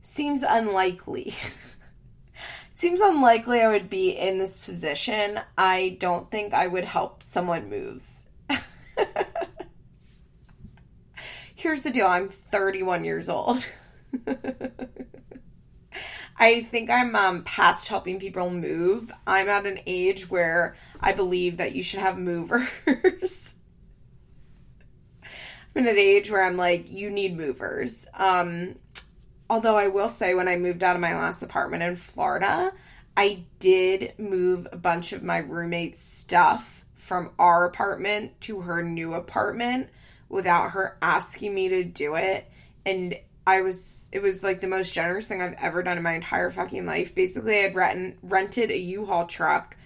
seems 0.01 0.43
unlikely. 0.43 1.33
seems 2.77 3.01
unlikely 3.01 3.61
I 3.61 3.67
would 3.69 3.89
be 3.89 4.11
in 4.11 4.37
this 4.37 4.59
position. 4.59 5.39
I 5.57 5.97
don't 5.99 6.29
think 6.29 6.53
I 6.53 6.67
would 6.67 6.83
help 6.83 7.23
someone 7.23 7.71
move. 7.71 8.07
Here's 11.55 11.81
the 11.81 11.89
deal 11.89 12.05
I'm 12.05 12.29
31 12.29 13.03
years 13.03 13.29
old. 13.29 13.65
I 16.37 16.61
think 16.61 16.91
I'm 16.91 17.15
um, 17.15 17.43
past 17.43 17.87
helping 17.87 18.19
people 18.19 18.51
move. 18.51 19.11
I'm 19.25 19.49
at 19.49 19.65
an 19.65 19.79
age 19.87 20.29
where 20.29 20.75
I 20.99 21.13
believe 21.13 21.57
that 21.57 21.73
you 21.73 21.81
should 21.81 22.01
have 22.01 22.19
movers. 22.19 22.69
I'm 22.85 22.97
at 25.77 25.87
an 25.87 25.97
age 25.97 26.29
where 26.29 26.43
I'm 26.43 26.57
like, 26.57 26.91
you 26.91 27.09
need 27.09 27.35
movers. 27.35 28.05
Um, 28.13 28.75
although 29.49 29.77
I 29.77 29.87
will 29.87 30.09
say, 30.09 30.33
when 30.33 30.47
I 30.47 30.57
moved 30.57 30.83
out 30.83 30.95
of 30.95 31.01
my 31.01 31.15
last 31.15 31.43
apartment 31.43 31.83
in 31.83 31.95
Florida, 31.95 32.73
I 33.15 33.45
did 33.59 34.13
move 34.17 34.67
a 34.71 34.77
bunch 34.77 35.13
of 35.13 35.23
my 35.23 35.37
roommate's 35.37 36.01
stuff 36.01 36.83
from 36.95 37.31
our 37.39 37.65
apartment 37.65 38.39
to 38.41 38.61
her 38.61 38.83
new 38.83 39.13
apartment 39.13 39.89
without 40.29 40.71
her 40.71 40.97
asking 41.01 41.53
me 41.53 41.69
to 41.69 41.83
do 41.83 42.15
it. 42.15 42.49
And 42.85 43.17
I 43.45 43.61
was, 43.61 44.07
it 44.11 44.21
was 44.21 44.43
like 44.43 44.59
the 44.59 44.67
most 44.67 44.93
generous 44.93 45.27
thing 45.27 45.41
I've 45.41 45.53
ever 45.53 45.81
done 45.81 45.97
in 45.97 46.03
my 46.03 46.15
entire 46.15 46.51
fucking 46.51 46.85
life. 46.85 47.15
Basically, 47.15 47.63
I'd 47.63 47.75
rent, 47.75 48.17
rented 48.21 48.71
a 48.71 48.77
U-Haul 48.77 49.25
truck 49.25 49.77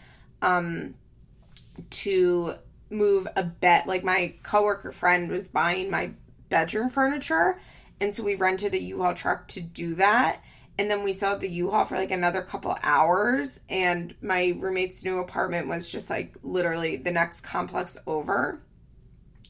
um, 0.41 0.95
to 1.91 2.55
move 2.89 3.27
a 3.35 3.43
bed. 3.43 3.85
Like 3.85 4.03
my 4.03 4.33
coworker 4.41 4.91
friend 4.91 5.29
was 5.29 5.47
buying 5.47 5.91
my 5.91 6.11
bedroom 6.49 6.89
furniture. 6.89 7.59
And 8.01 8.13
so 8.13 8.23
we 8.23 8.35
rented 8.35 8.73
a 8.73 8.81
U-Haul 8.81 9.13
truck 9.13 9.47
to 9.49 9.61
do 9.61 9.95
that. 9.95 10.43
And 10.77 10.89
then 10.89 11.03
we 11.03 11.13
saw 11.13 11.35
the 11.35 11.47
U-Haul 11.47 11.85
for 11.85 11.95
like 11.95 12.09
another 12.09 12.41
couple 12.41 12.75
hours. 12.81 13.63
And 13.69 14.15
my 14.21 14.55
roommate's 14.57 15.05
new 15.05 15.19
apartment 15.19 15.67
was 15.67 15.89
just 15.89 16.09
like 16.09 16.35
literally 16.41 16.97
the 16.97 17.11
next 17.11 17.41
complex 17.41 17.97
over. 18.07 18.59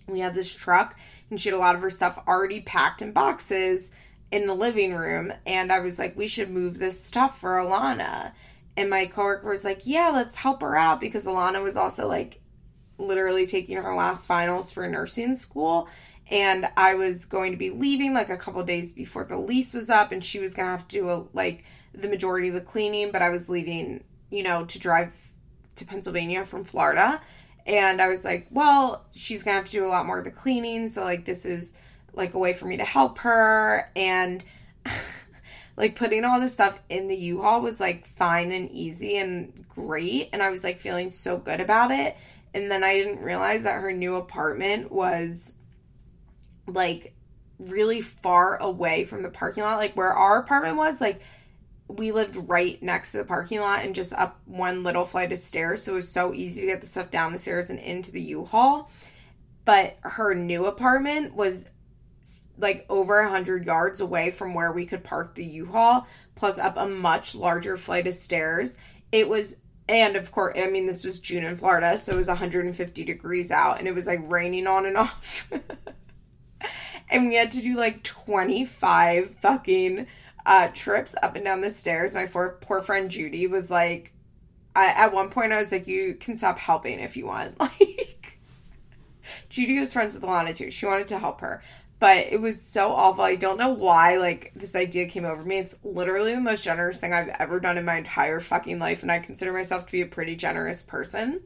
We 0.08 0.20
had 0.20 0.34
this 0.34 0.54
truck, 0.54 0.99
and 1.30 1.39
she 1.39 1.49
had 1.49 1.56
a 1.56 1.60
lot 1.60 1.76
of 1.76 1.82
her 1.82 1.89
stuff 1.89 2.22
already 2.28 2.60
packed 2.60 3.02
in 3.02 3.14
boxes 3.14 3.93
in 4.32 4.47
the 4.47 4.54
living 4.54 4.93
room. 4.93 5.32
And 5.45 5.72
I 5.72 5.80
was 5.80 5.97
like, 5.97 6.18
we 6.18 6.28
should 6.28 6.49
move 6.49 6.78
this 6.78 7.02
stuff 7.02 7.39
for 7.39 7.56
Alana. 7.56 8.34
And 8.76 8.89
my 8.89 9.06
coworker 9.06 9.49
was 9.49 9.64
like, 9.64 9.82
yeah, 9.86 10.10
let's 10.10 10.36
help 10.36 10.62
her 10.62 10.76
out 10.76 10.99
because 10.99 11.26
Alana 11.26 11.64
was 11.64 11.78
also 11.78 12.08
like 12.08 12.41
literally 12.97 13.45
taking 13.45 13.78
her 13.78 13.95
last 13.95 14.28
finals 14.28 14.72
for 14.72 14.88
nursing 14.88 15.36
school 15.36 15.88
and 16.32 16.70
I 16.78 16.96
was 16.96 17.26
going 17.26 17.52
to 17.52 17.58
be 17.58 17.70
leaving 17.70 18.14
like 18.14 18.30
a 18.30 18.38
couple 18.38 18.64
days 18.64 18.94
before 18.94 19.26
the 19.26 19.38
lease 19.38 19.74
was 19.74 19.90
up, 19.90 20.14
and 20.14 20.24
she 20.24 20.40
was 20.40 20.54
gonna 20.54 20.72
have 20.72 20.88
to 20.88 20.96
do 20.96 21.10
a, 21.10 21.28
like 21.34 21.66
the 21.94 22.08
majority 22.08 22.48
of 22.48 22.54
the 22.54 22.62
cleaning, 22.62 23.12
but 23.12 23.22
I 23.22 23.30
was 23.30 23.50
leaving, 23.50 24.04
you 24.30 24.44
know, 24.44 24.64
to 24.66 24.80
drive 24.80 25.12
to 25.76 25.86
Pennsylvania 25.86 26.46
from 26.46 26.64
Florida, 26.64 27.22
and 27.68 28.02
I 28.02 28.08
was 28.08 28.24
like, 28.24 28.48
well, 28.50 29.06
she's 29.14 29.44
gonna 29.44 29.58
have 29.58 29.66
to 29.66 29.72
do 29.72 29.86
a 29.86 29.90
lot 29.90 30.06
more 30.06 30.20
of 30.20 30.24
the 30.24 30.32
cleaning, 30.32 30.88
so 30.88 31.04
like 31.04 31.26
this 31.26 31.46
is 31.46 31.74
like 32.14 32.34
a 32.34 32.40
way 32.40 32.54
for 32.54 32.66
me 32.66 32.78
to 32.78 32.86
help 32.86 33.20
her, 33.20 33.92
and 33.96 34.42
like 35.76 35.98
putting 35.98 36.24
all 36.24 36.40
this 36.40 36.54
stuff 36.54 36.80
in 36.90 37.08
the 37.08 37.16
U-Haul 37.16 37.62
was 37.62 37.82
like 37.82 38.08
fine 38.08 38.54
and 38.54 38.72
easy 38.72 39.18
and 39.18 39.66
great, 39.68 40.30
and 40.32 40.42
I 40.42 40.50
was 40.50 40.64
like 40.64 40.80
feeling 40.80 41.10
so 41.10 41.38
good 41.38 41.60
about 41.60 41.92
it. 41.92 42.16
And 42.54 42.70
then 42.70 42.84
I 42.84 42.96
didn't 42.96 43.22
realize 43.22 43.64
that 43.64 43.82
her 43.82 43.94
new 43.94 44.18
apartment 44.18 44.92
was 44.92 45.54
like 46.68 47.14
really 47.59 48.01
far 48.01 48.57
away 48.57 49.05
from 49.05 49.22
the 49.22 49.30
parking 49.30 49.64
lot. 49.64 49.78
Like 49.78 49.95
where 49.95 50.14
our 50.14 50.39
apartment 50.39 50.78
was, 50.78 51.01
like 51.01 51.22
we 51.88 52.12
lived 52.12 52.36
right 52.49 52.82
next 52.82 53.12
to 53.12 53.20
the 53.20 53.26
parking 53.26 53.59
lot 53.59 53.84
and 53.84 53.93
just 53.93 54.14
up 54.14 54.39
one 54.45 54.84
little 54.84 55.05
flight 55.05 55.32
of 55.32 55.38
stairs. 55.38 55.84
So 55.84 55.93
it 55.93 55.95
was 55.95 56.09
so 56.09 56.34
easy 56.34 56.62
to 56.62 56.68
get 56.68 56.82
the 56.82 56.88
stuff 56.88 57.12
down 57.12 57.32
the 57.32 57.38
stairs 57.38 57.70
and 57.70 57.80
into 57.80 58.12
the 58.12 58.22
U 58.22 58.45
Haul. 58.45 58.89
But 59.66 59.97
her 60.01 60.34
new 60.34 60.66
apartment 60.66 61.36
was 61.36 61.70
like 62.57 62.86
over 62.89 63.20
a 63.20 63.30
hundred 63.30 63.66
yards 63.66 64.01
away 64.01 64.32
from 64.32 64.53
where 64.53 64.72
we 64.72 64.86
could 64.86 65.03
park 65.03 65.36
the 65.36 65.45
U 65.45 65.66
Haul, 65.66 66.07
plus 66.36 66.57
up 66.57 66.78
a 66.78 66.88
much 66.88 67.36
larger 67.36 67.78
flight 67.78 68.07
of 68.07 68.14
stairs. 68.14 68.78
It 69.12 69.28
was 69.28 69.57
and 69.89 70.16
of 70.16 70.32
course, 70.32 70.57
I 70.57 70.68
mean, 70.68 70.86
this 70.86 71.03
was 71.03 71.20
June 71.20 71.43
in 71.43 71.55
Florida, 71.55 71.97
so 71.97 72.14
it 72.14 72.18
was 72.18 72.28
150 72.30 73.03
degrees 73.03 73.51
out 73.51 73.80
and 73.80 73.88
it 73.88 73.95
was 73.95 74.07
like 74.07 74.32
raining 74.32 74.68
on 74.68 74.86
and 74.86 74.97
off. 74.97 75.51
And 77.12 77.28
we 77.28 77.36
had 77.36 77.51
to 77.51 77.62
do 77.62 77.78
like 77.78 78.03
25 78.03 79.32
fucking 79.32 80.07
uh, 80.45 80.70
trips 80.74 81.16
up 81.22 81.36
and 81.36 81.45
down 81.45 81.62
the 81.62 81.70
stairs. 81.70 82.14
My 82.14 82.26
poor, 82.26 82.57
poor 82.62 82.82
friend 82.82 83.12
Judy 83.12 83.47
was 83.47 83.70
like, 83.70 84.14
I, 84.76 84.88
at 84.88 85.14
one 85.14 85.30
point, 85.30 85.51
I 85.51 85.59
was 85.59 85.72
like, 85.72 85.88
you 85.88 86.16
can 86.16 86.36
stop 86.36 86.57
helping 86.57 86.99
if 86.99 87.18
you 87.18 87.28
want. 87.28 87.59
Like, 87.70 88.39
Judy 89.49 89.80
was 89.80 89.93
friends 89.93 90.16
with 90.16 90.24
Alana 90.24 90.55
too. 90.55 90.72
She 90.72 90.86
wanted 90.86 91.07
to 91.07 91.20
help 91.20 91.41
her. 91.41 91.62
But 91.99 92.28
it 92.32 92.41
was 92.41 92.62
so 92.62 92.91
awful. 92.91 93.24
I 93.24 93.36
don't 93.36 93.59
know 93.59 93.70
why, 93.70 94.18
like, 94.18 94.51
this 94.55 94.76
idea 94.76 95.05
came 95.05 95.24
over 95.24 95.43
me. 95.43 95.59
It's 95.59 95.76
literally 95.84 96.34
the 96.34 96.41
most 96.41 96.64
generous 96.64 96.99
thing 96.99 97.14
I've 97.14 97.28
ever 97.28 97.59
done 97.59 97.78
in 97.78 97.86
my 97.86 97.97
entire 97.97 98.39
fucking 98.39 98.80
life. 98.80 99.03
And 99.03 99.12
I 99.12 99.20
consider 99.20 99.53
myself 99.53 99.86
to 99.86 99.91
be 99.91 100.01
a 100.01 100.07
pretty 100.07 100.36
generous 100.36 100.82
person. 100.82 101.41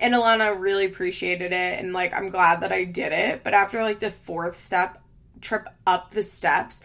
And 0.00 0.14
Alana 0.14 0.58
really 0.58 0.86
appreciated 0.86 1.52
it 1.52 1.78
and 1.80 1.92
like 1.92 2.14
I'm 2.14 2.30
glad 2.30 2.60
that 2.60 2.72
I 2.72 2.84
did 2.84 3.12
it. 3.12 3.42
But 3.42 3.54
after 3.54 3.82
like 3.82 3.98
the 3.98 4.10
fourth 4.10 4.56
step 4.56 5.02
trip 5.40 5.68
up 5.86 6.10
the 6.10 6.22
steps, 6.22 6.84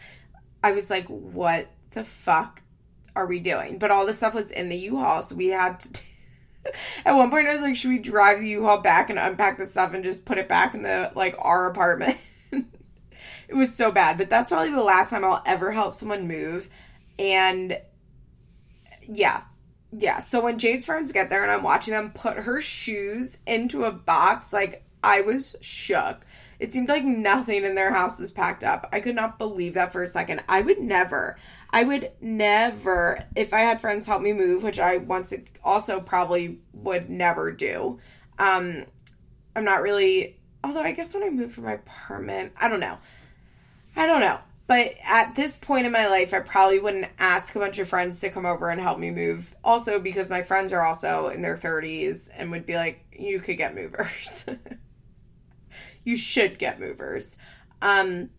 I 0.64 0.72
was 0.72 0.90
like, 0.90 1.08
what 1.08 1.68
the 1.92 2.04
fuck 2.04 2.62
are 3.16 3.26
we 3.26 3.40
doing? 3.40 3.78
But 3.78 3.92
all 3.92 4.06
the 4.06 4.14
stuff 4.14 4.34
was 4.34 4.52
in 4.52 4.70
the 4.70 4.78
U-Haul, 4.78 5.22
so 5.22 5.36
we 5.36 5.48
had 5.48 5.80
to 5.82 5.94
t- 5.94 6.06
At 7.06 7.14
one 7.14 7.30
point 7.30 7.48
I 7.48 7.52
was 7.52 7.62
like, 7.62 7.76
should 7.76 7.90
we 7.90 8.00
drive 8.00 8.40
the 8.40 8.50
U-Haul 8.50 8.80
back 8.82 9.10
and 9.10 9.20
unpack 9.20 9.58
the 9.58 9.66
stuff 9.66 9.94
and 9.94 10.04
just 10.04 10.26
put 10.26 10.38
it 10.38 10.48
back 10.48 10.74
in 10.74 10.84
the 10.84 11.12
like 11.16 11.36
our 11.40 11.68
apartment? 11.68 12.18
it 12.52 13.54
was 13.54 13.76
so 13.76 13.92
bad, 13.92 14.18
but 14.18 14.30
that's 14.30 14.50
probably 14.50 14.72
the 14.72 14.84
last 14.84 15.10
time 15.10 15.24
I'll 15.26 15.44
ever 15.46 15.72
help 15.72 15.94
someone 15.94 16.28
move. 16.28 16.70
And 17.20 17.78
yeah, 19.08 19.42
yeah, 19.98 20.20
so 20.20 20.42
when 20.42 20.58
Jade's 20.58 20.86
friends 20.86 21.12
get 21.12 21.30
there 21.30 21.44
and 21.44 21.52
I'm 21.52 21.64
watching 21.64 21.94
them 21.94 22.12
put 22.12 22.38
her 22.38 22.60
shoes 22.62 23.38
into 23.46 23.86
a 23.86 23.92
box, 23.92 24.52
like 24.52 24.84
I 25.04 25.22
was 25.22 25.56
shook. 25.62 26.26
It 26.60 26.72
seemed 26.72 26.90
like 26.90 27.04
nothing 27.04 27.64
in 27.64 27.76
their 27.76 27.94
house 27.94 28.20
was 28.20 28.32
packed 28.32 28.64
up. 28.64 28.88
I 28.92 29.02
could 29.02 29.16
not 29.16 29.38
believe 29.38 29.74
that 29.74 29.92
for 29.92 30.02
a 30.02 30.08
second. 30.08 30.44
I 30.48 30.62
would 30.62 30.80
never, 30.80 31.38
I 31.70 31.84
would 31.84 32.12
never, 32.22 33.20
if 33.36 33.54
I 33.54 33.62
had 33.62 33.82
friends 33.82 34.06
help 34.06 34.22
me 34.22 34.34
move, 34.34 34.64
which 34.64 34.80
I 34.80 34.98
once 34.98 35.34
also 35.64 36.00
probably 36.00 36.60
would 36.74 37.10
never 37.10 37.52
do. 37.52 38.00
Um, 38.40 38.86
I'm 39.56 39.66
not 39.66 39.82
really, 39.82 40.40
although 40.64 40.82
I 40.82 40.94
guess 40.94 41.14
when 41.14 41.24
I 41.24 41.30
moved 41.30 41.54
from 41.54 41.66
my 41.66 41.74
apartment, 41.74 42.54
I 42.60 42.70
don't 42.70 42.80
know. 42.80 42.98
I 43.96 44.08
don't 44.08 44.22
know. 44.22 44.40
But 44.66 44.94
at 45.04 45.36
this 45.36 45.58
point 45.58 45.86
in 45.86 45.92
my 45.92 46.08
life, 46.08 46.34
I 46.34 46.40
probably 46.40 46.80
wouldn't 46.80 47.08
ask 47.20 47.54
a 47.56 47.60
bunch 47.60 47.80
of 47.80 47.88
friends 47.88 48.22
to 48.22 48.30
come 48.30 48.46
over 48.46 48.70
and 48.70 48.80
help 48.80 48.98
me 48.98 49.12
move. 49.12 49.54
Also, 49.64 50.00
because 50.00 50.30
my 50.30 50.42
friends 50.42 50.72
are 50.72 50.82
also 50.82 51.28
in 51.28 51.42
their 51.42 51.58
30s 51.58 52.30
and 52.36 52.50
would 52.52 52.66
be 52.66 52.76
like, 52.76 53.06
you 53.12 53.40
could 53.40 53.58
get 53.58 53.76
movers. 53.76 54.46
you 56.06 56.16
should 56.16 56.58
get 56.58 56.80
movers. 56.80 57.38
Um, 57.82 58.30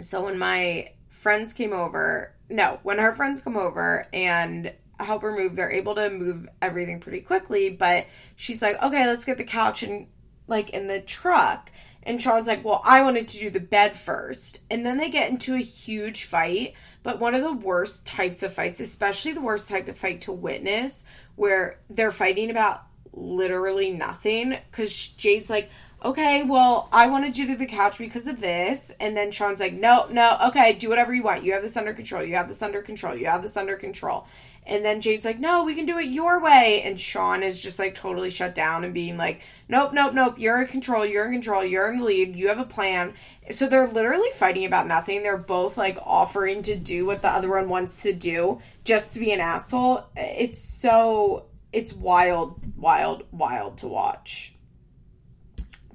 so 0.00 0.24
when 0.24 0.38
my 0.38 0.92
friends 1.10 1.52
came 1.52 1.74
over, 1.74 2.34
no, 2.48 2.78
when 2.82 2.98
her 2.98 3.14
friends 3.14 3.40
come 3.40 3.56
over 3.56 4.06
and 4.14 4.72
help 4.98 5.22
her 5.22 5.36
move, 5.36 5.56
they're 5.56 5.70
able 5.70 5.94
to 5.96 6.08
move 6.08 6.48
everything 6.62 7.00
pretty 7.00 7.20
quickly. 7.20 7.70
But 7.70 8.06
she's 8.36 8.62
like, 8.62 8.82
okay, 8.82 9.06
let's 9.06 9.24
get 9.24 9.36
the 9.36 9.44
couch 9.44 9.82
and 9.82 10.06
like 10.46 10.70
in 10.70 10.86
the 10.86 11.00
truck. 11.00 11.70
And 12.08 12.22
Sean's 12.22 12.46
like, 12.46 12.64
well, 12.64 12.80
I 12.86 13.02
wanted 13.02 13.28
to 13.28 13.38
do 13.38 13.50
the 13.50 13.60
bed 13.60 13.94
first. 13.94 14.60
And 14.70 14.84
then 14.84 14.96
they 14.96 15.10
get 15.10 15.30
into 15.30 15.54
a 15.54 15.58
huge 15.58 16.24
fight. 16.24 16.72
But 17.02 17.20
one 17.20 17.34
of 17.34 17.42
the 17.42 17.52
worst 17.52 18.06
types 18.06 18.42
of 18.42 18.54
fights, 18.54 18.80
especially 18.80 19.34
the 19.34 19.42
worst 19.42 19.68
type 19.68 19.88
of 19.88 19.96
fight 19.98 20.22
to 20.22 20.32
witness, 20.32 21.04
where 21.36 21.80
they're 21.90 22.10
fighting 22.10 22.48
about 22.48 22.82
literally 23.12 23.90
nothing. 23.90 24.56
Because 24.70 25.06
Jade's 25.06 25.50
like, 25.50 25.70
okay, 26.02 26.44
well, 26.44 26.88
I 26.92 27.08
wanted 27.08 27.36
you 27.36 27.46
to 27.46 27.52
do 27.52 27.58
the 27.58 27.66
couch 27.66 27.98
because 27.98 28.26
of 28.26 28.40
this. 28.40 28.90
And 29.00 29.14
then 29.14 29.30
Sean's 29.30 29.60
like, 29.60 29.74
no, 29.74 30.06
no, 30.10 30.38
okay, 30.46 30.72
do 30.72 30.88
whatever 30.88 31.14
you 31.14 31.22
want. 31.22 31.44
You 31.44 31.52
have 31.52 31.62
this 31.62 31.76
under 31.76 31.92
control. 31.92 32.24
You 32.24 32.36
have 32.36 32.48
this 32.48 32.62
under 32.62 32.80
control. 32.80 33.16
You 33.16 33.26
have 33.26 33.42
this 33.42 33.58
under 33.58 33.76
control. 33.76 34.26
And 34.68 34.84
then 34.84 35.00
Jade's 35.00 35.24
like, 35.24 35.40
no, 35.40 35.64
we 35.64 35.74
can 35.74 35.86
do 35.86 35.98
it 35.98 36.08
your 36.08 36.40
way. 36.40 36.82
And 36.84 37.00
Sean 37.00 37.42
is 37.42 37.58
just 37.58 37.78
like 37.78 37.94
totally 37.94 38.28
shut 38.28 38.54
down 38.54 38.84
and 38.84 38.92
being 38.92 39.16
like, 39.16 39.40
nope, 39.66 39.94
nope, 39.94 40.12
nope. 40.12 40.34
You're 40.38 40.60
in 40.60 40.68
control. 40.68 41.06
You're 41.06 41.24
in 41.24 41.32
control. 41.32 41.64
You're 41.64 41.90
in 41.90 41.98
the 41.98 42.04
lead. 42.04 42.36
You 42.36 42.48
have 42.48 42.58
a 42.58 42.66
plan. 42.66 43.14
So 43.50 43.66
they're 43.66 43.88
literally 43.88 44.28
fighting 44.34 44.66
about 44.66 44.86
nothing. 44.86 45.22
They're 45.22 45.38
both 45.38 45.78
like 45.78 45.98
offering 46.04 46.60
to 46.62 46.76
do 46.76 47.06
what 47.06 47.22
the 47.22 47.30
other 47.30 47.48
one 47.48 47.70
wants 47.70 48.02
to 48.02 48.12
do 48.12 48.60
just 48.84 49.14
to 49.14 49.20
be 49.20 49.32
an 49.32 49.40
asshole. 49.40 50.04
It's 50.14 50.60
so, 50.60 51.46
it's 51.72 51.94
wild, 51.94 52.60
wild, 52.76 53.24
wild 53.32 53.78
to 53.78 53.88
watch. 53.88 54.54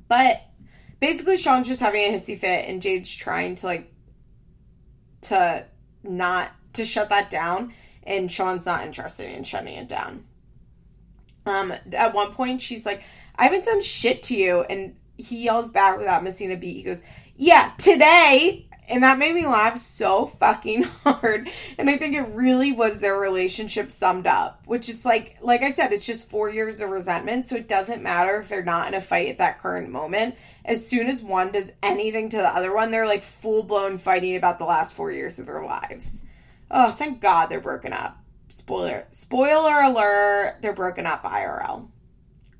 But 0.07 0.41
basically, 0.99 1.38
Sean's 1.38 1.67
just 1.67 1.80
having 1.80 2.01
a 2.01 2.17
hissy 2.17 2.39
fit 2.39 2.67
and 2.67 2.82
Jade's 2.82 3.15
trying 3.15 3.53
to 3.55 3.67
like, 3.67 3.93
to 5.21 5.67
not, 6.01 6.49
to 6.74 6.86
shut 6.86 7.09
that 7.09 7.30
down 7.30 7.71
and 8.06 8.32
Sean's 8.32 8.66
not 8.66 8.86
interested 8.86 9.30
in 9.30 9.43
shutting 9.43 9.76
it 9.76 9.88
down. 9.88 10.26
Um, 11.45 11.74
at 11.91 12.14
one 12.14 12.34
point, 12.34 12.62
she's 12.62 12.86
like, 12.86 13.04
I 13.36 13.43
haven't 13.43 13.66
done 13.66 13.82
shit 13.82 14.24
to 14.24 14.36
you. 14.36 14.62
And 14.62 14.95
he 15.18 15.43
yells 15.43 15.72
back 15.72 15.97
without 15.97 16.24
missing 16.24 16.51
a 16.51 16.56
beat. 16.56 16.78
He 16.78 16.84
goes, 16.84 17.04
Yeah, 17.36 17.72
today. 17.78 18.68
and 18.88 19.04
that 19.04 19.18
made 19.18 19.34
me 19.36 19.45
laugh 19.45 19.78
so 19.78 20.28
fucking 20.28 20.84
hard. 21.04 21.49
And 21.78 21.89
I 21.89 21.97
think 21.97 22.16
it 22.16 22.22
really 22.34 22.72
was 22.72 22.99
their 22.99 23.18
relationship 23.18 23.91
summed 23.91 24.28
up, 24.28 24.62
which 24.66 24.89
it's 24.89 25.06
like, 25.06 25.38
like 25.41 25.64
I 25.64 25.70
said, 25.70 25.91
it's 25.93 26.06
just 26.06 26.30
four 26.30 26.49
years 26.49 26.80
of 26.82 26.89
resentment. 26.89 27.45
So 27.45 27.56
it 27.58 27.68
doesn't 27.68 28.04
matter 28.04 28.38
if 28.39 28.49
they're 28.49 28.64
not 28.64 28.88
in 28.88 28.93
a 28.93 29.01
fight 29.01 29.30
at 29.30 29.38
that 29.39 29.60
current 29.60 29.89
moment. 29.89 30.36
As 30.66 30.88
soon 30.88 31.08
as 31.08 31.22
one 31.22 31.51
does 31.51 31.72
anything 31.82 32.30
to 32.30 32.38
the 32.38 32.47
other 32.47 32.74
one, 32.74 32.91
they're 32.91 33.08
like 33.08 33.24
full 33.24 33.64
blown 33.64 33.97
fighting 33.97 34.36
about 34.38 34.60
the 34.60 34.66
last 34.66 34.93
four 34.93 35.12
years 35.12 35.39
of 35.39 35.45
their 35.45 35.64
lives. 35.64 36.26
Oh, 36.74 36.91
thank 36.91 37.21
God 37.21 37.45
they're 37.45 37.61
broken 37.61 37.93
up. 37.93 38.17
Spoiler, 38.49 39.07
spoiler 39.11 39.80
alert, 39.82 40.57
they're 40.61 40.74
broken 40.74 41.05
up 41.05 41.24
IRL. 41.24 41.89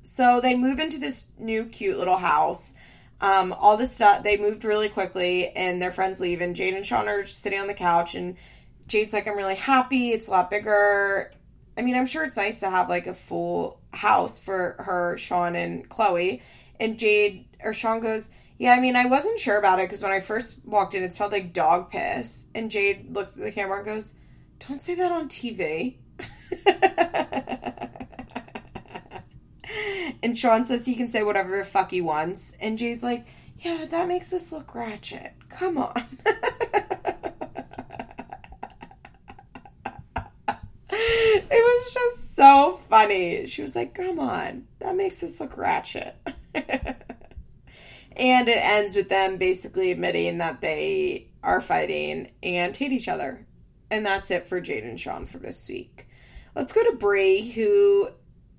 So 0.02 0.40
they 0.40 0.56
move 0.56 0.78
into 0.78 0.98
this 0.98 1.26
new 1.38 1.66
cute 1.66 1.98
little 1.98 2.16
house 2.16 2.74
um, 3.24 3.54
all 3.54 3.78
this 3.78 3.94
stuff, 3.94 4.22
they 4.22 4.36
moved 4.36 4.64
really 4.64 4.90
quickly 4.90 5.48
and 5.48 5.80
their 5.80 5.90
friends 5.90 6.20
leave. 6.20 6.42
And 6.42 6.54
Jade 6.54 6.74
and 6.74 6.84
Sean 6.84 7.08
are 7.08 7.24
sitting 7.24 7.58
on 7.58 7.66
the 7.66 7.74
couch. 7.74 8.14
And 8.14 8.36
Jade's 8.86 9.14
like, 9.14 9.26
I'm 9.26 9.36
really 9.36 9.54
happy. 9.54 10.10
It's 10.10 10.28
a 10.28 10.32
lot 10.32 10.50
bigger. 10.50 11.32
I 11.76 11.80
mean, 11.80 11.96
I'm 11.96 12.04
sure 12.04 12.24
it's 12.24 12.36
nice 12.36 12.60
to 12.60 12.68
have 12.68 12.90
like 12.90 13.06
a 13.06 13.14
full 13.14 13.80
house 13.94 14.38
for 14.38 14.76
her, 14.78 15.16
Sean, 15.16 15.56
and 15.56 15.88
Chloe. 15.88 16.42
And 16.78 16.98
Jade 16.98 17.46
or 17.62 17.72
Sean 17.72 18.00
goes, 18.00 18.30
Yeah, 18.58 18.72
I 18.72 18.80
mean, 18.80 18.96
I 18.96 19.06
wasn't 19.06 19.40
sure 19.40 19.58
about 19.58 19.80
it 19.80 19.88
because 19.88 20.02
when 20.02 20.12
I 20.12 20.20
first 20.20 20.64
walked 20.64 20.94
in, 20.94 21.02
it 21.02 21.14
smelled 21.14 21.32
like 21.32 21.52
dog 21.52 21.90
piss. 21.90 22.46
And 22.54 22.70
Jade 22.70 23.12
looks 23.14 23.36
at 23.36 23.42
the 23.42 23.52
camera 23.52 23.78
and 23.78 23.86
goes, 23.86 24.14
Don't 24.68 24.80
say 24.80 24.94
that 24.94 25.12
on 25.12 25.28
TV. 25.28 25.96
And 30.24 30.38
Sean 30.38 30.64
says 30.64 30.86
he 30.86 30.94
can 30.94 31.08
say 31.08 31.22
whatever 31.22 31.58
the 31.58 31.64
fuck 31.64 31.90
he 31.90 32.00
wants. 32.00 32.56
And 32.58 32.78
Jade's 32.78 33.02
like, 33.02 33.26
yeah, 33.58 33.76
but 33.78 33.90
that 33.90 34.08
makes 34.08 34.32
us 34.32 34.50
look 34.52 34.74
ratchet. 34.74 35.34
Come 35.50 35.76
on. 35.76 36.02
it 40.90 41.50
was 41.50 41.92
just 41.92 42.34
so 42.34 42.80
funny. 42.88 43.44
She 43.44 43.60
was 43.60 43.76
like, 43.76 43.94
come 43.94 44.18
on, 44.18 44.66
that 44.78 44.96
makes 44.96 45.22
us 45.22 45.38
look 45.38 45.58
ratchet. 45.58 46.16
and 48.16 48.48
it 48.48 48.58
ends 48.58 48.94
with 48.94 49.08
them 49.08 49.36
basically 49.36 49.90
admitting 49.90 50.38
that 50.38 50.60
they 50.60 51.28
are 51.42 51.60
fighting 51.60 52.30
and 52.42 52.76
hate 52.76 52.92
each 52.92 53.08
other. 53.08 53.46
And 53.90 54.04
that's 54.04 54.30
it 54.30 54.48
for 54.48 54.60
Jade 54.60 54.84
and 54.84 54.98
Sean 54.98 55.26
for 55.26 55.38
this 55.38 55.68
week. 55.68 56.08
Let's 56.54 56.72
go 56.72 56.82
to 56.84 56.96
Bri, 56.96 57.50
who 57.50 58.08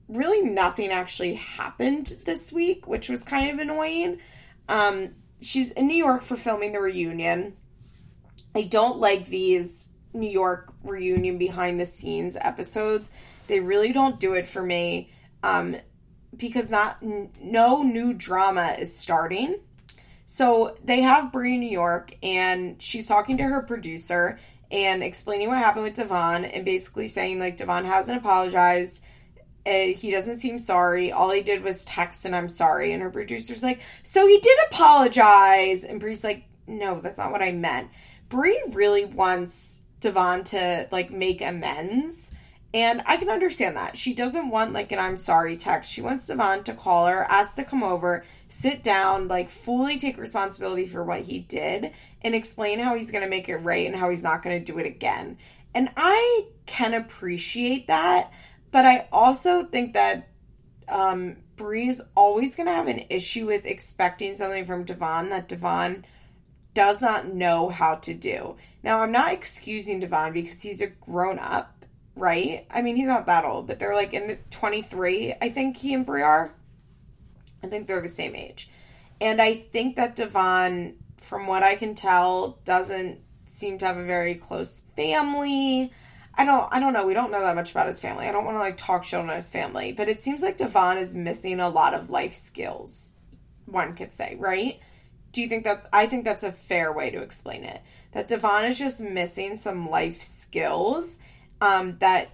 really 0.08 0.41
nothing 0.49 0.91
actually 0.91 1.36
happened 1.36 2.18
this 2.26 2.51
week, 2.51 2.88
which 2.88 3.10
was 3.10 3.24
kind 3.24 3.49
of 3.49 3.60
annoying. 3.60 4.20
Um, 4.68 5.16
she's 5.41 5.72
in 5.72 5.88
New 5.88 5.97
York 5.97 6.22
for 6.22 6.36
filming 6.36 6.74
the 6.74 6.80
reunion. 6.80 7.56
I 8.53 8.64
don't 8.64 8.99
like 8.99 9.28
these 9.28 9.89
New 10.14 10.30
York 10.30 10.74
reunion 10.84 11.38
behind 11.38 11.80
the 11.80 11.86
scenes 11.86 12.38
episodes. 12.39 13.12
They 13.47 13.60
really 13.60 13.91
don't 13.91 14.20
do 14.20 14.34
it 14.34 14.47
for 14.47 14.62
me 14.62 15.12
um, 15.43 15.78
because 16.38 16.70
not 16.70 17.02
no 17.02 17.84
new 17.84 18.14
drama 18.14 18.76
is 18.80 18.98
starting. 18.98 19.60
So 20.26 20.76
they 20.84 21.02
have 21.02 21.32
Bri 21.32 21.56
in 21.56 21.60
New 21.60 21.70
York, 21.70 22.16
and 22.24 22.82
she's 22.82 23.08
talking 23.08 23.38
to 23.38 23.44
her 23.44 23.62
producer 23.62 24.40
and 24.72 25.04
explaining 25.04 25.48
what 25.48 25.60
happened 25.60 25.86
with 25.86 25.96
Devon, 25.96 26.46
and 26.46 26.66
basically 26.66 27.08
saying 27.08 27.40
like 27.40 27.58
Devon 27.58 27.86
hasn't 27.86 28.18
apologized 28.18 29.04
uh, 29.66 29.94
he 29.98 30.12
doesn't 30.12 30.40
seem 30.40 30.60
sorry. 30.60 31.12
All 31.12 31.32
he 31.32 31.42
did 31.42 31.64
was 31.64 31.86
text 31.86 32.26
and 32.26 32.36
I'm 32.36 32.50
sorry. 32.50 32.94
And 32.94 33.02
her 33.02 33.10
producer's 33.10 33.64
like, 33.64 33.80
so 34.04 34.28
he 34.28 34.40
did 34.40 34.58
apologize. 34.68 35.84
And 35.84 36.00
Bri's 36.00 36.24
like, 36.24 36.46
no, 36.68 37.00
that's 37.00 37.18
not 37.18 37.32
what 37.32 37.42
I 37.42 37.52
meant. 37.52 37.90
Bri 38.30 38.62
really 38.70 39.06
wants 39.06 39.80
Devon 40.02 40.44
to 40.46 40.88
like 40.92 41.10
make 41.12 41.42
amends. 41.42 42.32
And 42.76 43.02
I 43.06 43.16
can 43.16 43.30
understand 43.30 43.78
that. 43.78 43.96
She 43.96 44.14
doesn't 44.14 44.50
want 44.50 44.74
like 44.74 44.92
an 44.92 45.00
I'm 45.00 45.16
sorry 45.16 45.56
text. 45.56 45.90
She 45.90 46.02
wants 46.02 46.28
Devon 46.28 46.66
to 46.66 46.74
call 46.74 47.08
her, 47.08 47.24
ask 47.24 47.56
to 47.56 47.64
come 47.64 47.84
over, 47.84 48.26
sit 48.50 48.84
down, 48.84 49.30
like 49.30 49.50
fully 49.50 49.98
take 49.98 50.18
responsibility 50.18 50.86
for 50.86 51.02
what 51.02 51.22
he 51.22 51.40
did 51.40 51.94
and 52.22 52.36
explain 52.36 52.80
how 52.80 52.96
he's 52.96 53.12
going 53.12 53.24
to 53.24 53.30
make 53.30 53.48
it 53.48 53.56
right 53.56 53.88
and 53.88 53.96
how 53.96 54.10
he's 54.10 54.24
not 54.24 54.44
going 54.44 54.60
to 54.60 54.72
do 54.72 54.78
it 54.78 54.86
again. 54.86 55.38
And 55.74 55.90
I 55.96 56.48
can 56.66 56.94
appreciate 56.94 57.88
that. 57.88 58.34
But 58.72 58.84
I 58.84 59.08
also 59.10 59.64
think 59.64 59.94
that 59.94 60.28
um, 60.90 61.38
Bri's 61.56 62.02
always 62.14 62.58
going 62.58 62.68
to 62.68 62.74
have 62.74 62.90
an 62.90 63.06
issue 63.10 63.46
with 63.46 63.66
expecting 63.66 64.36
something 64.36 64.66
from 64.66 64.84
Devon 64.84 65.30
that 65.30 65.48
Devon 65.48 66.06
does 66.74 67.02
not 67.02 67.34
know 67.34 67.70
how 67.70 67.96
to 67.96 68.14
do. 68.14 68.58
Now, 68.84 69.02
I'm 69.02 69.14
not 69.14 69.32
excusing 69.32 70.02
Devon 70.02 70.34
because 70.34 70.62
he's 70.62 70.82
a 70.82 70.88
grown 70.88 71.40
up, 71.40 71.75
right? 72.16 72.66
I 72.72 72.82
mean, 72.82 72.95
he's 72.95 73.07
not 73.07 73.26
that 73.26 73.45
old, 73.45 73.68
but 73.68 73.80
they're 73.80 73.95
like 73.95 74.13
in 74.13 74.28
the 74.28 74.38
23, 74.51 75.36
I 75.41 75.49
think 75.49 75.78
he 75.78 75.93
and 75.93 76.05
Bri 76.05 76.22
are. 76.22 76.53
I 77.63 77.68
think 77.68 77.88
they're 77.88 78.01
the 78.01 78.09
same 78.09 78.36
age. 78.36 78.70
And 79.20 79.41
I 79.41 79.55
think 79.55 79.95
that 79.95 80.16
Devon, 80.16 80.95
from 81.18 81.47
what 81.47 81.63
I 81.63 81.76
can 81.76 81.95
tell, 81.95 82.59
doesn't 82.66 83.20
seem 83.47 83.78
to 83.80 83.86
have 83.86 83.97
a 83.97 84.03
very 84.03 84.36
close 84.36 84.82
family. 84.95 85.91
I 86.38 86.45
don't 86.45 86.68
I 86.72 86.80
don't 86.80 86.93
know. 86.93 87.05
We 87.05 87.13
don't 87.13 87.32
know 87.32 87.41
that 87.41 87.55
much 87.55 87.72
about 87.72 87.88
his 87.88 87.99
family. 87.99 88.28
I 88.28 88.32
don't 88.32 88.45
want 88.45 88.55
to 88.55 88.61
like 88.61 88.78
talk 88.78 89.03
shit 89.03 89.20
on 89.20 89.30
his 89.30 89.49
family, 89.49 89.93
but 89.93 90.09
it 90.09 90.22
seems 90.22 90.41
like 90.41 90.57
Devon 90.57 90.97
is 90.97 91.16
missing 91.16 91.59
a 91.59 91.70
lot 91.70 91.93
of 91.93 92.09
life 92.09 92.34
skills. 92.34 93.13
One 93.66 93.95
could 93.95 94.13
say, 94.13 94.36
right? 94.38 94.80
Do 95.32 95.41
you 95.41 95.47
think 95.47 95.63
that 95.63 95.88
I 95.93 96.07
think 96.07 96.26
that's 96.26 96.43
a 96.43 96.51
fair 96.51 96.91
way 96.91 97.09
to 97.09 97.22
explain 97.22 97.63
it? 97.63 97.82
That 98.11 98.28
Devon 98.28 98.66
is 98.66 98.78
just 98.78 99.01
missing 99.01 99.57
some 99.57 99.89
life 99.89 100.22
skills 100.22 101.20
um, 101.66 101.97
that 101.99 102.30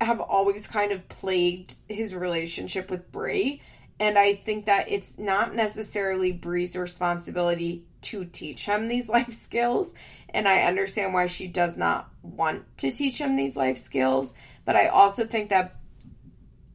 have 0.00 0.20
always 0.20 0.66
kind 0.66 0.92
of 0.92 1.08
plagued 1.08 1.74
his 1.88 2.14
relationship 2.14 2.90
with 2.90 3.12
Bri. 3.12 3.62
And 4.00 4.18
I 4.18 4.34
think 4.34 4.64
that 4.64 4.90
it's 4.90 5.18
not 5.18 5.54
necessarily 5.54 6.32
Bri's 6.32 6.74
responsibility 6.74 7.84
to 8.02 8.24
teach 8.24 8.64
him 8.64 8.88
these 8.88 9.08
life 9.16 9.32
skills. 9.32 9.94
And 10.30 10.48
I 10.48 10.62
understand 10.62 11.12
why 11.12 11.26
she 11.26 11.46
does 11.46 11.76
not 11.76 12.08
want 12.22 12.64
to 12.78 12.90
teach 12.90 13.18
him 13.18 13.36
these 13.36 13.56
life 13.56 13.76
skills. 13.76 14.32
But 14.64 14.76
I 14.76 14.88
also 14.88 15.26
think 15.26 15.50
that 15.50 15.76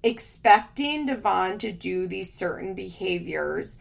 expecting 0.04 1.08
Devon 1.08 1.58
to 1.60 1.72
do 1.72 2.08
these 2.08 2.32
certain 2.32 2.76
behaviors 2.76 3.80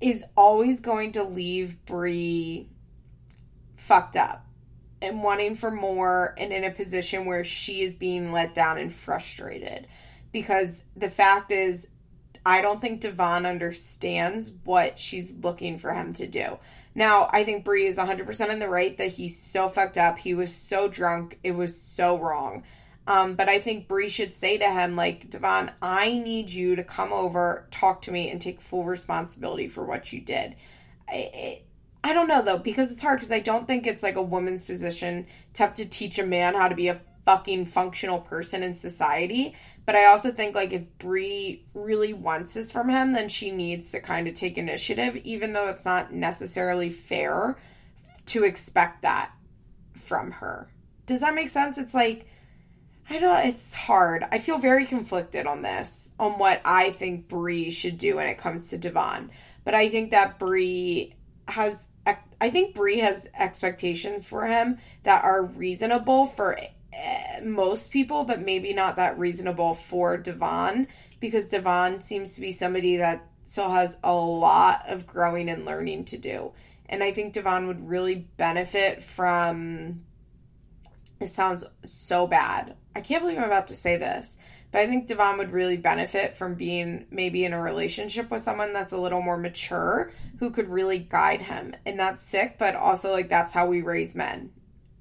is 0.00 0.24
always 0.36 0.80
going 0.80 1.12
to 1.12 1.24
leave 1.24 1.84
Bri 1.86 2.68
fucked 3.76 4.16
up 4.16 4.44
and 5.02 5.22
wanting 5.22 5.54
for 5.54 5.70
more 5.70 6.34
and 6.36 6.52
in 6.52 6.64
a 6.64 6.70
position 6.70 7.24
where 7.24 7.44
she 7.44 7.82
is 7.82 7.94
being 7.94 8.32
let 8.32 8.54
down 8.54 8.78
and 8.78 8.92
frustrated. 8.92 9.86
Because 10.32 10.82
the 10.96 11.10
fact 11.10 11.50
is, 11.50 11.88
I 12.44 12.60
don't 12.60 12.80
think 12.80 13.00
Devon 13.00 13.46
understands 13.46 14.52
what 14.64 14.98
she's 14.98 15.34
looking 15.34 15.78
for 15.78 15.92
him 15.92 16.12
to 16.14 16.26
do. 16.26 16.58
Now, 16.94 17.28
I 17.32 17.44
think 17.44 17.64
Bree 17.64 17.86
is 17.86 17.98
100% 17.98 18.50
in 18.50 18.58
the 18.58 18.68
right 18.68 18.96
that 18.98 19.12
he's 19.12 19.38
so 19.38 19.68
fucked 19.68 19.98
up. 19.98 20.18
He 20.18 20.34
was 20.34 20.54
so 20.54 20.88
drunk. 20.88 21.38
It 21.44 21.52
was 21.52 21.80
so 21.80 22.18
wrong. 22.18 22.64
Um, 23.06 23.34
but 23.34 23.48
I 23.48 23.58
think 23.58 23.88
Bree 23.88 24.08
should 24.08 24.34
say 24.34 24.58
to 24.58 24.70
him, 24.70 24.96
like, 24.96 25.30
Devon, 25.30 25.70
I 25.80 26.14
need 26.14 26.50
you 26.50 26.76
to 26.76 26.84
come 26.84 27.12
over, 27.12 27.66
talk 27.70 28.02
to 28.02 28.12
me, 28.12 28.30
and 28.30 28.40
take 28.40 28.60
full 28.60 28.84
responsibility 28.84 29.68
for 29.68 29.84
what 29.84 30.12
you 30.12 30.20
did. 30.20 30.54
I 32.02 32.12
don't 32.12 32.28
know, 32.28 32.42
though, 32.42 32.58
because 32.58 32.90
it's 32.90 33.02
hard, 33.02 33.18
because 33.18 33.32
I 33.32 33.40
don't 33.40 33.66
think 33.66 33.86
it's 33.86 34.02
like 34.02 34.16
a 34.16 34.22
woman's 34.22 34.64
position 34.64 35.26
to 35.54 35.62
have 35.62 35.74
to 35.74 35.84
teach 35.84 36.18
a 36.18 36.26
man 36.26 36.54
how 36.54 36.68
to 36.68 36.74
be 36.74 36.88
a 36.88 37.00
fucking 37.24 37.66
functional 37.66 38.20
person 38.20 38.62
in 38.62 38.74
society. 38.74 39.54
But 39.86 39.96
I 39.96 40.06
also 40.06 40.32
think 40.32 40.54
like 40.54 40.72
if 40.72 40.82
Bri 40.98 41.64
really 41.74 42.12
wants 42.12 42.54
this 42.54 42.72
from 42.72 42.88
him, 42.88 43.12
then 43.12 43.28
she 43.28 43.50
needs 43.50 43.92
to 43.92 44.00
kind 44.00 44.28
of 44.28 44.34
take 44.34 44.58
initiative, 44.58 45.16
even 45.24 45.52
though 45.52 45.68
it's 45.68 45.84
not 45.84 46.12
necessarily 46.12 46.90
fair 46.90 47.58
to 48.26 48.44
expect 48.44 49.02
that 49.02 49.32
from 49.94 50.30
her. 50.32 50.68
Does 51.06 51.20
that 51.20 51.34
make 51.34 51.48
sense? 51.48 51.78
It's 51.78 51.94
like 51.94 52.26
I 53.08 53.18
don't 53.18 53.46
it's 53.46 53.74
hard. 53.74 54.24
I 54.30 54.38
feel 54.38 54.58
very 54.58 54.86
conflicted 54.86 55.46
on 55.46 55.62
this, 55.62 56.14
on 56.18 56.38
what 56.38 56.60
I 56.64 56.90
think 56.90 57.28
Bri 57.28 57.70
should 57.70 57.98
do 57.98 58.16
when 58.16 58.28
it 58.28 58.38
comes 58.38 58.70
to 58.70 58.78
Devon. 58.78 59.30
But 59.64 59.74
I 59.74 59.88
think 59.88 60.12
that 60.12 60.38
Bri 60.38 61.16
has 61.48 61.88
I 62.06 62.48
think 62.48 62.74
Bri 62.74 62.98
has 63.00 63.28
expectations 63.38 64.24
for 64.24 64.46
him 64.46 64.78
that 65.02 65.24
are 65.24 65.44
reasonable 65.44 66.24
for 66.24 66.56
Eh, 66.92 67.40
most 67.42 67.90
people, 67.92 68.24
but 68.24 68.40
maybe 68.40 68.72
not 68.74 68.96
that 68.96 69.18
reasonable 69.18 69.74
for 69.74 70.16
Devon 70.16 70.88
because 71.20 71.48
Devon 71.48 72.00
seems 72.02 72.34
to 72.34 72.40
be 72.40 72.52
somebody 72.52 72.96
that 72.96 73.26
still 73.46 73.70
has 73.70 73.98
a 74.02 74.12
lot 74.12 74.84
of 74.88 75.06
growing 75.06 75.48
and 75.48 75.64
learning 75.64 76.04
to 76.06 76.18
do. 76.18 76.52
And 76.88 77.02
I 77.02 77.12
think 77.12 77.32
Devon 77.32 77.68
would 77.68 77.88
really 77.88 78.26
benefit 78.36 79.04
from. 79.04 80.02
It 81.20 81.28
sounds 81.28 81.64
so 81.84 82.26
bad. 82.26 82.74
I 82.96 83.00
can't 83.02 83.22
believe 83.22 83.38
I'm 83.38 83.44
about 83.44 83.68
to 83.68 83.76
say 83.76 83.96
this, 83.96 84.38
But 84.72 84.82
I 84.82 84.86
think 84.86 85.06
Devon 85.06 85.38
would 85.38 85.50
really 85.50 85.76
benefit 85.76 86.36
from 86.36 86.54
being 86.54 87.06
maybe 87.10 87.44
in 87.44 87.52
a 87.52 87.60
relationship 87.60 88.30
with 88.30 88.40
someone 88.40 88.72
that's 88.72 88.92
a 88.92 88.98
little 88.98 89.20
more 89.20 89.36
mature 89.36 90.12
who 90.38 90.50
could 90.50 90.68
really 90.68 90.98
guide 90.98 91.42
him. 91.42 91.74
And 91.84 91.98
that's 91.98 92.24
sick, 92.24 92.56
but 92.58 92.76
also 92.76 93.10
like 93.12 93.28
that's 93.28 93.52
how 93.52 93.66
we 93.66 93.82
raise 93.82 94.14
men. 94.14 94.52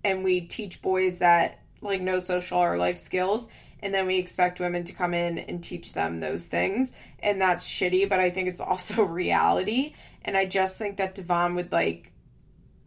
And 0.03 0.23
we 0.23 0.41
teach 0.41 0.81
boys 0.81 1.19
that 1.19 1.59
like 1.81 2.01
no 2.01 2.19
social 2.19 2.59
or 2.59 2.77
life 2.77 2.97
skills 2.97 3.49
and 3.81 3.93
then 3.93 4.05
we 4.05 4.17
expect 4.17 4.59
women 4.59 4.83
to 4.83 4.93
come 4.93 5.13
in 5.13 5.37
and 5.37 5.63
teach 5.63 5.93
them 5.93 6.19
those 6.19 6.45
things 6.45 6.91
and 7.19 7.41
that's 7.41 7.67
shitty 7.67 8.07
but 8.07 8.19
i 8.19 8.29
think 8.29 8.47
it's 8.47 8.61
also 8.61 9.03
reality 9.05 9.93
and 10.23 10.35
i 10.35 10.45
just 10.45 10.77
think 10.77 10.97
that 10.97 11.15
devon 11.15 11.55
would 11.55 11.71
like 11.71 12.11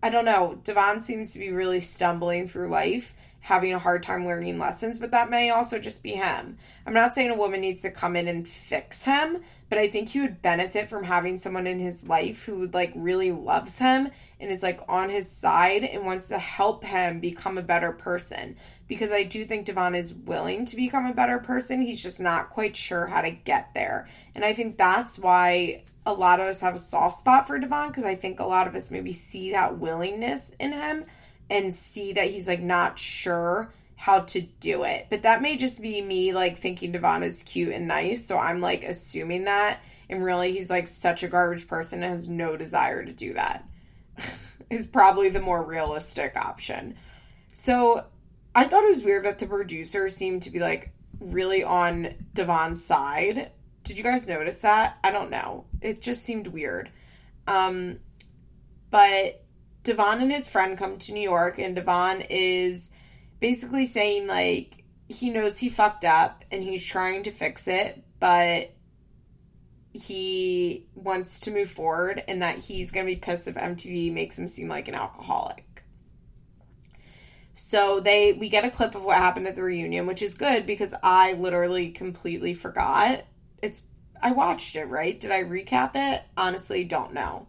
i 0.02 0.10
don't 0.10 0.24
know 0.24 0.58
devon 0.64 1.00
seems 1.00 1.32
to 1.32 1.38
be 1.38 1.50
really 1.50 1.80
stumbling 1.80 2.46
through 2.46 2.68
life 2.68 3.14
having 3.43 3.74
a 3.74 3.78
hard 3.78 4.03
time 4.03 4.26
learning 4.26 4.59
lessons 4.59 4.99
but 4.99 5.11
that 5.11 5.30
may 5.30 5.51
also 5.51 5.78
just 5.78 6.03
be 6.03 6.12
him 6.12 6.57
i'm 6.86 6.95
not 6.95 7.14
saying 7.14 7.30
a 7.30 7.36
woman 7.36 7.61
needs 7.61 7.82
to 7.82 7.90
come 7.90 8.16
in 8.16 8.26
and 8.26 8.49
fix 8.49 9.05
him 9.05 9.43
but 9.68 9.78
i 9.78 9.88
think 9.88 10.09
he 10.09 10.20
would 10.20 10.40
benefit 10.40 10.88
from 10.88 11.05
having 11.05 11.38
someone 11.38 11.66
in 11.66 11.78
his 11.78 12.09
life 12.09 12.45
who 12.45 12.68
like 12.68 12.93
really 12.95 13.32
loves 13.32 13.78
him 13.78 14.09
and 14.40 14.51
is 14.51 14.62
like 14.62 14.80
on 14.88 15.11
his 15.11 15.30
side 15.30 15.84
and 15.84 16.05
wants 16.05 16.28
to 16.28 16.38
help 16.38 16.82
him 16.82 17.20
become 17.20 17.59
a 17.59 17.62
better 17.62 17.93
person 17.93 18.57
because 18.88 19.11
I 19.11 19.22
do 19.22 19.47
think 19.47 19.64
Devon 19.64 19.95
is 19.95 20.12
willing 20.12 20.66
to 20.66 20.76
become 20.76 21.07
a 21.07 21.14
better 21.14 21.38
person. 21.38 21.80
He's 21.80 22.03
just 22.03 22.20
not 22.20 22.51
quite 22.51 22.76
sure 22.76 23.07
how 23.07 23.22
to 23.22 23.30
get 23.30 23.72
there. 23.72 24.07
And 24.34 24.45
I 24.45 24.53
think 24.53 24.76
that's 24.76 25.18
why 25.18 25.84
a 26.05 26.12
lot 26.12 26.40
of 26.40 26.47
us 26.47 26.61
have 26.61 26.74
a 26.74 26.78
soft 26.78 27.18
spot 27.18 27.47
for 27.47 27.59
Devon 27.59 27.88
because 27.88 28.05
I 28.05 28.16
think 28.16 28.40
a 28.40 28.45
lot 28.45 28.66
of 28.66 28.74
us 28.74 28.90
maybe 28.90 29.12
see 29.12 29.53
that 29.53 29.78
willingness 29.78 30.55
in 30.61 30.72
him 30.72 31.07
and 31.53 31.74
see 31.74 32.14
that 32.14 32.30
he's 32.30 32.48
like 32.48 32.62
not 32.62 32.98
sure 32.98 33.70
how 33.94 34.20
to 34.20 34.40
do 34.40 34.84
it. 34.84 35.07
But 35.11 35.22
that 35.22 35.42
may 35.42 35.59
just 35.59 35.82
be 35.82 36.00
me 36.00 36.32
like 36.32 36.59
thinking 36.59 36.92
Devon 36.92 37.22
is 37.22 37.42
cute 37.42 37.74
and 37.74 37.86
nice. 37.86 38.26
So 38.26 38.38
I'm 38.38 38.61
like 38.61 38.82
assuming 38.84 39.44
that. 39.44 39.80
And 40.09 40.24
really, 40.24 40.53
he's 40.53 40.70
like 40.70 40.88
such 40.88 41.22
a 41.22 41.28
garbage 41.28 41.68
person 41.68 42.03
and 42.03 42.12
has 42.12 42.26
no 42.26 42.57
desire 42.57 43.05
to 43.05 43.12
do 43.12 43.34
that. 43.34 43.68
is 44.70 44.86
probably 44.86 45.28
the 45.28 45.42
more 45.42 45.62
realistic 45.62 46.36
option. 46.36 46.96
So 47.53 48.07
I 48.55 48.64
thought 48.64 48.84
it 48.84 48.90
was 48.90 49.05
weird 49.05 49.26
that 49.26 49.38
the 49.38 49.46
producer 49.46 50.09
seemed 50.09 50.42
to 50.42 50.50
be 50.50 50.59
like 50.59 50.90
really 51.20 51.62
on 51.62 52.14
Devon's 52.32 52.82
side. 52.82 53.50
Did 53.84 53.98
you 53.98 54.05
guys 54.05 54.26
notice 54.26 54.62
that? 54.62 54.98
I 55.05 55.11
don't 55.11 55.30
know. 55.30 55.66
It 55.82 56.00
just 56.00 56.22
seemed 56.22 56.46
weird. 56.46 56.90
Um, 57.46 57.98
but 58.90 59.41
Devon 59.84 60.20
and 60.20 60.32
his 60.32 60.48
friend 60.48 60.78
come 60.78 60.98
to 60.98 61.12
New 61.12 61.22
York, 61.22 61.58
and 61.58 61.74
Devon 61.74 62.22
is 62.30 62.92
basically 63.40 63.86
saying 63.86 64.26
like 64.26 64.84
he 65.08 65.30
knows 65.30 65.58
he 65.58 65.68
fucked 65.68 66.04
up 66.04 66.44
and 66.50 66.62
he's 66.62 66.84
trying 66.84 67.24
to 67.24 67.30
fix 67.30 67.68
it, 67.68 68.02
but 68.20 68.72
he 69.92 70.86
wants 70.94 71.40
to 71.40 71.50
move 71.50 71.70
forward 71.70 72.22
and 72.26 72.40
that 72.40 72.58
he's 72.58 72.90
going 72.90 73.04
to 73.04 73.12
be 73.12 73.20
pissed 73.20 73.46
if 73.46 73.54
MTV 73.54 74.12
makes 74.12 74.38
him 74.38 74.46
seem 74.46 74.68
like 74.68 74.88
an 74.88 74.94
alcoholic. 74.94 75.84
So 77.54 78.00
they 78.00 78.32
we 78.32 78.48
get 78.48 78.64
a 78.64 78.70
clip 78.70 78.94
of 78.94 79.02
what 79.02 79.18
happened 79.18 79.46
at 79.46 79.56
the 79.56 79.62
reunion, 79.62 80.06
which 80.06 80.22
is 80.22 80.34
good 80.34 80.64
because 80.66 80.94
I 81.02 81.34
literally 81.34 81.90
completely 81.90 82.54
forgot. 82.54 83.24
It's 83.62 83.82
I 84.22 84.32
watched 84.32 84.76
it, 84.76 84.86
right? 84.86 85.18
Did 85.18 85.32
I 85.32 85.42
recap 85.42 85.90
it? 85.94 86.22
Honestly, 86.36 86.84
don't 86.84 87.12
know. 87.12 87.46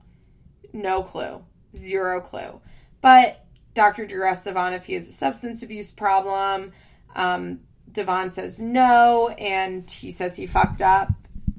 No 0.73 1.03
clue. 1.03 1.43
Zero 1.76 2.21
clue. 2.21 2.61
But 3.01 3.43
Dr. 3.74 4.05
Drew 4.05 4.26
asked 4.26 4.45
Devon 4.45 4.74
if 4.74 4.86
he 4.86 4.93
has 4.93 5.09
a 5.09 5.13
substance 5.13 5.63
abuse 5.63 5.91
problem. 5.91 6.71
Um, 7.15 7.61
Devon 7.91 8.32
says 8.32 8.59
no, 8.59 9.30
and 9.30 9.89
he 9.89 10.11
says 10.11 10.36
he 10.36 10.47
fucked 10.47 10.82
up, 10.82 11.09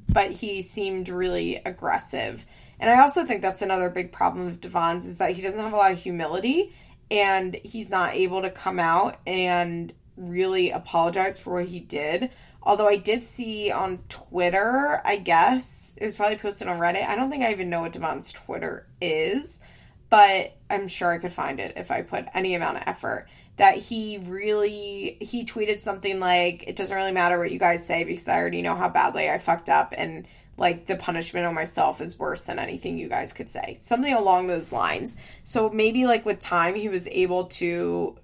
but 0.09 0.31
he 0.31 0.61
seemed 0.61 1.09
really 1.09 1.57
aggressive. 1.57 2.45
And 2.79 2.89
I 2.89 3.01
also 3.01 3.25
think 3.25 3.41
that's 3.41 3.61
another 3.61 3.89
big 3.89 4.11
problem 4.11 4.47
of 4.47 4.59
Devon's 4.59 5.07
is 5.07 5.17
that 5.17 5.31
he 5.31 5.41
doesn't 5.41 5.59
have 5.59 5.73
a 5.73 5.77
lot 5.77 5.91
of 5.91 5.99
humility 5.99 6.73
and 7.09 7.55
he's 7.63 7.89
not 7.89 8.15
able 8.15 8.41
to 8.41 8.49
come 8.49 8.79
out 8.79 9.19
and 9.25 9.93
really 10.17 10.71
apologize 10.71 11.37
for 11.37 11.53
what 11.53 11.65
he 11.65 11.79
did. 11.79 12.31
Although 12.63 12.87
I 12.87 12.97
did 12.97 13.23
see 13.23 13.71
on 13.71 13.99
Twitter, 14.09 15.01
I 15.05 15.17
guess 15.17 15.95
it 16.01 16.03
was 16.03 16.17
probably 16.17 16.37
posted 16.37 16.67
on 16.67 16.79
Reddit. 16.79 17.05
I 17.05 17.15
don't 17.15 17.29
think 17.29 17.43
I 17.43 17.51
even 17.51 17.69
know 17.69 17.81
what 17.81 17.93
Devon's 17.93 18.31
Twitter 18.31 18.87
is, 18.99 19.61
but 20.09 20.55
I'm 20.69 20.87
sure 20.87 21.11
I 21.11 21.17
could 21.17 21.33
find 21.33 21.59
it 21.59 21.73
if 21.77 21.91
I 21.91 22.01
put 22.01 22.25
any 22.33 22.55
amount 22.55 22.77
of 22.77 22.83
effort. 22.85 23.27
That 23.57 23.77
he 23.77 24.17
really 24.17 25.17
he 25.21 25.45
tweeted 25.45 25.79
something 25.81 26.19
like, 26.19 26.65
"It 26.67 26.75
doesn't 26.75 26.95
really 26.95 27.13
matter 27.13 27.39
what 27.39 27.51
you 27.51 27.59
guys 27.59 27.85
say 27.85 28.03
because 28.03 28.27
I 28.27 28.37
already 28.37 28.61
know 28.61 28.75
how 28.75 28.89
badly 28.89 29.29
I 29.29 29.37
fucked 29.37 29.69
up, 29.69 29.93
and 29.97 30.27
like 30.57 30.85
the 30.85 30.95
punishment 30.95 31.45
on 31.45 31.53
myself 31.53 32.01
is 32.01 32.17
worse 32.17 32.43
than 32.43 32.59
anything 32.59 32.97
you 32.97 33.09
guys 33.09 33.33
could 33.33 33.49
say. 33.49 33.77
Something 33.79 34.13
along 34.13 34.47
those 34.47 34.71
lines. 34.71 35.17
So 35.43 35.69
maybe 35.69 36.05
like 36.05 36.25
with 36.25 36.39
time 36.39 36.75
he 36.75 36.89
was 36.89 37.07
able 37.07 37.45
to 37.45 38.17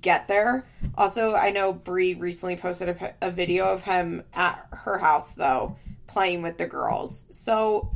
get 0.00 0.28
there. 0.28 0.66
Also, 0.96 1.34
I 1.34 1.50
know 1.50 1.72
Brie 1.72 2.14
recently 2.14 2.56
posted 2.56 2.88
a, 2.88 3.14
a 3.22 3.30
video 3.30 3.66
of 3.66 3.82
him 3.82 4.22
at 4.32 4.66
her 4.72 4.98
house 4.98 5.32
though 5.34 5.76
playing 6.06 6.42
with 6.42 6.58
the 6.58 6.66
girls. 6.66 7.26
So 7.30 7.90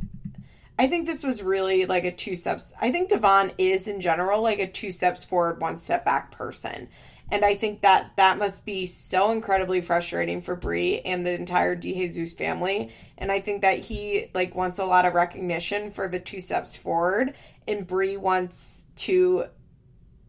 I 0.79 0.87
think 0.87 1.05
this 1.05 1.25
was 1.25 1.43
really 1.43 1.85
like 1.85 2.05
a 2.05 2.11
two 2.11 2.37
steps. 2.37 2.73
I 2.79 2.93
think 2.93 3.09
Devon 3.09 3.51
is 3.57 3.89
in 3.89 3.99
general 3.99 4.41
like 4.41 4.59
a 4.59 4.71
two 4.71 4.91
steps 4.91 5.25
forward, 5.25 5.59
one 5.59 5.75
step 5.75 6.05
back 6.05 6.31
person. 6.31 6.87
And 7.29 7.43
I 7.43 7.55
think 7.55 7.81
that 7.81 8.13
that 8.15 8.37
must 8.37 8.65
be 8.65 8.85
so 8.85 9.31
incredibly 9.31 9.81
frustrating 9.81 10.39
for 10.39 10.55
Brie 10.55 11.01
and 11.01 11.25
the 11.25 11.33
entire 11.33 11.75
DeJesus 11.75 12.37
family. 12.37 12.93
And 13.17 13.29
I 13.29 13.41
think 13.41 13.63
that 13.63 13.79
he 13.79 14.31
like 14.33 14.55
wants 14.55 14.79
a 14.79 14.85
lot 14.85 15.05
of 15.05 15.13
recognition 15.13 15.91
for 15.91 16.07
the 16.07 16.19
two 16.19 16.39
steps 16.39 16.77
forward, 16.77 17.35
and 17.67 17.85
Brie 17.85 18.15
wants 18.15 18.87
to 18.99 19.47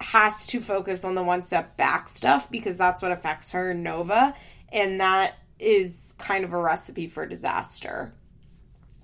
has 0.01 0.49
to 0.49 0.61
focus 0.61 1.05
on 1.05 1.15
the 1.15 1.23
one 1.23 1.43
step 1.43 1.77
back 1.77 2.09
stuff 2.09 2.51
because 2.51 2.77
that's 2.77 3.03
what 3.03 3.13
affects 3.13 3.53
her 3.53 3.71
and 3.71 3.85
Nova, 3.85 4.35
and 4.73 5.01
that 5.01 5.39
is 5.61 6.17
kind 6.19 6.45
of 6.45 6.53
a 6.53 6.61
recipe 6.61 7.07
for 7.07 7.25
disaster. 7.25 8.13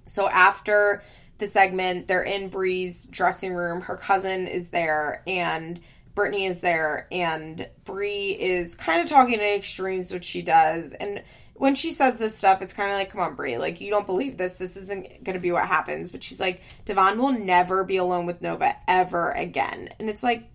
So 0.07 0.29
after 0.29 1.03
the 1.39 1.47
segment, 1.47 2.09
they're 2.09 2.23
in 2.23 2.49
Bree's 2.49 3.07
dressing 3.07 3.55
room. 3.55 3.81
Her 3.81 3.97
cousin 3.97 4.47
is 4.47 4.71
there, 4.71 5.23
and 5.27 5.81
Brittany 6.17 6.47
is 6.47 6.61
there 6.61 7.07
and 7.13 7.69
Bree 7.85 8.31
is 8.31 8.75
kind 8.75 9.03
of 9.03 9.09
talking 9.09 9.35
in 9.35 9.41
extremes, 9.41 10.11
which 10.11 10.25
she 10.25 10.43
does. 10.43 10.95
And 10.95 11.23
when 11.55 11.75
she 11.75 11.93
says 11.93 12.19
this 12.19 12.37
stuff, 12.37 12.63
it's 12.63 12.73
kind 12.73 12.91
of 12.91 12.97
like, 12.97 13.11
come 13.11 13.21
on, 13.21 13.35
Bree, 13.37 13.59
like 13.59 13.81
you 13.81 13.91
don't 13.91 14.07
believe 14.07 14.37
this. 14.39 14.59
This 14.59 14.77
isn't 14.79 15.23
going 15.23 15.35
to 15.35 15.41
be 15.41 15.53
what 15.53 15.69
happens. 15.69 16.11
But 16.11 16.25
she's 16.25 16.41
like, 16.41 16.63
Devon 16.87 17.19
will 17.19 17.33
never 17.33 17.85
be 17.85 17.99
alone 17.99 18.25
with 18.25 18.43
Nova 18.43 18.75
ever 18.89 19.31
again. 19.31 19.91
And 20.01 20.09
it's 20.09 20.23
like, 20.23 20.49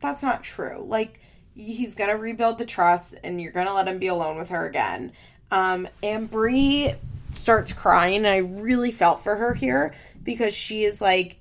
that's 0.00 0.22
not 0.22 0.44
true. 0.44 0.84
Like, 0.86 1.20
he's 1.56 1.96
going 1.96 2.10
to 2.10 2.16
rebuild 2.16 2.58
the 2.58 2.66
trust 2.66 3.16
and 3.24 3.40
you're 3.40 3.50
going 3.50 3.66
to 3.66 3.74
let 3.74 3.88
him 3.88 3.98
be 3.98 4.06
alone 4.08 4.36
with 4.36 4.50
her 4.50 4.66
again. 4.66 5.12
Um, 5.50 5.88
and 6.02 6.30
Bree 6.30 6.92
starts 7.32 7.72
crying. 7.72 8.18
And 8.18 8.26
I 8.26 8.36
really 8.36 8.92
felt 8.92 9.22
for 9.24 9.34
her 9.36 9.54
here 9.54 9.94
because 10.28 10.52
she 10.52 10.84
is 10.84 11.00
like, 11.00 11.38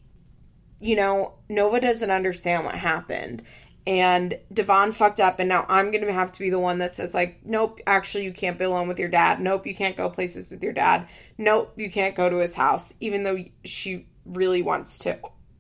you 0.80 0.96
know, 0.96 1.34
Nova 1.50 1.82
doesn't 1.82 2.10
understand 2.10 2.64
what 2.64 2.76
happened. 2.76 3.44
And 3.86 4.40
Devon 4.54 4.94
fucked 4.94 5.20
up, 5.20 5.40
and 5.40 5.50
now 5.50 5.66
I'm 5.68 5.92
to 5.92 6.14
have 6.14 6.32
to 6.32 6.40
be 6.40 6.50
the 6.50 6.60
one 6.60 6.78
that 6.78 6.96
says, 6.96 7.14
like, 7.14 7.42
nope, 7.44 7.82
actually, 7.86 8.24
you 8.24 8.32
can't 8.32 8.58
be 8.58 8.64
alone 8.64 8.88
with 8.88 8.98
your 8.98 9.10
dad. 9.10 9.42
Nope, 9.42 9.68
you 9.68 9.76
can't 9.76 9.98
go 9.98 10.10
places 10.10 10.52
with 10.52 10.64
your 10.64 10.72
dad. 10.72 11.10
Nope, 11.38 11.74
you 11.76 11.92
can't 11.92 12.16
go 12.16 12.30
to 12.30 12.38
his 12.38 12.56
house, 12.56 12.94
even 13.02 13.24
though 13.24 13.44
she 13.66 14.08
really 14.26 14.62
wants 14.62 15.00
to. 15.00 15.20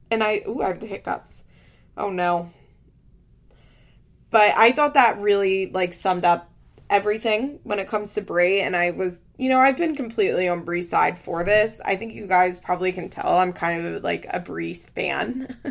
And 0.09 0.23
I, 0.23 0.43
ooh, 0.47 0.61
I 0.61 0.67
have 0.67 0.79
the 0.79 0.87
hiccups. 0.87 1.43
Oh 1.97 2.09
no. 2.09 2.49
But 4.29 4.53
I 4.55 4.71
thought 4.71 4.93
that 4.93 5.19
really, 5.19 5.69
like, 5.69 5.91
summed 5.91 6.23
up 6.23 6.49
everything 6.89 7.59
when 7.63 7.79
it 7.79 7.87
comes 7.87 8.13
to 8.13 8.21
Brie, 8.21 8.61
and 8.61 8.75
I 8.75 8.91
was, 8.91 9.19
you 9.37 9.49
know, 9.49 9.59
I've 9.59 9.77
been 9.77 9.95
completely 9.95 10.47
on 10.47 10.63
Brie's 10.63 10.89
side 10.89 11.17
for 11.17 11.43
this. 11.43 11.81
I 11.83 11.95
think 11.95 12.13
you 12.13 12.27
guys 12.27 12.59
probably 12.59 12.91
can 12.91 13.09
tell 13.09 13.37
I'm 13.37 13.53
kind 13.53 13.85
of 13.85 14.03
like 14.03 14.25
a 14.29 14.39
Brie 14.39 14.73
fan. 14.73 15.57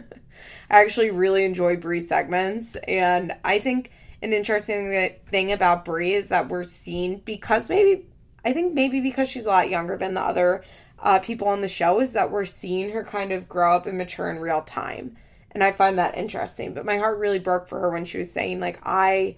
I 0.71 0.83
actually 0.83 1.11
really 1.11 1.45
enjoy 1.45 1.77
Brie 1.77 2.01
segments, 2.01 2.77
and 2.77 3.35
I 3.45 3.59
think 3.59 3.91
an 4.23 4.33
interesting 4.33 5.11
thing 5.31 5.53
about 5.53 5.85
Brie 5.85 6.15
is 6.15 6.29
that 6.29 6.49
we're 6.49 6.65
seeing 6.65 7.19
because 7.19 7.69
maybe 7.69 8.07
I 8.45 8.53
think 8.53 8.75
maybe 8.75 9.01
because 9.01 9.29
she's 9.29 9.47
a 9.47 9.49
lot 9.49 9.71
younger 9.71 9.97
than 9.97 10.15
the 10.15 10.23
other 10.23 10.65
uh, 10.99 11.19
people 11.19 11.49
on 11.49 11.61
the 11.61 11.69
show 11.69 12.01
is 12.01 12.13
that 12.15 12.31
we're 12.31 12.45
seeing 12.45 12.91
her 12.91 13.05
kind 13.05 13.33
of 13.33 13.49
grow 13.49 13.75
up 13.75 13.87
and 13.87 13.99
mature 13.99 14.31
in 14.31 14.39
real 14.39 14.63
time, 14.63 15.17
and 15.53 15.65
I 15.65 15.73
find 15.73 15.99
that 15.99 16.19
interesting. 16.19 16.75
But 16.75 16.85
my 16.85 16.99
heart 16.99 17.19
really 17.19 17.39
broke 17.39 17.69
for 17.69 17.81
her 17.81 17.91
when 17.91 18.05
she 18.05 18.19
was 18.19 18.33
saying 18.33 18.61
like 18.61 18.81
I 18.85 19.37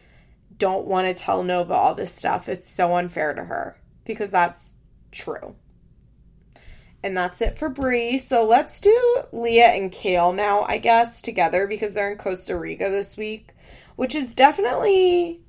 don't 0.59 0.87
want 0.87 1.07
to 1.07 1.15
tell 1.15 1.43
Nova 1.43 1.75
all 1.75 1.95
this 1.95 2.13
stuff. 2.13 2.49
It's 2.49 2.69
so 2.69 2.97
unfair 2.97 3.33
to 3.35 3.45
her 3.45 3.79
because 4.05 4.31
that's 4.31 4.77
true. 5.11 5.55
And 7.03 7.17
that's 7.17 7.41
it 7.41 7.59
for 7.59 7.69
Brie. 7.69 8.19
So 8.19 8.45
let's 8.45 8.81
do 8.81 9.23
Leah 9.33 9.69
and 9.69 9.93
Kail 9.93 10.33
now, 10.33 10.63
I 10.63 10.79
guess, 10.79 11.21
together 11.21 11.67
because 11.67 11.95
they're 11.95 12.11
in 12.11 12.19
Costa 12.19 12.59
Rica 12.59 12.91
this 12.91 13.17
week, 13.17 13.51
which 13.97 14.15
is 14.17 14.35
definitely 14.35 15.41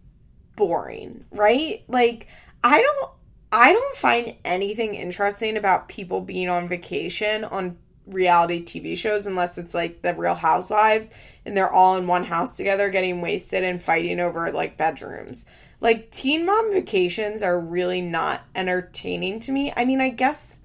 boring, 0.56 1.26
right? 1.32 1.84
Like 1.88 2.28
I 2.64 2.82
don't 2.82 3.12
I 3.52 3.74
don't 3.74 3.96
find 3.96 4.36
anything 4.46 4.94
interesting 4.94 5.58
about 5.58 5.90
people 5.90 6.22
being 6.22 6.50
on 6.50 6.68
vacation 6.68 7.44
on 7.44 7.78
reality 8.06 8.64
TV 8.64 8.96
shows 8.98 9.26
unless 9.26 9.58
it's 9.58 9.74
like 9.74 10.02
the 10.02 10.14
Real 10.14 10.36
Housewives 10.36 11.14
and 11.50 11.58
they're 11.58 11.72
all 11.72 11.98
in 11.98 12.08
one 12.08 12.24
house 12.24 12.56
together 12.56 12.90
getting 12.90 13.22
wasted 13.22 13.64
and 13.64 13.82
fighting 13.82 14.20
over 14.20 14.52
like 14.52 14.78
bedrooms. 14.78 15.48
Like 15.82 16.12
teen 16.12 16.46
mom 16.46 16.72
vacations 16.72 17.42
are 17.42 17.60
really 17.60 18.02
not 18.02 18.42
entertaining 18.56 19.40
to 19.42 19.52
me. 19.52 19.74
I 19.76 19.86
mean, 19.86 20.00
I 20.00 20.10
guess 20.10 20.60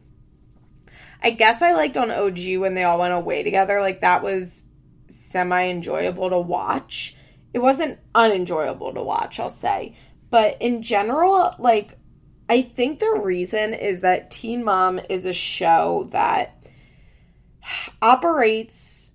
I 1.22 1.30
guess 1.30 1.62
I 1.62 1.72
liked 1.72 1.96
on 1.96 2.10
OG 2.10 2.58
when 2.58 2.74
they 2.74 2.84
all 2.84 2.98
went 2.98 3.14
away 3.14 3.42
together. 3.42 3.80
Like 3.80 4.02
that 4.02 4.22
was 4.22 4.68
semi 5.08 5.68
enjoyable 5.68 6.28
to 6.30 6.38
watch. 6.38 7.16
It 7.54 7.60
wasn't 7.60 7.98
unenjoyable 8.14 8.92
to 8.92 9.02
watch, 9.02 9.40
I'll 9.40 9.48
say. 9.48 9.96
But 10.28 10.60
in 10.60 10.82
general, 10.82 11.54
like 11.58 11.98
I 12.50 12.60
think 12.60 12.98
the 12.98 13.20
reason 13.22 13.72
is 13.72 14.02
that 14.02 14.30
Teen 14.30 14.64
Mom 14.64 15.00
is 15.08 15.24
a 15.24 15.32
show 15.32 16.08
that 16.10 16.66
operates 18.02 19.14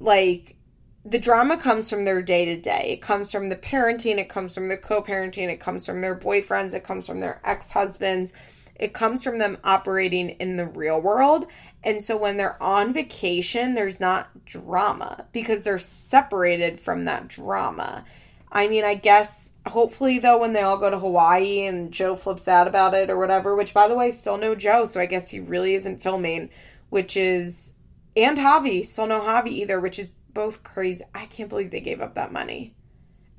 like 0.00 0.57
the 1.04 1.18
drama 1.18 1.56
comes 1.56 1.88
from 1.88 2.04
their 2.04 2.22
day 2.22 2.44
to 2.44 2.60
day. 2.60 2.90
It 2.90 3.02
comes 3.02 3.30
from 3.30 3.48
the 3.48 3.56
parenting, 3.56 4.18
it 4.18 4.28
comes 4.28 4.54
from 4.54 4.68
the 4.68 4.76
co 4.76 5.02
parenting, 5.02 5.48
it 5.48 5.60
comes 5.60 5.86
from 5.86 6.00
their 6.00 6.16
boyfriends, 6.16 6.74
it 6.74 6.84
comes 6.84 7.06
from 7.06 7.20
their 7.20 7.40
ex 7.44 7.70
husbands, 7.70 8.32
it 8.74 8.92
comes 8.92 9.24
from 9.24 9.38
them 9.38 9.58
operating 9.64 10.30
in 10.30 10.56
the 10.56 10.66
real 10.66 11.00
world. 11.00 11.46
And 11.84 12.02
so 12.02 12.16
when 12.16 12.36
they're 12.36 12.60
on 12.62 12.92
vacation, 12.92 13.74
there's 13.74 14.00
not 14.00 14.44
drama 14.44 15.26
because 15.32 15.62
they're 15.62 15.78
separated 15.78 16.80
from 16.80 17.04
that 17.04 17.28
drama. 17.28 18.04
I 18.50 18.68
mean, 18.68 18.84
I 18.84 18.94
guess 18.94 19.52
hopefully 19.66 20.18
though 20.18 20.38
when 20.38 20.52
they 20.52 20.62
all 20.62 20.78
go 20.78 20.90
to 20.90 20.98
Hawaii 20.98 21.66
and 21.66 21.92
Jo 21.92 22.16
flips 22.16 22.48
out 22.48 22.66
about 22.66 22.94
it 22.94 23.10
or 23.10 23.18
whatever, 23.18 23.54
which 23.56 23.74
by 23.74 23.88
the 23.88 23.94
way, 23.94 24.10
still 24.10 24.38
no 24.38 24.54
Jo, 24.54 24.84
so 24.84 25.00
I 25.00 25.06
guess 25.06 25.30
he 25.30 25.40
really 25.40 25.74
isn't 25.74 26.02
filming, 26.02 26.50
which 26.88 27.16
is 27.16 27.74
and 28.16 28.36
Javi, 28.36 28.84
still 28.84 29.06
no 29.06 29.20
Javi 29.20 29.48
either, 29.48 29.78
which 29.78 29.98
is 29.98 30.10
both 30.38 30.62
crazy. 30.62 31.04
I 31.12 31.26
can't 31.26 31.48
believe 31.48 31.72
they 31.72 31.80
gave 31.80 32.00
up 32.00 32.14
that 32.14 32.30
money. 32.30 32.72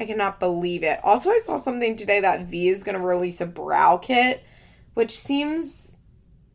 I 0.02 0.06
cannot 0.06 0.38
believe 0.38 0.84
it. 0.84 1.00
Also, 1.02 1.30
I 1.30 1.38
saw 1.38 1.56
something 1.56 1.96
today 1.96 2.20
that 2.20 2.48
V 2.48 2.68
is 2.68 2.84
going 2.84 2.98
to 2.98 3.02
release 3.02 3.40
a 3.40 3.46
brow 3.46 3.96
kit, 3.96 4.44
which 4.96 5.18
seems 5.18 5.98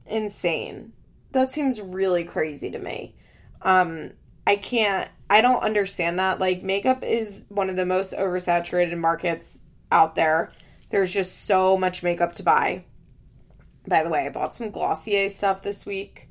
insane. 0.04 0.92
That 1.32 1.50
seems 1.50 1.80
really 1.80 2.24
crazy 2.24 2.70
to 2.72 2.78
me. 2.78 3.14
Um, 3.62 4.10
I 4.46 4.56
can't 4.56 5.10
I 5.30 5.40
don't 5.40 5.62
understand 5.62 6.18
that. 6.18 6.40
Like 6.40 6.62
makeup 6.62 7.02
is 7.02 7.44
one 7.48 7.70
of 7.70 7.76
the 7.76 7.86
most 7.86 8.12
oversaturated 8.12 8.98
markets 8.98 9.64
out 9.90 10.14
there. 10.14 10.52
There's 10.90 11.10
just 11.10 11.46
so 11.46 11.78
much 11.78 12.02
makeup 12.02 12.34
to 12.34 12.42
buy. 12.42 12.84
By 13.88 14.02
the 14.02 14.10
way, 14.10 14.26
I 14.26 14.28
bought 14.28 14.54
some 14.54 14.70
Glossier 14.70 15.30
stuff 15.30 15.62
this 15.62 15.86
week. 15.86 16.28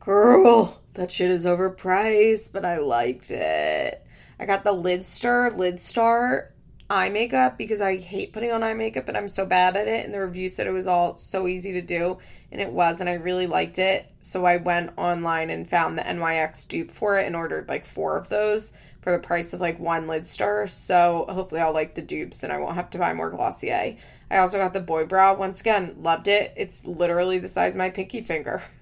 Girl, 0.00 0.78
that 0.94 1.12
shit 1.12 1.30
is 1.30 1.44
overpriced, 1.44 2.52
but 2.52 2.64
I 2.64 2.78
liked 2.78 3.30
it. 3.30 4.04
I 4.38 4.46
got 4.46 4.64
the 4.64 4.72
Lidstar, 4.72 5.52
Lidstar 5.54 6.48
eye 6.90 7.08
makeup 7.08 7.56
because 7.56 7.80
I 7.80 7.96
hate 7.96 8.32
putting 8.32 8.52
on 8.52 8.62
eye 8.62 8.74
makeup, 8.74 9.06
but 9.06 9.16
I'm 9.16 9.28
so 9.28 9.46
bad 9.46 9.76
at 9.76 9.88
it. 9.88 10.04
And 10.04 10.14
the 10.14 10.24
review 10.24 10.48
said 10.48 10.66
it 10.66 10.72
was 10.72 10.86
all 10.86 11.16
so 11.16 11.46
easy 11.46 11.72
to 11.72 11.82
do, 11.82 12.18
and 12.52 12.60
it 12.60 12.70
was, 12.70 13.00
and 13.00 13.08
I 13.08 13.14
really 13.14 13.46
liked 13.46 13.78
it. 13.78 14.10
So 14.20 14.44
I 14.44 14.56
went 14.58 14.92
online 14.96 15.50
and 15.50 15.68
found 15.68 15.98
the 15.98 16.02
NYX 16.02 16.68
dupe 16.68 16.90
for 16.90 17.18
it 17.18 17.26
and 17.26 17.36
ordered 17.36 17.68
like 17.68 17.86
four 17.86 18.16
of 18.16 18.28
those 18.28 18.74
for 19.02 19.12
the 19.12 19.18
price 19.18 19.52
of 19.52 19.60
like 19.60 19.78
one 19.78 20.06
Lidstar. 20.06 20.68
So 20.68 21.26
hopefully 21.28 21.60
I'll 21.60 21.74
like 21.74 21.94
the 21.94 22.02
dupes 22.02 22.42
and 22.42 22.52
I 22.52 22.58
won't 22.58 22.76
have 22.76 22.90
to 22.90 22.98
buy 22.98 23.12
more 23.12 23.30
Glossier. 23.30 23.98
I 24.30 24.38
also 24.38 24.58
got 24.58 24.72
the 24.72 24.80
Boy 24.80 25.04
Brow. 25.04 25.34
Once 25.34 25.60
again, 25.60 25.96
loved 25.98 26.28
it. 26.28 26.54
It's 26.56 26.86
literally 26.86 27.38
the 27.38 27.48
size 27.48 27.74
of 27.74 27.78
my 27.78 27.90
pinky 27.90 28.22
finger. 28.22 28.62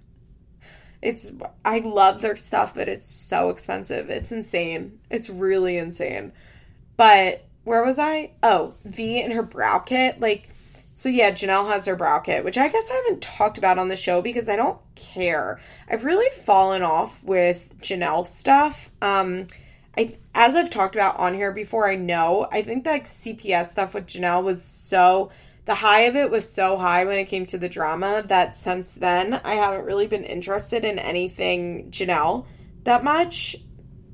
It's 1.02 1.30
I 1.64 1.80
love 1.80 2.22
their 2.22 2.36
stuff, 2.36 2.74
but 2.74 2.88
it's 2.88 3.06
so 3.06 3.50
expensive. 3.50 4.08
It's 4.08 4.32
insane. 4.32 5.00
It's 5.10 5.28
really 5.28 5.76
insane. 5.76 6.32
But 6.96 7.44
where 7.64 7.84
was 7.84 7.98
I? 7.98 8.30
Oh, 8.42 8.74
V 8.84 9.20
and 9.20 9.32
her 9.32 9.42
brow 9.42 9.80
kit. 9.80 10.20
Like, 10.20 10.48
so 10.92 11.08
yeah, 11.08 11.32
Janelle 11.32 11.68
has 11.68 11.86
her 11.86 11.96
brow 11.96 12.20
kit, 12.20 12.44
which 12.44 12.56
I 12.56 12.68
guess 12.68 12.90
I 12.90 12.94
haven't 12.94 13.22
talked 13.22 13.58
about 13.58 13.78
on 13.78 13.88
the 13.88 13.96
show 13.96 14.22
because 14.22 14.48
I 14.48 14.56
don't 14.56 14.78
care. 14.94 15.60
I've 15.88 16.04
really 16.04 16.30
fallen 16.30 16.82
off 16.82 17.22
with 17.24 17.74
Janelle 17.80 18.26
stuff. 18.26 18.90
Um, 19.00 19.48
I 19.96 20.16
as 20.34 20.54
I've 20.54 20.70
talked 20.70 20.94
about 20.94 21.18
on 21.18 21.34
here 21.34 21.52
before, 21.52 21.88
I 21.88 21.96
know 21.96 22.46
I 22.50 22.62
think 22.62 22.84
that 22.84 23.04
CPS 23.04 23.68
stuff 23.68 23.94
with 23.94 24.06
Janelle 24.06 24.44
was 24.44 24.64
so 24.64 25.30
the 25.64 25.74
high 25.74 26.02
of 26.02 26.16
it 26.16 26.30
was 26.30 26.52
so 26.52 26.76
high 26.76 27.04
when 27.04 27.18
it 27.18 27.26
came 27.26 27.46
to 27.46 27.58
the 27.58 27.68
drama 27.68 28.24
that 28.26 28.54
since 28.56 28.94
then 28.94 29.34
I 29.44 29.54
haven't 29.54 29.84
really 29.84 30.06
been 30.08 30.24
interested 30.24 30.84
in 30.84 30.98
anything 30.98 31.90
Janelle 31.90 32.46
that 32.84 33.04
much. 33.04 33.56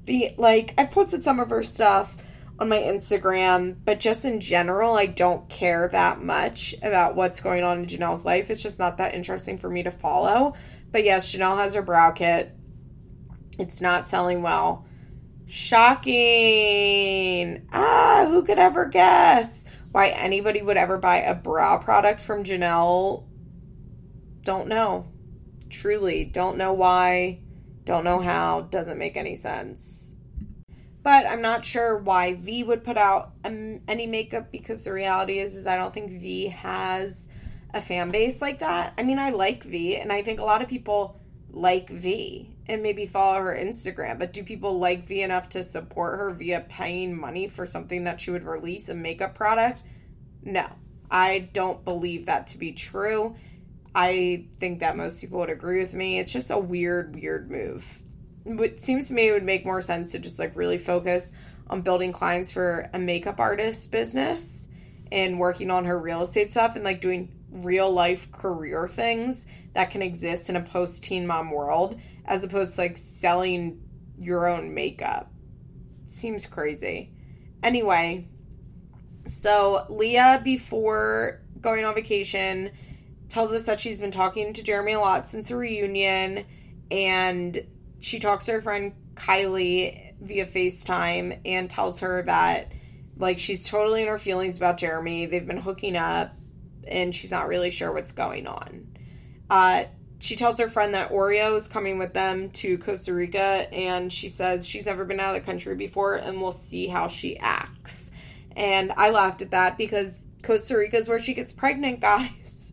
Be 0.04 0.34
like 0.36 0.74
I've 0.76 0.90
posted 0.90 1.24
some 1.24 1.40
of 1.40 1.50
her 1.50 1.62
stuff 1.62 2.16
on 2.58 2.68
my 2.68 2.78
Instagram, 2.78 3.76
but 3.84 4.00
just 4.00 4.24
in 4.24 4.40
general, 4.40 4.94
I 4.94 5.06
don't 5.06 5.48
care 5.48 5.88
that 5.88 6.22
much 6.22 6.74
about 6.82 7.14
what's 7.14 7.40
going 7.40 7.62
on 7.62 7.78
in 7.78 7.86
Janelle's 7.86 8.24
life. 8.24 8.50
It's 8.50 8.62
just 8.62 8.78
not 8.78 8.98
that 8.98 9.14
interesting 9.14 9.58
for 9.58 9.70
me 9.70 9.84
to 9.84 9.90
follow. 9.90 10.54
But 10.90 11.04
yes, 11.04 11.32
Janelle 11.32 11.58
has 11.58 11.74
her 11.74 11.82
brow 11.82 12.10
kit. 12.10 12.54
It's 13.58 13.80
not 13.80 14.08
selling 14.08 14.42
well. 14.42 14.86
Shocking. 15.46 16.08
Ah, 17.72 18.26
who 18.28 18.42
could 18.42 18.58
ever 18.58 18.86
guess 18.86 19.64
why 19.92 20.08
anybody 20.08 20.62
would 20.62 20.76
ever 20.76 20.98
buy 20.98 21.18
a 21.18 21.34
brow 21.34 21.78
product 21.78 22.20
from 22.20 22.44
Janelle? 22.44 23.24
Don't 24.42 24.68
know. 24.68 25.06
Truly, 25.70 26.24
don't 26.24 26.58
know 26.58 26.72
why. 26.72 27.40
Don't 27.84 28.04
know 28.04 28.20
how. 28.20 28.62
Doesn't 28.62 28.98
make 28.98 29.16
any 29.16 29.34
sense 29.34 30.14
but 31.08 31.24
I'm 31.24 31.40
not 31.40 31.64
sure 31.64 31.96
why 31.96 32.34
V 32.34 32.64
would 32.64 32.84
put 32.84 32.98
out 32.98 33.32
any 33.42 34.06
makeup 34.06 34.52
because 34.52 34.84
the 34.84 34.92
reality 34.92 35.38
is 35.38 35.56
is 35.56 35.66
I 35.66 35.78
don't 35.78 35.94
think 35.94 36.10
V 36.10 36.48
has 36.48 37.30
a 37.72 37.80
fan 37.80 38.10
base 38.10 38.42
like 38.42 38.58
that. 38.58 38.92
I 38.98 39.04
mean, 39.04 39.18
I 39.18 39.30
like 39.30 39.64
V 39.64 39.96
and 39.96 40.12
I 40.12 40.20
think 40.20 40.38
a 40.38 40.44
lot 40.44 40.60
of 40.60 40.68
people 40.68 41.18
like 41.50 41.88
V 41.88 42.54
and 42.68 42.82
maybe 42.82 43.06
follow 43.06 43.38
her 43.38 43.56
Instagram, 43.56 44.18
but 44.18 44.32
do 44.32 44.42
people 44.42 44.78
like 44.78 45.06
V 45.06 45.22
enough 45.22 45.48
to 45.50 45.64
support 45.64 46.18
her 46.18 46.30
via 46.30 46.60
paying 46.68 47.18
money 47.18 47.48
for 47.48 47.66
something 47.66 48.04
that 48.04 48.20
she 48.20 48.30
would 48.30 48.44
release 48.44 48.88
a 48.88 48.94
makeup 48.94 49.34
product? 49.34 49.82
No. 50.42 50.66
I 51.10 51.48
don't 51.52 51.82
believe 51.84 52.26
that 52.26 52.48
to 52.48 52.58
be 52.58 52.72
true. 52.72 53.34
I 53.94 54.46
think 54.58 54.80
that 54.80 54.96
most 54.96 55.20
people 55.20 55.38
would 55.38 55.50
agree 55.50 55.80
with 55.80 55.94
me. 55.94 56.18
It's 56.18 56.32
just 56.32 56.50
a 56.50 56.58
weird, 56.58 57.14
weird 57.14 57.50
move 57.50 58.02
it 58.48 58.80
seems 58.80 59.08
to 59.08 59.14
me 59.14 59.28
it 59.28 59.32
would 59.32 59.44
make 59.44 59.64
more 59.64 59.82
sense 59.82 60.12
to 60.12 60.18
just 60.18 60.38
like 60.38 60.56
really 60.56 60.78
focus 60.78 61.32
on 61.68 61.82
building 61.82 62.12
clients 62.12 62.50
for 62.50 62.88
a 62.92 62.98
makeup 62.98 63.40
artist 63.40 63.90
business 63.90 64.68
and 65.12 65.38
working 65.38 65.70
on 65.70 65.84
her 65.84 65.98
real 65.98 66.22
estate 66.22 66.50
stuff 66.50 66.76
and 66.76 66.84
like 66.84 67.00
doing 67.00 67.30
real 67.50 67.90
life 67.90 68.30
career 68.32 68.88
things 68.88 69.46
that 69.74 69.90
can 69.90 70.02
exist 70.02 70.48
in 70.48 70.56
a 70.56 70.62
post 70.62 71.04
teen 71.04 71.26
mom 71.26 71.50
world 71.50 72.00
as 72.28 72.44
opposed 72.44 72.74
to 72.74 72.82
like 72.82 72.96
selling 72.96 73.80
your 74.18 74.46
own 74.46 74.74
makeup. 74.74 75.32
Seems 76.04 76.46
crazy. 76.46 77.10
Anyway, 77.62 78.28
so 79.26 79.86
Leah, 79.88 80.40
before 80.44 81.40
going 81.60 81.84
on 81.84 81.94
vacation, 81.94 82.70
tells 83.30 83.52
us 83.52 83.66
that 83.66 83.80
she's 83.80 84.00
been 84.00 84.10
talking 84.10 84.52
to 84.52 84.62
Jeremy 84.62 84.92
a 84.92 85.00
lot 85.00 85.26
since 85.26 85.48
the 85.48 85.56
reunion 85.56 86.44
and 86.90 87.66
she 87.98 88.20
talks 88.20 88.44
to 88.46 88.52
her 88.52 88.62
friend 88.62 88.92
Kylie 89.14 90.14
via 90.20 90.46
FaceTime 90.46 91.40
and 91.44 91.68
tells 91.68 92.00
her 92.00 92.22
that 92.22 92.72
like 93.16 93.38
she's 93.38 93.66
totally 93.66 94.02
in 94.02 94.08
her 94.08 94.18
feelings 94.18 94.58
about 94.58 94.76
Jeremy. 94.76 95.26
They've 95.26 95.46
been 95.46 95.56
hooking 95.56 95.96
up 95.96 96.34
and 96.86 97.14
she's 97.14 97.30
not 97.30 97.48
really 97.48 97.70
sure 97.70 97.90
what's 97.92 98.12
going 98.12 98.46
on. 98.46 98.86
Uh, 99.50 99.84
she 100.18 100.36
tells 100.36 100.58
her 100.58 100.68
friend 100.68 100.94
that 100.94 101.10
Oreo 101.10 101.56
is 101.56 101.68
coming 101.68 101.98
with 101.98 102.12
them 102.12 102.50
to 102.50 102.78
Costa 102.78 103.14
Rica 103.14 103.72
and 103.72 104.12
she 104.12 104.28
says 104.28 104.66
she's 104.66 104.86
never 104.86 105.04
been 105.04 105.20
out 105.20 105.36
of 105.36 105.42
the 105.42 105.46
country 105.46 105.76
before 105.76 106.16
and 106.16 106.40
we'll 106.40 106.52
see 106.52 106.88
how 106.88 107.08
she 107.08 107.38
acts. 107.38 108.10
And 108.56 108.92
I 108.96 109.10
laughed 109.10 109.42
at 109.42 109.52
that 109.52 109.78
because 109.78 110.26
Costa 110.42 110.76
Rica 110.76 110.96
is 110.96 111.08
where 111.08 111.20
she 111.20 111.34
gets 111.34 111.52
pregnant, 111.52 112.00
guys. 112.00 112.72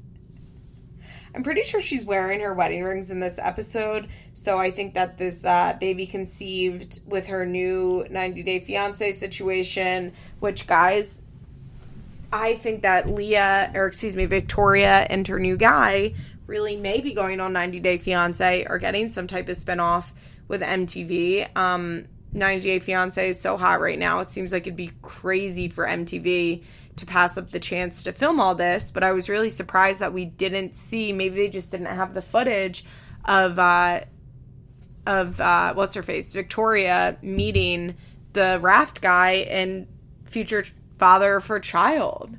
I'm 1.36 1.44
pretty 1.44 1.64
sure 1.64 1.82
she's 1.82 2.06
wearing 2.06 2.40
her 2.40 2.54
wedding 2.54 2.82
rings 2.82 3.12
in 3.12 3.20
this 3.20 3.38
episode. 3.38 4.08
So 4.34 4.58
I 4.58 4.72
think 4.72 4.94
that 4.94 5.18
this 5.18 5.46
uh, 5.46 5.76
baby 5.80 6.08
conceived 6.08 7.02
with 7.06 7.28
her 7.28 7.46
new 7.46 8.08
90 8.10 8.42
day 8.44 8.62
fiance 8.62 9.12
situation, 9.12 10.14
which, 10.40 10.66
guys, 10.66 11.22
I 12.32 12.56
think 12.56 12.84
that 12.84 13.10
Leah, 13.10 13.72
or 13.76 13.86
excuse 13.86 14.16
me, 14.16 14.26
Victoria 14.26 15.06
and 15.10 15.28
her 15.28 15.38
new 15.38 15.58
guy 15.58 16.14
really 16.48 16.76
may 16.76 17.02
be 17.02 17.14
going 17.14 17.40
on 17.40 17.54
90 17.54 17.80
Day 17.80 17.98
Fiance 17.98 18.66
or 18.70 18.78
getting 18.78 19.10
some 19.10 19.28
type 19.28 19.50
of 19.50 19.58
spinoff 19.58 20.12
with 20.48 20.62
MTV. 20.62 21.56
Um, 21.58 22.06
90 22.34 22.62
Day 22.62 22.80
Fiance 22.80 23.30
is 23.30 23.40
so 23.40 23.58
hot 23.58 23.82
right 23.82 23.98
now. 23.98 24.20
It 24.20 24.32
seems 24.32 24.52
like 24.52 24.64
it'd 24.64 24.76
be 24.76 24.92
crazy 25.02 25.68
for 25.68 25.86
MTV 25.86 26.64
to 26.98 27.06
pass 27.06 27.38
up 27.38 27.52
the 27.52 27.60
chance 27.60 28.04
to 28.04 28.12
film 28.12 28.40
all 28.40 28.56
this, 28.56 28.92
but 28.92 29.04
I 29.04 29.12
was 29.12 29.28
really 29.28 29.50
surprised 29.50 30.00
that 30.00 30.14
we 30.14 30.26
didn't 30.26 30.76
see. 30.76 31.12
Maybe 31.12 31.36
they 31.36 31.50
just 31.50 31.72
didn't 31.72 31.88
have 31.88 32.14
the 32.14 32.22
footage 32.22 32.86
of 33.26 33.60
uh, 33.60 34.02
of 35.06 35.40
uh, 35.40 35.74
what's 35.74 35.94
her 35.94 36.04
face, 36.04 36.34
Victoria 36.34 37.18
meeting 37.22 37.96
the 38.34 38.60
raft 38.62 39.02
guy 39.02 39.32
and 39.50 39.88
future 40.26 40.66
father 40.98 41.40
her 41.40 41.60
child. 41.60 42.36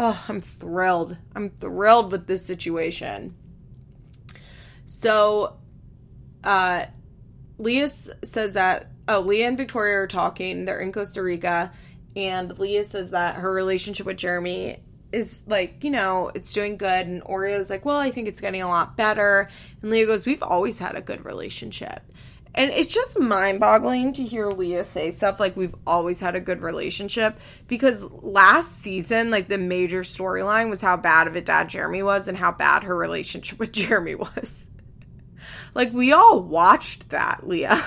Oh, 0.00 0.24
I'm 0.28 0.40
thrilled. 0.40 1.16
I'm 1.34 1.50
thrilled 1.50 2.12
with 2.12 2.28
this 2.28 2.46
situation. 2.46 3.34
So, 4.86 5.58
uh, 6.44 6.86
Leah 7.58 7.88
says 7.88 8.54
that, 8.54 8.92
oh, 9.08 9.20
Leah 9.20 9.48
and 9.48 9.56
Victoria 9.56 9.96
are 9.96 10.06
talking. 10.06 10.64
They're 10.64 10.78
in 10.78 10.92
Costa 10.92 11.20
Rica. 11.20 11.72
And 12.14 12.56
Leah 12.60 12.84
says 12.84 13.10
that 13.10 13.34
her 13.34 13.52
relationship 13.52 14.06
with 14.06 14.18
Jeremy 14.18 14.84
is 15.10 15.42
like, 15.48 15.82
you 15.82 15.90
know, 15.90 16.30
it's 16.32 16.52
doing 16.52 16.76
good. 16.76 17.06
And 17.08 17.20
Oreo's 17.24 17.68
like, 17.68 17.84
well, 17.84 17.98
I 17.98 18.12
think 18.12 18.28
it's 18.28 18.40
getting 18.40 18.62
a 18.62 18.68
lot 18.68 18.96
better. 18.96 19.50
And 19.82 19.90
Leah 19.90 20.06
goes, 20.06 20.26
we've 20.26 20.44
always 20.44 20.78
had 20.78 20.94
a 20.94 21.00
good 21.00 21.24
relationship. 21.24 22.02
And 22.58 22.72
it's 22.72 22.92
just 22.92 23.20
mind 23.20 23.60
boggling 23.60 24.12
to 24.14 24.24
hear 24.24 24.50
Leah 24.50 24.82
say 24.82 25.10
stuff 25.10 25.38
like 25.38 25.56
we've 25.56 25.76
always 25.86 26.18
had 26.18 26.34
a 26.34 26.40
good 26.40 26.60
relationship 26.60 27.38
because 27.68 28.02
last 28.10 28.80
season, 28.80 29.30
like 29.30 29.46
the 29.46 29.58
major 29.58 30.00
storyline 30.00 30.68
was 30.68 30.80
how 30.80 30.96
bad 30.96 31.28
of 31.28 31.36
a 31.36 31.40
dad 31.40 31.68
Jeremy 31.68 32.02
was 32.02 32.26
and 32.26 32.36
how 32.36 32.50
bad 32.50 32.82
her 32.82 32.96
relationship 32.96 33.58
with 33.60 33.70
Jeremy 33.70 34.16
was. 34.16 34.70
like 35.72 35.92
we 35.92 36.12
all 36.12 36.42
watched 36.42 37.10
that, 37.10 37.46
Leah. 37.46 37.80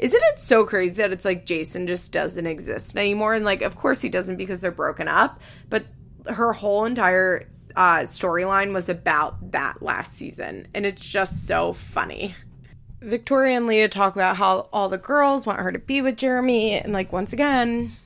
Isn't 0.00 0.22
it 0.24 0.40
so 0.40 0.64
crazy 0.64 1.00
that 1.00 1.12
it's 1.12 1.24
like 1.24 1.46
Jason 1.46 1.86
just 1.86 2.10
doesn't 2.10 2.44
exist 2.44 2.96
anymore? 2.96 3.34
And 3.34 3.44
like, 3.44 3.62
of 3.62 3.76
course 3.76 4.00
he 4.00 4.08
doesn't 4.08 4.36
because 4.36 4.60
they're 4.60 4.72
broken 4.72 5.06
up, 5.06 5.40
but 5.68 5.86
her 6.26 6.52
whole 6.52 6.86
entire 6.86 7.46
uh, 7.76 7.98
storyline 8.00 8.74
was 8.74 8.88
about 8.88 9.52
that 9.52 9.80
last 9.80 10.14
season. 10.14 10.66
And 10.74 10.84
it's 10.84 11.06
just 11.06 11.46
so 11.46 11.72
funny. 11.72 12.34
Victoria 13.00 13.56
and 13.56 13.66
Leah 13.66 13.88
talk 13.88 14.14
about 14.14 14.36
how 14.36 14.68
all 14.72 14.88
the 14.88 14.98
girls 14.98 15.46
want 15.46 15.60
her 15.60 15.72
to 15.72 15.78
be 15.78 16.02
with 16.02 16.16
Jeremy. 16.16 16.74
And, 16.74 16.92
like, 16.92 17.12
once 17.12 17.32
again, 17.32 17.96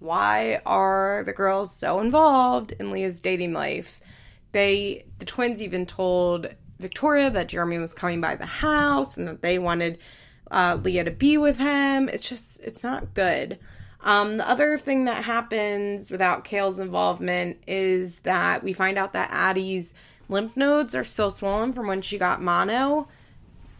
why 0.00 0.60
are 0.66 1.22
the 1.24 1.32
girls 1.32 1.74
so 1.74 2.00
involved 2.00 2.72
in 2.72 2.90
Leah's 2.90 3.20
dating 3.20 3.52
life? 3.52 4.00
They, 4.52 5.04
the 5.18 5.26
twins 5.26 5.62
even 5.62 5.86
told 5.86 6.48
Victoria 6.80 7.30
that 7.30 7.48
Jeremy 7.48 7.78
was 7.78 7.94
coming 7.94 8.20
by 8.20 8.34
the 8.34 8.46
house 8.46 9.16
and 9.16 9.28
that 9.28 9.42
they 9.42 9.58
wanted 9.58 9.98
uh, 10.50 10.78
Leah 10.82 11.04
to 11.04 11.10
be 11.12 11.38
with 11.38 11.58
him. 11.58 12.08
It's 12.08 12.28
just, 12.28 12.60
it's 12.60 12.82
not 12.82 13.14
good. 13.14 13.58
Um, 14.02 14.38
the 14.38 14.48
other 14.48 14.78
thing 14.78 15.04
that 15.04 15.24
happens 15.24 16.10
without 16.10 16.44
Kail's 16.44 16.80
involvement 16.80 17.58
is 17.66 18.20
that 18.20 18.64
we 18.64 18.72
find 18.72 18.98
out 18.98 19.12
that 19.12 19.30
Addie's 19.30 19.94
lymph 20.28 20.56
nodes 20.56 20.94
are 20.94 21.04
still 21.04 21.30
swollen 21.30 21.72
from 21.72 21.86
when 21.86 22.00
she 22.00 22.18
got 22.18 22.40
mono 22.42 23.06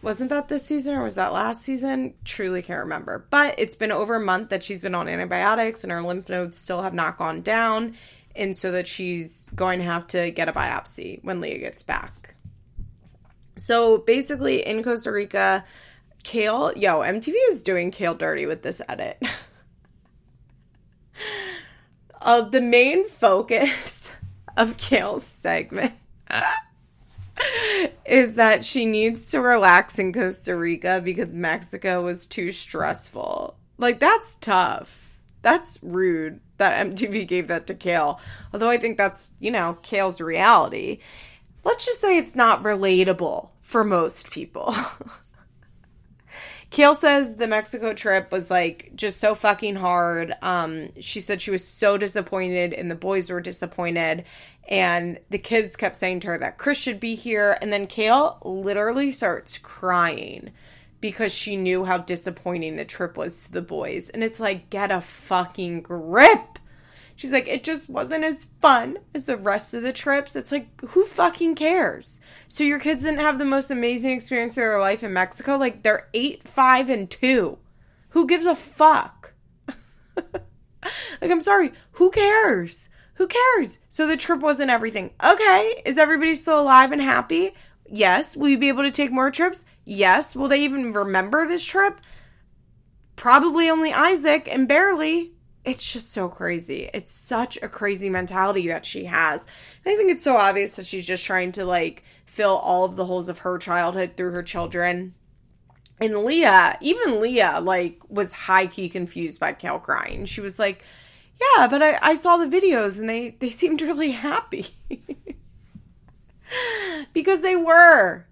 wasn't 0.02 0.30
that 0.30 0.48
this 0.48 0.64
season 0.64 0.94
or 0.94 1.04
was 1.04 1.16
that 1.16 1.32
last 1.32 1.60
season? 1.60 2.14
Truly 2.24 2.62
can't 2.62 2.80
remember. 2.80 3.26
But 3.30 3.56
it's 3.58 3.74
been 3.74 3.92
over 3.92 4.16
a 4.16 4.20
month 4.20 4.50
that 4.50 4.62
she's 4.62 4.80
been 4.80 4.94
on 4.94 5.08
antibiotics 5.08 5.84
and 5.84 5.92
her 5.92 6.02
lymph 6.02 6.28
nodes 6.28 6.56
still 6.56 6.82
have 6.82 6.94
not 6.94 7.18
gone 7.18 7.42
down. 7.42 7.96
And 8.34 8.56
so 8.56 8.72
that 8.72 8.86
she's 8.86 9.48
going 9.54 9.80
to 9.80 9.84
have 9.84 10.06
to 10.08 10.30
get 10.30 10.48
a 10.48 10.52
biopsy 10.52 11.22
when 11.24 11.40
Leah 11.40 11.58
gets 11.58 11.82
back. 11.82 12.34
So 13.56 13.98
basically, 13.98 14.66
in 14.66 14.82
Costa 14.82 15.12
Rica, 15.12 15.64
Kail, 16.22 16.72
yo, 16.76 17.00
MTV 17.00 17.34
is 17.50 17.62
doing 17.62 17.90
Kail 17.90 18.14
dirty 18.14 18.46
with 18.46 18.62
this 18.62 18.80
edit. 18.88 19.20
uh, 22.22 22.42
the 22.42 22.60
main 22.60 23.08
focus 23.08 24.14
of 24.56 24.76
Kail's 24.76 25.24
segment 25.24 25.94
is 28.04 28.34
that 28.36 28.64
she 28.64 28.86
needs 28.86 29.30
to 29.30 29.40
relax 29.40 29.98
in 29.98 30.12
Costa 30.12 30.56
Rica 30.56 31.00
because 31.02 31.34
Mexico 31.34 32.02
was 32.02 32.26
too 32.26 32.52
stressful. 32.52 33.56
Like, 33.78 33.98
that's 33.98 34.34
tough. 34.36 35.18
That's 35.42 35.78
rude 35.82 36.40
that 36.58 36.86
MTV 36.86 37.26
gave 37.26 37.48
that 37.48 37.66
to 37.68 37.74
Kail. 37.74 38.20
Although 38.52 38.70
I 38.70 38.76
think 38.76 38.96
that's, 38.96 39.32
you 39.40 39.50
know, 39.50 39.78
Kail's 39.82 40.20
reality. 40.20 40.98
Let's 41.64 41.86
just 41.86 42.00
say 42.00 42.18
it's 42.18 42.36
not 42.36 42.62
relatable 42.62 43.48
for 43.60 43.84
most 43.84 44.30
people. 44.30 44.74
Kail 46.70 46.94
says 46.94 47.34
the 47.34 47.48
Mexico 47.48 47.92
trip 47.92 48.30
was 48.30 48.50
like 48.50 48.92
just 48.94 49.18
so 49.18 49.34
fucking 49.34 49.74
hard. 49.74 50.34
Um, 50.40 50.90
she 51.00 51.20
said 51.20 51.42
she 51.42 51.50
was 51.50 51.66
so 51.66 51.96
disappointed, 51.98 52.72
and 52.72 52.88
the 52.88 52.94
boys 52.94 53.28
were 53.28 53.40
disappointed. 53.40 54.24
And 54.70 55.18
the 55.30 55.38
kids 55.38 55.76
kept 55.76 55.96
saying 55.96 56.20
to 56.20 56.28
her 56.28 56.38
that 56.38 56.56
Chris 56.56 56.78
should 56.78 57.00
be 57.00 57.16
here. 57.16 57.58
And 57.60 57.72
then 57.72 57.88
Kail 57.88 58.38
literally 58.44 59.10
starts 59.10 59.58
crying 59.58 60.52
because 61.00 61.32
she 61.32 61.56
knew 61.56 61.84
how 61.84 61.98
disappointing 61.98 62.76
the 62.76 62.84
trip 62.84 63.16
was 63.16 63.44
to 63.44 63.52
the 63.52 63.62
boys. 63.62 64.10
And 64.10 64.22
it's 64.22 64.38
like, 64.38 64.70
get 64.70 64.92
a 64.92 65.00
fucking 65.00 65.82
grip. 65.82 66.58
She's 67.16 67.32
like, 67.32 67.48
it 67.48 67.64
just 67.64 67.90
wasn't 67.90 68.24
as 68.24 68.46
fun 68.62 68.98
as 69.14 69.26
the 69.26 69.36
rest 69.36 69.74
of 69.74 69.82
the 69.82 69.92
trips. 69.92 70.36
It's 70.36 70.52
like, 70.52 70.68
who 70.82 71.04
fucking 71.04 71.54
cares? 71.54 72.20
So 72.48 72.64
your 72.64 72.78
kids 72.78 73.04
didn't 73.04 73.20
have 73.20 73.38
the 73.38 73.44
most 73.44 73.70
amazing 73.70 74.12
experience 74.12 74.52
of 74.52 74.62
their 74.62 74.80
life 74.80 75.02
in 75.02 75.12
Mexico? 75.12 75.56
Like, 75.56 75.82
they're 75.82 76.08
eight, 76.14 76.44
five, 76.44 76.88
and 76.88 77.10
two. 77.10 77.58
Who 78.10 78.26
gives 78.26 78.46
a 78.46 78.54
fuck? 78.54 79.32
like, 80.16 81.30
I'm 81.30 81.40
sorry, 81.40 81.72
who 81.92 82.10
cares? 82.10 82.88
Who 83.20 83.28
cares? 83.28 83.80
So 83.90 84.06
the 84.06 84.16
trip 84.16 84.40
wasn't 84.40 84.70
everything. 84.70 85.10
Okay, 85.22 85.82
is 85.84 85.98
everybody 85.98 86.34
still 86.34 86.58
alive 86.58 86.90
and 86.90 87.02
happy? 87.02 87.52
Yes. 87.86 88.34
Will 88.34 88.48
you 88.48 88.56
be 88.56 88.68
able 88.68 88.84
to 88.84 88.90
take 88.90 89.12
more 89.12 89.30
trips? 89.30 89.66
Yes. 89.84 90.34
Will 90.34 90.48
they 90.48 90.62
even 90.62 90.94
remember 90.94 91.46
this 91.46 91.62
trip? 91.62 92.00
Probably 93.16 93.68
only 93.68 93.92
Isaac 93.92 94.48
and 94.50 94.66
barely. 94.66 95.32
It's 95.66 95.92
just 95.92 96.12
so 96.12 96.30
crazy. 96.30 96.88
It's 96.94 97.12
such 97.12 97.58
a 97.60 97.68
crazy 97.68 98.08
mentality 98.08 98.68
that 98.68 98.86
she 98.86 99.04
has. 99.04 99.46
And 99.84 99.92
I 99.92 99.98
think 99.98 100.10
it's 100.10 100.24
so 100.24 100.38
obvious 100.38 100.76
that 100.76 100.86
she's 100.86 101.06
just 101.06 101.26
trying 101.26 101.52
to 101.52 101.66
like 101.66 102.04
fill 102.24 102.56
all 102.56 102.86
of 102.86 102.96
the 102.96 103.04
holes 103.04 103.28
of 103.28 103.40
her 103.40 103.58
childhood 103.58 104.12
through 104.16 104.30
her 104.30 104.42
children. 104.42 105.12
And 106.00 106.24
Leah, 106.24 106.78
even 106.80 107.20
Leah, 107.20 107.60
like, 107.62 108.00
was 108.08 108.32
high 108.32 108.66
key 108.66 108.88
confused 108.88 109.38
by 109.38 109.52
Kail 109.52 109.78
crying. 109.78 110.24
She 110.24 110.40
was 110.40 110.58
like, 110.58 110.82
yeah, 111.40 111.68
but 111.68 111.82
I, 111.82 111.98
I 112.02 112.14
saw 112.14 112.36
the 112.36 112.46
videos 112.46 113.00
and 113.00 113.08
they, 113.08 113.30
they 113.30 113.48
seemed 113.48 113.82
really 113.82 114.10
happy. 114.10 114.66
because 117.12 117.40
they 117.40 117.56
were. 117.56 118.26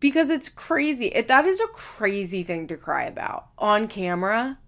Because 0.00 0.30
it's 0.30 0.48
crazy. 0.48 1.06
It, 1.06 1.28
that 1.28 1.44
is 1.44 1.60
a 1.60 1.66
crazy 1.68 2.42
thing 2.42 2.66
to 2.68 2.76
cry 2.76 3.04
about 3.04 3.48
on 3.58 3.88
camera. 3.88 4.58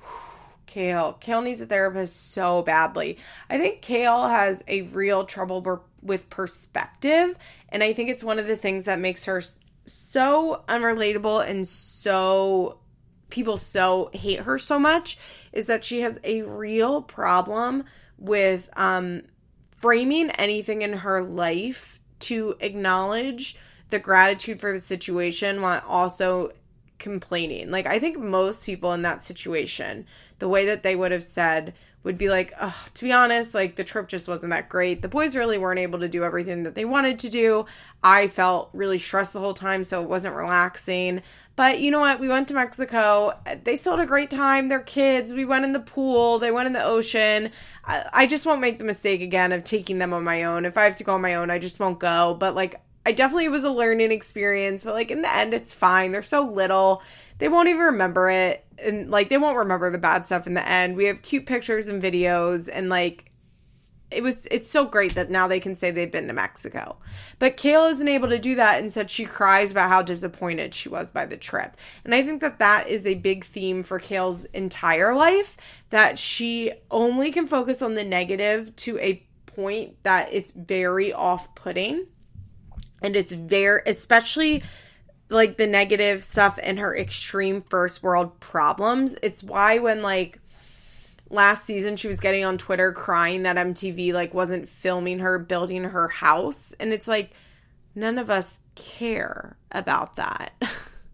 Kail. 0.66 1.14
Kail 1.14 1.42
needs 1.42 1.60
a 1.60 1.66
therapist 1.66 2.32
so 2.32 2.62
badly. 2.62 3.18
I 3.50 3.58
think 3.58 3.82
Kail 3.82 4.28
has 4.28 4.62
a 4.66 4.82
real 4.82 5.24
trouble 5.24 5.84
with 6.00 6.30
perspective. 6.30 7.36
And 7.68 7.82
I 7.82 7.92
think 7.92 8.10
it's 8.10 8.24
one 8.24 8.38
of 8.38 8.46
the 8.46 8.56
things 8.56 8.86
that 8.86 8.98
makes 8.98 9.24
her 9.24 9.42
so 9.86 10.62
unrelatable 10.68 11.46
and 11.46 11.66
so 11.66 12.78
people 13.32 13.56
so 13.56 14.10
hate 14.12 14.40
her 14.40 14.58
so 14.58 14.78
much 14.78 15.18
is 15.52 15.66
that 15.66 15.84
she 15.84 16.02
has 16.02 16.20
a 16.22 16.42
real 16.42 17.00
problem 17.00 17.84
with 18.18 18.68
um, 18.76 19.22
framing 19.70 20.30
anything 20.32 20.82
in 20.82 20.92
her 20.92 21.22
life 21.22 21.98
to 22.20 22.54
acknowledge 22.60 23.56
the 23.88 23.98
gratitude 23.98 24.60
for 24.60 24.72
the 24.72 24.80
situation 24.80 25.62
while 25.62 25.82
also 25.88 26.50
complaining. 26.98 27.70
Like, 27.70 27.86
I 27.86 27.98
think 27.98 28.18
most 28.18 28.64
people 28.64 28.92
in 28.92 29.02
that 29.02 29.24
situation, 29.24 30.06
the 30.38 30.48
way 30.48 30.66
that 30.66 30.82
they 30.82 30.94
would 30.94 31.10
have 31.10 31.24
said 31.24 31.74
would 32.04 32.18
be 32.18 32.28
like, 32.28 32.52
oh, 32.60 32.86
to 32.94 33.04
be 33.04 33.12
honest, 33.12 33.54
like 33.54 33.76
the 33.76 33.84
trip 33.84 34.08
just 34.08 34.28
wasn't 34.28 34.50
that 34.50 34.68
great. 34.68 35.02
The 35.02 35.08
boys 35.08 35.36
really 35.36 35.58
weren't 35.58 35.78
able 35.80 36.00
to 36.00 36.08
do 36.08 36.24
everything 36.24 36.64
that 36.64 36.74
they 36.74 36.84
wanted 36.84 37.18
to 37.20 37.28
do. 37.28 37.66
I 38.02 38.28
felt 38.28 38.70
really 38.72 38.98
stressed 38.98 39.32
the 39.32 39.40
whole 39.40 39.54
time, 39.54 39.84
so 39.84 40.02
it 40.02 40.08
wasn't 40.08 40.34
relaxing. 40.34 41.22
But 41.54 41.80
you 41.80 41.90
know 41.90 42.00
what? 42.00 42.18
We 42.18 42.28
went 42.28 42.48
to 42.48 42.54
Mexico. 42.54 43.38
They 43.64 43.76
still 43.76 43.96
had 43.96 44.04
a 44.04 44.06
great 44.06 44.30
time. 44.30 44.68
They're 44.68 44.80
kids. 44.80 45.34
We 45.34 45.44
went 45.44 45.64
in 45.64 45.72
the 45.72 45.80
pool. 45.80 46.38
They 46.38 46.50
went 46.50 46.66
in 46.66 46.72
the 46.72 46.82
ocean. 46.82 47.50
I, 47.84 48.08
I 48.12 48.26
just 48.26 48.46
won't 48.46 48.60
make 48.60 48.78
the 48.78 48.84
mistake 48.84 49.20
again 49.20 49.52
of 49.52 49.62
taking 49.62 49.98
them 49.98 50.14
on 50.14 50.24
my 50.24 50.44
own. 50.44 50.64
If 50.64 50.78
I 50.78 50.84
have 50.84 50.96
to 50.96 51.04
go 51.04 51.14
on 51.14 51.20
my 51.20 51.34
own, 51.34 51.50
I 51.50 51.58
just 51.58 51.78
won't 51.78 51.98
go. 51.98 52.34
But 52.34 52.54
like, 52.54 52.80
I 53.04 53.12
definitely 53.12 53.48
was 53.48 53.64
a 53.64 53.70
learning 53.70 54.12
experience. 54.12 54.82
But 54.84 54.94
like, 54.94 55.10
in 55.10 55.22
the 55.22 55.34
end, 55.34 55.52
it's 55.52 55.74
fine. 55.74 56.12
They're 56.12 56.22
so 56.22 56.42
little. 56.46 57.02
They 57.38 57.48
won't 57.48 57.68
even 57.68 57.82
remember 57.82 58.30
it. 58.30 58.64
And 58.78 59.10
like, 59.10 59.28
they 59.28 59.38
won't 59.38 59.58
remember 59.58 59.90
the 59.90 59.98
bad 59.98 60.24
stuff 60.24 60.46
in 60.46 60.54
the 60.54 60.66
end. 60.66 60.96
We 60.96 61.04
have 61.04 61.20
cute 61.22 61.44
pictures 61.44 61.88
and 61.88 62.02
videos. 62.02 62.70
And 62.72 62.88
like, 62.88 63.31
it 64.12 64.22
was 64.22 64.46
it's 64.50 64.70
so 64.70 64.84
great 64.84 65.14
that 65.14 65.30
now 65.30 65.48
they 65.48 65.60
can 65.60 65.74
say 65.74 65.90
they've 65.90 66.10
been 66.10 66.26
to 66.28 66.32
Mexico. 66.32 66.96
But 67.38 67.56
Kail 67.56 67.84
isn't 67.84 68.08
able 68.08 68.28
to 68.28 68.38
do 68.38 68.54
that 68.56 68.80
and 68.80 68.92
said 68.92 69.10
she 69.10 69.24
cries 69.24 69.70
about 69.70 69.88
how 69.88 70.02
disappointed 70.02 70.74
she 70.74 70.88
was 70.88 71.10
by 71.10 71.26
the 71.26 71.36
trip. 71.36 71.76
And 72.04 72.14
I 72.14 72.22
think 72.22 72.40
that 72.40 72.58
that 72.58 72.88
is 72.88 73.06
a 73.06 73.14
big 73.14 73.44
theme 73.44 73.82
for 73.82 73.98
Kail's 73.98 74.44
entire 74.46 75.14
life 75.14 75.56
that 75.90 76.18
she 76.18 76.72
only 76.90 77.30
can 77.30 77.46
focus 77.46 77.82
on 77.82 77.94
the 77.94 78.04
negative 78.04 78.74
to 78.76 78.98
a 78.98 79.26
point 79.46 80.02
that 80.02 80.32
it's 80.32 80.52
very 80.52 81.12
off-putting. 81.12 82.06
And 83.02 83.16
it's 83.16 83.32
very 83.32 83.82
especially 83.86 84.62
like 85.28 85.56
the 85.56 85.66
negative 85.66 86.22
stuff 86.22 86.58
and 86.62 86.78
her 86.78 86.96
extreme 86.96 87.60
first 87.60 88.02
world 88.02 88.38
problems. 88.38 89.16
It's 89.22 89.42
why 89.42 89.78
when 89.78 90.02
like 90.02 90.38
last 91.32 91.64
season 91.64 91.96
she 91.96 92.08
was 92.08 92.20
getting 92.20 92.44
on 92.44 92.58
Twitter 92.58 92.92
crying 92.92 93.42
that 93.42 93.56
MTV 93.56 94.12
like 94.12 94.34
wasn't 94.34 94.68
filming 94.68 95.20
her 95.20 95.38
building 95.38 95.84
her 95.84 96.06
house 96.08 96.74
and 96.78 96.92
it's 96.92 97.08
like 97.08 97.32
none 97.94 98.18
of 98.18 98.30
us 98.30 98.60
care 98.74 99.56
about 99.72 100.16
that. 100.16 100.52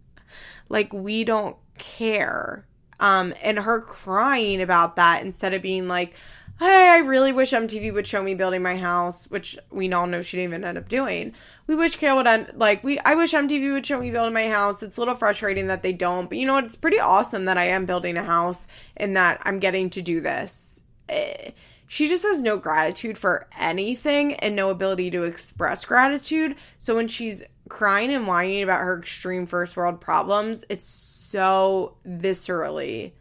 like 0.69 0.93
we 0.93 1.25
don't 1.25 1.57
care. 1.79 2.66
Um 2.99 3.33
and 3.43 3.61
her 3.61 3.81
crying 3.81 4.61
about 4.61 4.97
that 4.97 5.23
instead 5.25 5.55
of 5.55 5.62
being 5.62 5.87
like 5.87 6.14
hey, 6.59 6.89
I 6.91 6.99
really 6.99 7.33
wish 7.33 7.53
MTV 7.53 7.93
would 7.95 8.07
show 8.07 8.23
me 8.23 8.35
building 8.35 8.63
my 8.63 8.77
house, 8.77 9.31
which 9.31 9.57
we 9.71 9.93
all 9.93 10.07
know 10.07 10.23
she 10.23 10.37
didn't 10.37 10.51
even 10.51 10.65
end 10.65 10.79
up 10.79 10.89
doing. 10.89 11.35
We 11.69 11.77
wish 11.77 11.97
Kail 11.97 12.17
would 12.17 12.27
end, 12.27 12.53
like 12.57 12.83
we 12.83 12.99
I 13.01 13.15
wish 13.15 13.33
MTV 13.33 13.73
would 13.73 13.87
show 13.87 14.01
me 14.01 14.11
building 14.11 14.35
my 14.35 14.49
house. 14.49 14.83
It's 14.83 14.97
a 14.97 15.01
little 15.01 15.15
frustrating 15.15 15.69
that 15.69 15.83
they 15.83 15.93
don't, 15.93 16.29
but 16.29 16.39
you 16.39 16.47
know 16.47 16.55
what? 16.55 16.65
It's 16.65 16.77
pretty 16.77 16.99
awesome 16.99 17.45
that 17.45 17.59
I 17.59 17.69
am 17.69 17.87
building 17.87 18.17
a 18.17 18.25
house 18.25 18.67
and 18.97 19.17
that 19.17 19.41
I'm 19.45 19.61
getting 19.61 19.91
to 19.91 20.03
do 20.03 20.21
this. 20.21 20.83
Eh, 21.09 21.53
she 21.87 22.09
just 22.09 22.25
has 22.25 22.43
no 22.43 22.57
gratitude 22.57 23.17
for 23.17 23.47
anything 23.59 24.35
and 24.35 24.55
no 24.55 24.71
ability 24.71 25.11
to 25.13 25.23
express 25.23 25.85
gratitude. 25.85 26.57
So 26.79 26.97
when 26.97 27.09
she's 27.09 27.45
crying 27.69 28.13
and 28.13 28.27
whining 28.27 28.63
about 28.63 28.81
her 28.81 28.99
extreme 28.99 29.47
first 29.47 29.77
world 29.77 30.01
problems, 30.01 30.65
it's 30.69 30.87
so 30.87 31.97
viscerally 32.07 33.13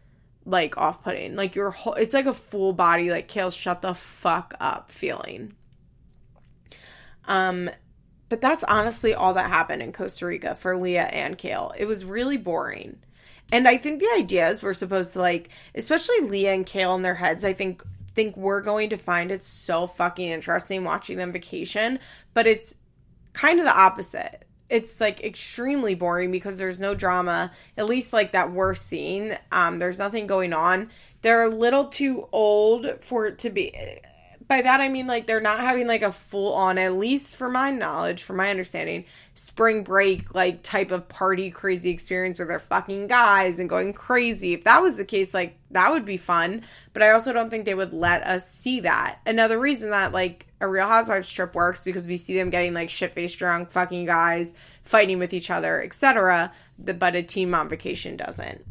like 0.48 0.78
off 0.78 1.04
putting. 1.04 1.36
Like 1.36 1.56
your 1.56 1.70
whole 1.70 1.94
it's 1.94 2.14
like 2.14 2.26
a 2.26 2.34
full 2.34 2.74
body 2.74 3.12
like 3.12 3.28
Kail 3.28 3.52
shut 3.52 3.82
the 3.82 3.94
fuck 3.94 4.54
up 4.60 4.92
feeling. 4.92 5.54
Um 7.26 7.70
but 8.30 8.42
that's 8.42 8.64
honestly 8.64 9.14
all 9.14 9.34
that 9.36 9.50
happened 9.50 9.82
in 9.82 9.94
Costa 9.94 10.26
Rica 10.26 10.56
for 10.56 10.76
Leah 10.78 11.04
and 11.04 11.38
Kail. 11.38 11.74
It 11.78 11.86
was 11.86 12.06
really 12.06 12.38
boring. 12.38 12.98
And 13.52 13.68
I 13.68 13.78
think 13.78 14.00
the 14.00 14.14
ideas 14.18 14.62
were 14.62 14.74
supposed 14.74 15.14
to 15.14 15.20
like 15.20 15.50
especially 15.76 16.22
Leah 16.22 16.54
and 16.54 16.66
Kail 16.66 16.96
in 16.96 17.02
their 17.02 17.16
heads, 17.16 17.46
I 17.46 17.54
think 17.54 17.84
think 18.16 18.36
we're 18.36 18.62
going 18.62 18.90
to 18.90 18.98
find 18.98 19.32
it 19.32 19.44
so 19.44 19.86
fucking 19.86 20.28
interesting 20.28 20.84
watching 20.84 21.18
them 21.18 21.32
vacation, 21.32 22.00
but 22.34 22.48
it's 22.48 22.78
kind 23.34 23.60
of 23.60 23.66
the 23.66 23.80
opposite 23.80 24.47
it's 24.70 25.00
like 25.00 25.24
extremely 25.24 25.96
boring 25.96 26.32
because 26.32 26.58
there's 26.58 26.80
no 26.80 26.94
drama 26.94 27.52
at 27.78 27.86
least 27.86 28.14
like 28.14 28.34
that 28.34 28.52
we're 28.52 28.76
um 29.52 29.80
there's 29.80 30.00
nothing 30.00 30.28
going 30.28 30.54
on 30.54 30.90
they're 31.22 31.44
a 31.44 31.50
little 31.50 31.86
too 31.86 32.28
old 32.32 32.86
for 33.02 33.26
it 33.28 33.40
to 33.40 33.50
be 33.50 33.74
by 34.48 34.62
that 34.62 34.80
I 34.80 34.88
mean 34.88 35.08
like 35.08 35.28
they're 35.28 35.42
not 35.42 35.60
having 35.60 35.88
like 35.88 36.04
a 36.04 36.12
full 36.12 36.54
on, 36.54 36.78
at 36.78 36.94
least 36.94 37.36
for 37.36 37.50
my 37.50 37.70
knowledge, 37.70 38.24
for 38.24 38.34
my 38.34 38.50
understanding, 38.50 39.06
spring 39.34 39.84
break 39.84 40.34
like 40.34 40.64
type 40.64 40.92
of 40.92 41.10
party 41.10 41.52
crazy 41.52 41.90
experience 41.90 42.40
where 42.40 42.48
they're 42.48 42.60
fucking 42.60 43.08
guys 43.08 43.60
and 43.60 43.70
going 43.70 43.94
crazy. 43.94 44.54
If 44.54 44.64
that 44.64 44.82
was 44.82 44.98
the 44.98 45.06
case, 45.06 45.34
like 45.34 45.58
that 45.72 45.92
would 45.92 46.06
be 46.06 46.18
fun. 46.18 46.64
But 46.94 47.04
I 47.04 47.12
also 47.12 47.34
don't 47.34 47.50
think 47.50 47.66
they 47.66 47.74
would 47.74 47.94
let 47.94 48.24
us 48.24 48.50
see 48.50 48.82
that. 48.82 49.20
Another 49.26 49.60
reason 49.60 49.90
that 49.90 50.14
like 50.14 50.47
a 50.60 50.68
Real 50.68 50.88
Housewives 50.88 51.32
trip 51.32 51.56
works 51.56 51.84
because 51.84 52.08
we 52.08 52.18
see 52.18 52.36
them 52.36 52.50
getting 52.50 52.74
like 52.74 52.90
shit 52.90 53.14
faced 53.14 53.38
drunk, 53.38 53.72
fucking 53.72 54.06
guys, 54.06 54.54
fighting 54.84 55.20
with 55.20 55.34
each 55.34 55.50
other, 55.50 55.84
etc. 55.84 56.52
But 56.80 57.16
a 57.16 57.24
team 57.24 57.54
on 57.54 57.70
vacation 57.70 58.18
doesn't. 58.18 58.66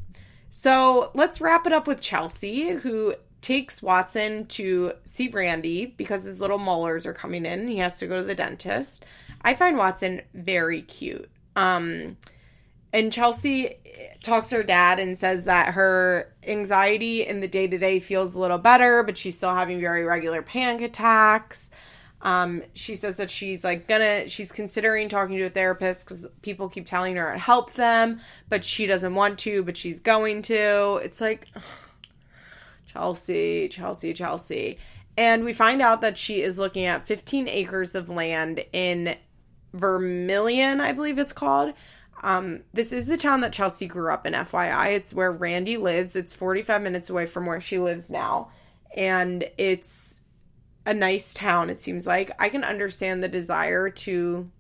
So 0.51 1.11
let's 1.15 1.41
wrap 1.41 1.67
it 1.67 1.73
up 1.73 1.87
with 1.87 2.01
Chelsea, 2.01 2.71
who 2.71 3.15
takes 3.41 3.83
Watson 3.83 4.47
to 4.47 4.93
see 5.05 5.29
Randy 5.29 5.87
because 5.87 6.25
his 6.25 6.41
little 6.41 6.59
molars 6.59 7.07
are 7.07 7.13
coming 7.13 7.47
in 7.47 7.69
he 7.69 7.79
has 7.79 7.99
to 7.99 8.07
go 8.07 8.21
to 8.21 8.27
the 8.27 8.35
dentist. 8.35 9.05
I 9.43 9.55
find 9.55 9.77
Watson 9.77 10.23
very 10.35 10.83
cute. 10.83 11.31
Um, 11.55 12.17
and 12.97 13.13
Chelsea 13.13 13.75
talks 14.23 14.49
to 14.49 14.57
her 14.57 14.63
dad 14.63 14.99
and 14.99 15.19
says 15.19 15.45
that 15.45 15.75
her 15.75 16.33
anxiety 16.47 17.27
in 17.27 17.41
the 17.41 17.47
day 17.47 17.67
to 17.67 17.77
day 17.77 18.01
feels 18.01 18.35
a 18.35 18.41
little 18.41 18.57
better, 18.57 19.03
but 19.03 19.19
she's 19.19 19.37
still 19.37 19.55
having 19.55 19.79
very 19.81 20.03
regular 20.03 20.41
panic 20.41 20.81
attacks. 20.81 21.71
Um, 22.23 22.63
she 22.73 22.95
says 22.95 23.19
that 23.19 23.31
she's 23.31 23.65
like 23.65 23.87
gonna, 23.87 24.27
she's 24.29 24.51
considering 24.51 25.11
talking 25.11 25.37
to 25.37 25.45
a 25.45 25.51
therapist 25.51 26.07
because 26.07 26.27
people 26.41 26.71
keep 26.71 26.87
telling 26.87 27.17
her 27.17 27.35
it 27.35 27.39
helped 27.39 27.77
them, 27.77 28.19
but 28.49 28.65
she 28.65 28.87
doesn't 28.87 29.15
want 29.15 29.39
to, 29.41 29.63
but 29.63 29.77
she's 29.77 30.01
going 30.01 30.41
to. 30.43 30.99
It's 31.05 31.21
like, 31.21 31.49
Chelsea, 32.87 33.69
Chelsea, 33.69 34.15
Chelsea. 34.15 34.79
And 35.19 35.45
we 35.45 35.53
find 35.53 35.83
out 35.83 36.01
that 36.01 36.17
she 36.17 36.41
is 36.41 36.59
looking 36.59 36.87
at 36.87 37.07
15 37.07 37.47
acres 37.47 37.95
of 37.95 38.09
land 38.09 38.65
in 38.73 39.17
Vermillion, 39.75 40.81
I 40.81 40.93
believe 40.93 41.19
it's 41.19 41.35
called. 41.35 41.75
Um, 42.23 42.63
this 42.73 42.93
is 42.93 43.07
the 43.07 43.17
town 43.17 43.41
that 43.41 43.53
Chelsea 43.53 43.87
grew 43.87 44.13
up 44.13 44.27
in, 44.27 44.33
FYI. 44.33 44.95
It's 44.95 45.15
where 45.15 45.31
Randy 45.31 45.77
lives. 45.77 46.17
It's 46.17 46.33
45 46.33 46.83
minutes 46.83 47.11
away 47.11 47.27
from 47.27 47.47
where 47.47 47.61
she 47.61 47.79
lives 47.79 48.11
now. 48.11 48.51
And 48.97 49.45
it's 49.59 50.21
a 50.87 50.95
nice 50.95 51.35
town, 51.35 51.71
it 51.71 51.81
seems 51.81 52.07
like. 52.07 52.31
I 52.41 52.49
can 52.49 52.65
understand 52.65 53.23
the 53.23 53.29
desire 53.29 53.91
to 53.91 54.51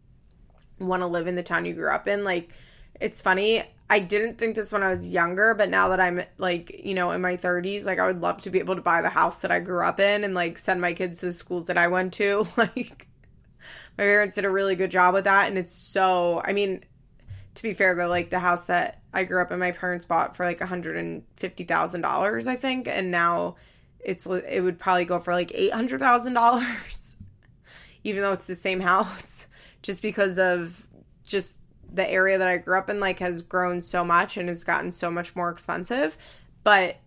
want 0.78 1.02
to 1.02 1.06
live 1.06 1.26
in 1.26 1.34
the 1.34 1.42
town 1.42 1.64
you 1.64 1.72
grew 1.74 1.90
up 1.90 2.08
in. 2.08 2.24
Like, 2.24 2.52
it's 3.00 3.20
funny. 3.20 3.62
I 3.88 4.00
didn't 4.00 4.36
think 4.38 4.56
this 4.56 4.72
when 4.72 4.82
I 4.82 4.90
was 4.90 5.12
younger, 5.12 5.54
but 5.54 5.70
now 5.70 5.88
that 5.88 6.00
I'm 6.00 6.22
like, 6.38 6.80
you 6.84 6.94
know, 6.94 7.12
in 7.12 7.20
my 7.20 7.36
30s, 7.36 7.86
like 7.86 7.98
I 7.98 8.06
would 8.06 8.20
love 8.20 8.42
to 8.42 8.50
be 8.50 8.58
able 8.58 8.74
to 8.74 8.82
buy 8.82 9.00
the 9.00 9.08
house 9.08 9.38
that 9.40 9.52
I 9.52 9.60
grew 9.60 9.84
up 9.84 10.00
in 10.00 10.24
and 10.24 10.34
like 10.34 10.58
send 10.58 10.80
my 10.80 10.92
kids 10.92 11.20
to 11.20 11.26
the 11.26 11.32
schools 11.32 11.68
that 11.68 11.78
I 11.78 11.88
went 11.88 12.14
to. 12.14 12.46
Like 12.56 13.06
my 13.98 14.04
parents 14.04 14.34
did 14.34 14.44
a 14.44 14.50
really 14.50 14.76
good 14.76 14.90
job 14.90 15.14
with 15.14 15.24
that 15.24 15.48
and 15.48 15.56
it's 15.56 15.74
so 15.74 16.42
I 16.44 16.52
mean, 16.52 16.84
to 17.56 17.62
be 17.62 17.74
fair 17.74 17.94
though, 17.94 18.08
like 18.08 18.30
the 18.30 18.38
house 18.38 18.66
that 18.66 19.02
I 19.12 19.24
grew 19.24 19.42
up 19.42 19.50
in 19.52 19.58
my 19.58 19.72
parents 19.72 20.04
bought 20.04 20.36
for 20.36 20.44
like 20.44 20.60
$150,000, 20.60 22.46
I 22.46 22.56
think, 22.56 22.88
and 22.88 23.10
now 23.10 23.56
it's 24.00 24.26
it 24.26 24.62
would 24.62 24.78
probably 24.78 25.04
go 25.04 25.18
for 25.18 25.34
like 25.34 25.50
$800,000 25.50 27.16
even 28.04 28.22
though 28.22 28.32
it's 28.32 28.46
the 28.46 28.54
same 28.54 28.78
house 28.80 29.48
just 29.82 30.00
because 30.00 30.38
of 30.38 30.86
just 31.24 31.60
the 31.92 32.08
area 32.08 32.38
that 32.38 32.46
I 32.46 32.56
grew 32.58 32.78
up 32.78 32.88
in 32.88 33.00
like 33.00 33.18
has 33.18 33.42
grown 33.42 33.80
so 33.80 34.04
much 34.04 34.36
and 34.36 34.48
has 34.48 34.64
gotten 34.64 34.90
so 34.90 35.10
much 35.10 35.34
more 35.34 35.50
expensive. 35.50 36.16
But 36.62 36.98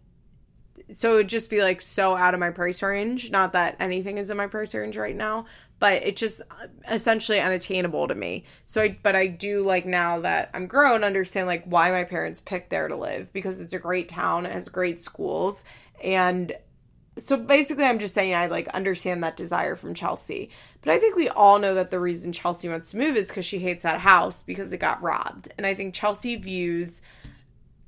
so 0.91 1.13
it 1.13 1.15
would 1.15 1.29
just 1.29 1.49
be 1.49 1.61
like 1.61 1.81
so 1.81 2.15
out 2.15 2.33
of 2.33 2.39
my 2.39 2.49
price 2.49 2.81
range. 2.81 3.31
Not 3.31 3.53
that 3.53 3.75
anything 3.79 4.17
is 4.17 4.29
in 4.29 4.37
my 4.37 4.47
price 4.47 4.73
range 4.73 4.97
right 4.97 5.15
now, 5.15 5.45
but 5.79 6.03
it's 6.03 6.19
just 6.19 6.41
uh, 6.41 6.67
essentially 6.91 7.39
unattainable 7.39 8.07
to 8.07 8.15
me. 8.15 8.45
So 8.65 8.81
I 8.81 8.97
but 9.01 9.15
I 9.15 9.27
do 9.27 9.63
like 9.63 9.85
now 9.85 10.19
that 10.21 10.49
I'm 10.53 10.67
grown 10.67 11.03
understand 11.03 11.47
like 11.47 11.65
why 11.65 11.91
my 11.91 12.03
parents 12.03 12.41
picked 12.41 12.69
there 12.69 12.87
to 12.87 12.95
live 12.95 13.31
because 13.33 13.61
it's 13.61 13.73
a 13.73 13.79
great 13.79 14.09
town, 14.09 14.45
it 14.45 14.51
has 14.51 14.69
great 14.69 15.01
schools 15.01 15.63
and 16.03 16.53
so 17.17 17.35
basically 17.35 17.83
I'm 17.83 17.99
just 17.99 18.13
saying 18.13 18.33
I 18.33 18.47
like 18.47 18.67
understand 18.69 19.23
that 19.23 19.37
desire 19.37 19.75
from 19.75 19.93
Chelsea. 19.93 20.51
But 20.81 20.93
I 20.93 20.99
think 20.99 21.15
we 21.15 21.27
all 21.27 21.59
know 21.59 21.75
that 21.75 21.89
the 21.89 21.99
reason 21.99 22.31
Chelsea 22.31 22.69
wants 22.69 22.91
to 22.91 22.97
move 22.97 23.17
is 23.17 23.27
because 23.27 23.45
she 23.45 23.59
hates 23.59 23.83
that 23.83 23.99
house 23.99 24.43
because 24.43 24.71
it 24.71 24.77
got 24.77 25.01
robbed. 25.01 25.51
And 25.57 25.67
I 25.67 25.73
think 25.73 25.93
Chelsea 25.93 26.37
views 26.37 27.01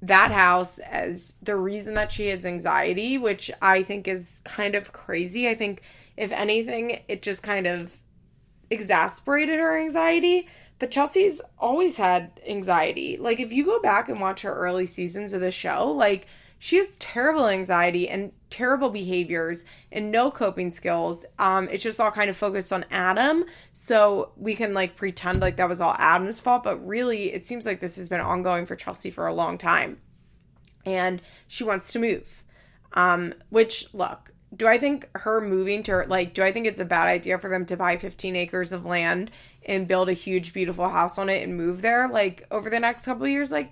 that 0.02 0.32
house 0.32 0.80
as 0.80 1.34
the 1.42 1.56
reason 1.56 1.94
that 1.94 2.12
she 2.12 2.28
has 2.28 2.46
anxiety, 2.46 3.18
which 3.18 3.52
I 3.62 3.84
think 3.84 4.08
is 4.08 4.42
kind 4.44 4.76
of 4.76 4.92
crazy. 4.92 5.48
I 5.48 5.56
think 5.56 5.84
if 6.22 6.32
anything, 6.32 7.02
it 7.08 7.24
just 7.24 7.42
kind 7.42 7.66
of 7.66 8.00
exasperated 8.70 9.60
her 9.60 9.80
anxiety. 9.80 10.48
But 10.78 10.92
Chelsea's 10.92 11.42
always 11.58 11.98
had 11.98 12.40
anxiety. 12.48 13.18
Like 13.18 13.40
if 13.40 13.52
you 13.52 13.66
go 13.66 13.82
back 13.82 14.08
and 14.08 14.22
watch 14.22 14.44
her 14.44 14.54
early 14.54 14.86
seasons 14.86 15.34
of 15.34 15.42
the 15.42 15.50
show, 15.50 15.92
like 15.92 16.28
she 16.60 16.78
has 16.78 16.96
terrible 16.98 17.48
anxiety 17.48 18.08
and 18.08 18.32
terrible 18.52 18.92
behaviors 18.92 19.66
and 19.92 20.12
no 20.12 20.30
coping 20.30 20.70
skills. 20.70 21.26
Um, 21.40 21.68
it's 21.70 21.84
just 21.84 22.00
all 22.00 22.12
kind 22.12 22.30
of 22.30 22.38
focused 22.38 22.72
on 22.72 22.86
Adam. 22.92 23.46
So 23.74 24.32
we 24.38 24.54
can 24.54 24.76
like 24.76 24.96
pretend 24.96 25.40
like 25.40 25.58
that 25.58 25.68
was 25.68 25.82
all 25.82 25.96
Adam's 25.98 26.40
fault, 26.40 26.64
but 26.64 26.86
really 26.86 27.34
it 27.34 27.48
seems 27.48 27.66
like 27.66 27.80
this 27.80 27.96
has 27.96 28.10
been 28.10 28.22
ongoing 28.22 28.68
for 28.68 28.76
Chelsea 28.76 29.10
for 29.10 29.26
a 29.26 29.34
long 29.34 29.58
time. 29.58 29.98
And 30.86 31.20
she 31.48 31.64
wants 31.64 31.92
to 31.94 32.00
move. 32.00 32.44
Um, 32.94 33.34
which 33.50 33.92
look, 33.94 34.31
do 34.56 34.68
I 34.68 34.78
think 34.78 35.10
her 35.16 35.40
moving 35.42 35.84
to 35.84 36.06
like 36.08 36.34
do 36.34 36.44
I 36.44 36.52
think 36.52 36.68
it's 36.68 36.80
a 36.80 36.86
bad 36.86 37.08
idea 37.08 37.38
for 37.38 37.50
them 37.50 37.66
to 37.68 37.78
buy 37.78 37.98
15 37.98 38.36
acres 38.36 38.74
of 38.74 38.86
land 38.86 39.32
and 39.66 39.88
build 39.88 40.10
a 40.10 40.14
huge 40.14 40.54
beautiful 40.54 40.90
house 40.90 41.18
on 41.18 41.30
it 41.30 41.44
and 41.44 41.56
move 41.56 41.82
there 41.82 42.10
like 42.10 42.46
over 42.52 42.70
the 42.70 42.80
next 42.80 43.06
couple 43.06 43.28
years 43.28 43.52
like 43.52 43.72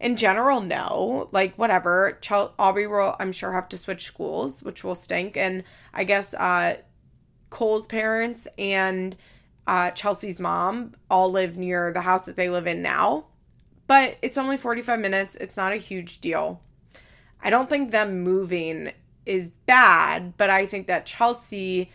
in 0.00 0.16
general, 0.16 0.60
no. 0.60 1.28
Like, 1.32 1.56
whatever. 1.56 2.18
Ch- 2.20 2.32
Aubrey 2.32 2.86
will, 2.86 3.16
I'm 3.18 3.32
sure, 3.32 3.52
have 3.52 3.68
to 3.70 3.78
switch 3.78 4.04
schools, 4.04 4.62
which 4.62 4.84
will 4.84 4.94
stink. 4.94 5.36
And 5.36 5.64
I 5.92 6.04
guess 6.04 6.34
uh, 6.34 6.76
Cole's 7.50 7.86
parents 7.86 8.46
and 8.58 9.16
uh, 9.66 9.90
Chelsea's 9.90 10.40
mom 10.40 10.94
all 11.10 11.30
live 11.30 11.56
near 11.56 11.92
the 11.92 12.00
house 12.00 12.26
that 12.26 12.36
they 12.36 12.48
live 12.48 12.66
in 12.66 12.80
now. 12.80 13.26
But 13.86 14.18
it's 14.22 14.38
only 14.38 14.56
45 14.56 15.00
minutes. 15.00 15.36
It's 15.36 15.56
not 15.56 15.72
a 15.72 15.76
huge 15.76 16.20
deal. 16.20 16.62
I 17.42 17.50
don't 17.50 17.68
think 17.68 17.90
them 17.90 18.20
moving 18.20 18.92
is 19.28 19.50
bad, 19.66 20.36
but 20.36 20.50
I 20.50 20.66
think 20.66 20.86
that 20.86 21.06
Chelsea 21.06 21.92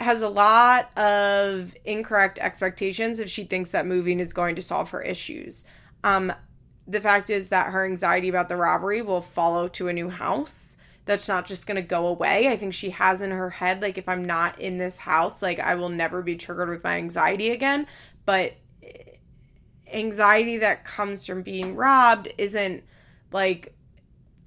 has 0.00 0.22
a 0.22 0.28
lot 0.28 0.96
of 0.98 1.74
incorrect 1.84 2.38
expectations 2.38 3.20
if 3.20 3.28
she 3.28 3.44
thinks 3.44 3.70
that 3.70 3.86
moving 3.86 4.20
is 4.20 4.32
going 4.32 4.56
to 4.56 4.62
solve 4.62 4.90
her 4.90 5.02
issues. 5.02 5.66
Um, 6.02 6.32
the 6.86 7.00
fact 7.00 7.30
is 7.30 7.48
that 7.48 7.72
her 7.72 7.84
anxiety 7.84 8.28
about 8.28 8.48
the 8.48 8.56
robbery 8.56 9.00
will 9.00 9.20
follow 9.20 9.68
to 9.68 9.88
a 9.88 9.92
new 9.92 10.10
house. 10.10 10.76
That's 11.06 11.28
not 11.28 11.46
just 11.46 11.66
going 11.66 11.76
to 11.76 11.82
go 11.82 12.06
away. 12.08 12.48
I 12.48 12.56
think 12.56 12.74
she 12.74 12.90
has 12.90 13.22
in 13.22 13.30
her 13.30 13.50
head, 13.50 13.80
like, 13.80 13.96
if 13.96 14.08
I'm 14.08 14.24
not 14.24 14.60
in 14.60 14.78
this 14.78 14.98
house, 14.98 15.42
like, 15.42 15.60
I 15.60 15.74
will 15.74 15.88
never 15.88 16.22
be 16.22 16.36
triggered 16.36 16.68
with 16.68 16.84
my 16.84 16.96
anxiety 16.96 17.50
again. 17.50 17.86
But 18.26 18.54
anxiety 19.92 20.58
that 20.58 20.84
comes 20.84 21.24
from 21.24 21.42
being 21.42 21.76
robbed 21.76 22.28
isn't 22.36 22.82
like 23.32 23.74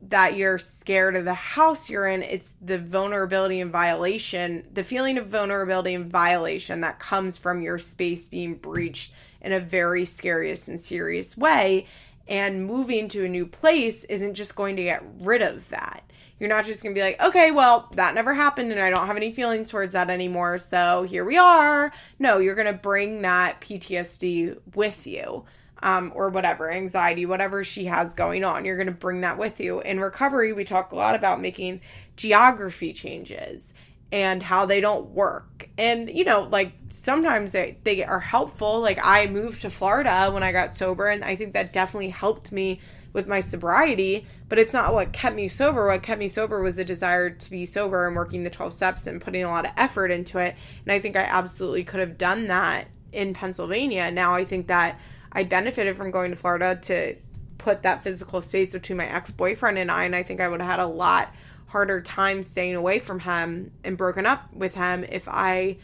that 0.03 0.35
you're 0.35 0.57
scared 0.57 1.15
of 1.15 1.25
the 1.25 1.33
house 1.33 1.89
you're 1.89 2.07
in. 2.07 2.21
It's 2.21 2.53
the 2.61 2.77
vulnerability 2.77 3.59
and 3.61 3.71
violation, 3.71 4.67
the 4.71 4.83
feeling 4.83 5.17
of 5.17 5.27
vulnerability 5.27 5.95
and 5.95 6.11
violation 6.11 6.81
that 6.81 6.99
comes 6.99 7.37
from 7.37 7.61
your 7.61 7.77
space 7.77 8.27
being 8.27 8.55
breached 8.55 9.13
in 9.41 9.53
a 9.53 9.59
very 9.59 10.05
scariest 10.05 10.67
and 10.67 10.79
serious 10.79 11.35
way. 11.35 11.87
And 12.27 12.65
moving 12.65 13.07
to 13.09 13.25
a 13.25 13.29
new 13.29 13.45
place 13.45 14.03
isn't 14.03 14.35
just 14.35 14.55
going 14.55 14.75
to 14.75 14.83
get 14.83 15.03
rid 15.19 15.41
of 15.41 15.67
that. 15.69 16.03
You're 16.39 16.49
not 16.49 16.65
just 16.65 16.83
going 16.83 16.93
to 16.93 16.99
be 16.99 17.03
like, 17.03 17.19
okay, 17.21 17.49
well, 17.49 17.89
that 17.93 18.13
never 18.13 18.33
happened 18.33 18.71
and 18.71 18.79
I 18.79 18.91
don't 18.91 19.07
have 19.07 19.17
any 19.17 19.31
feelings 19.31 19.69
towards 19.69 19.93
that 19.93 20.11
anymore. 20.11 20.59
So 20.59 21.03
here 21.03 21.25
we 21.25 21.37
are. 21.37 21.91
No, 22.19 22.37
you're 22.37 22.53
going 22.53 22.67
to 22.67 22.73
bring 22.73 23.23
that 23.23 23.61
PTSD 23.61 24.57
with 24.75 25.07
you 25.07 25.45
um, 25.81 26.11
or 26.15 26.29
whatever, 26.29 26.71
anxiety, 26.71 27.25
whatever 27.25 27.63
she 27.63 27.85
has 27.85 28.15
going 28.15 28.43
on. 28.43 28.65
You're 28.65 28.77
going 28.77 28.87
to 28.87 28.93
bring 28.93 29.21
that 29.21 29.37
with 29.37 29.59
you. 29.59 29.81
In 29.81 29.99
recovery, 29.99 30.53
we 30.53 30.63
talk 30.63 30.91
a 30.91 30.95
lot 30.95 31.15
about 31.15 31.41
making 31.41 31.81
geography 32.15 32.93
changes 32.93 33.73
and 34.11 34.41
how 34.41 34.65
they 34.65 34.79
don't 34.79 35.09
work. 35.09 35.69
And, 35.77 36.09
you 36.09 36.23
know, 36.23 36.47
like 36.49 36.73
sometimes 36.89 37.51
they, 37.51 37.77
they 37.83 38.03
are 38.03 38.19
helpful. 38.19 38.79
Like 38.81 38.99
I 39.03 39.27
moved 39.27 39.61
to 39.61 39.69
Florida 39.69 40.29
when 40.31 40.43
I 40.43 40.51
got 40.51 40.75
sober, 40.75 41.07
and 41.07 41.23
I 41.23 41.35
think 41.35 41.53
that 41.53 41.73
definitely 41.73 42.09
helped 42.09 42.51
me 42.51 42.79
with 43.13 43.27
my 43.27 43.39
sobriety, 43.39 44.27
but 44.47 44.59
it's 44.59 44.73
not 44.73 44.93
what 44.93 45.11
kept 45.11 45.35
me 45.35 45.47
sober. 45.47 45.87
What 45.87 46.03
kept 46.03 46.19
me 46.19 46.27
sober 46.27 46.61
was 46.61 46.75
the 46.75 46.85
desire 46.85 47.31
to 47.31 47.49
be 47.49 47.65
sober 47.65 48.05
and 48.05 48.15
working 48.15 48.43
the 48.43 48.49
12 48.49 48.73
steps 48.73 49.07
and 49.07 49.19
putting 49.19 49.43
a 49.43 49.49
lot 49.49 49.65
of 49.65 49.71
effort 49.75 50.11
into 50.11 50.37
it. 50.37 50.55
And 50.85 50.91
I 50.91 50.99
think 50.99 51.15
I 51.15 51.23
absolutely 51.23 51.83
could 51.83 51.99
have 51.99 52.17
done 52.17 52.47
that 52.47 52.87
in 53.11 53.33
Pennsylvania. 53.33 54.11
Now 54.11 54.35
I 54.35 54.45
think 54.45 54.67
that 54.67 54.99
I 55.37 55.43
benefited 55.43 55.95
from 55.95 56.09
going 56.09 56.31
to 56.31 56.35
Florida 56.35 56.79
to 56.81 57.15
put 57.59 57.83
that 57.83 58.03
physical 58.03 58.41
space 58.41 58.73
between 58.73 58.97
my 58.97 59.05
ex 59.05 59.29
boyfriend 59.29 59.77
and 59.77 59.91
I. 59.91 60.05
And 60.05 60.15
I 60.15 60.23
think 60.23 60.41
I 60.41 60.47
would 60.47 60.61
have 60.61 60.69
had 60.71 60.79
a 60.79 60.87
lot 60.87 61.31
harder 61.67 62.01
time 62.01 62.41
staying 62.41 62.73
away 62.73 62.97
from 62.97 63.19
him 63.19 63.71
and 63.83 63.95
broken 63.95 64.25
up 64.25 64.51
with 64.51 64.73
him 64.73 65.05
if 65.07 65.27
I 65.29 65.77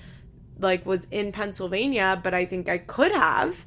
like 0.57 0.87
was 0.87 1.05
in 1.11 1.31
Pennsylvania, 1.31 2.19
but 2.23 2.33
I 2.33 2.45
think 2.45 2.67
I 2.67 2.79
could 2.79 3.11
have. 3.11 3.63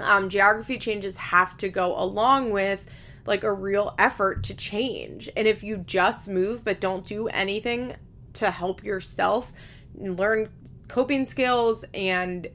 Um, 0.00 0.28
geography 0.28 0.78
changes 0.78 1.16
have 1.16 1.56
to 1.58 1.68
go 1.68 1.96
along 1.96 2.50
with 2.50 2.84
like 3.24 3.44
a 3.44 3.52
real 3.52 3.94
effort 4.00 4.42
to 4.44 4.56
change. 4.56 5.30
And 5.36 5.46
if 5.46 5.62
you 5.62 5.76
just 5.76 6.28
move 6.28 6.64
but 6.64 6.80
don't 6.80 7.06
do 7.06 7.28
anything 7.28 7.94
to 8.32 8.50
help 8.50 8.82
yourself 8.82 9.52
learn 9.94 10.48
coping 10.88 11.24
skills 11.24 11.84
and 11.94 12.48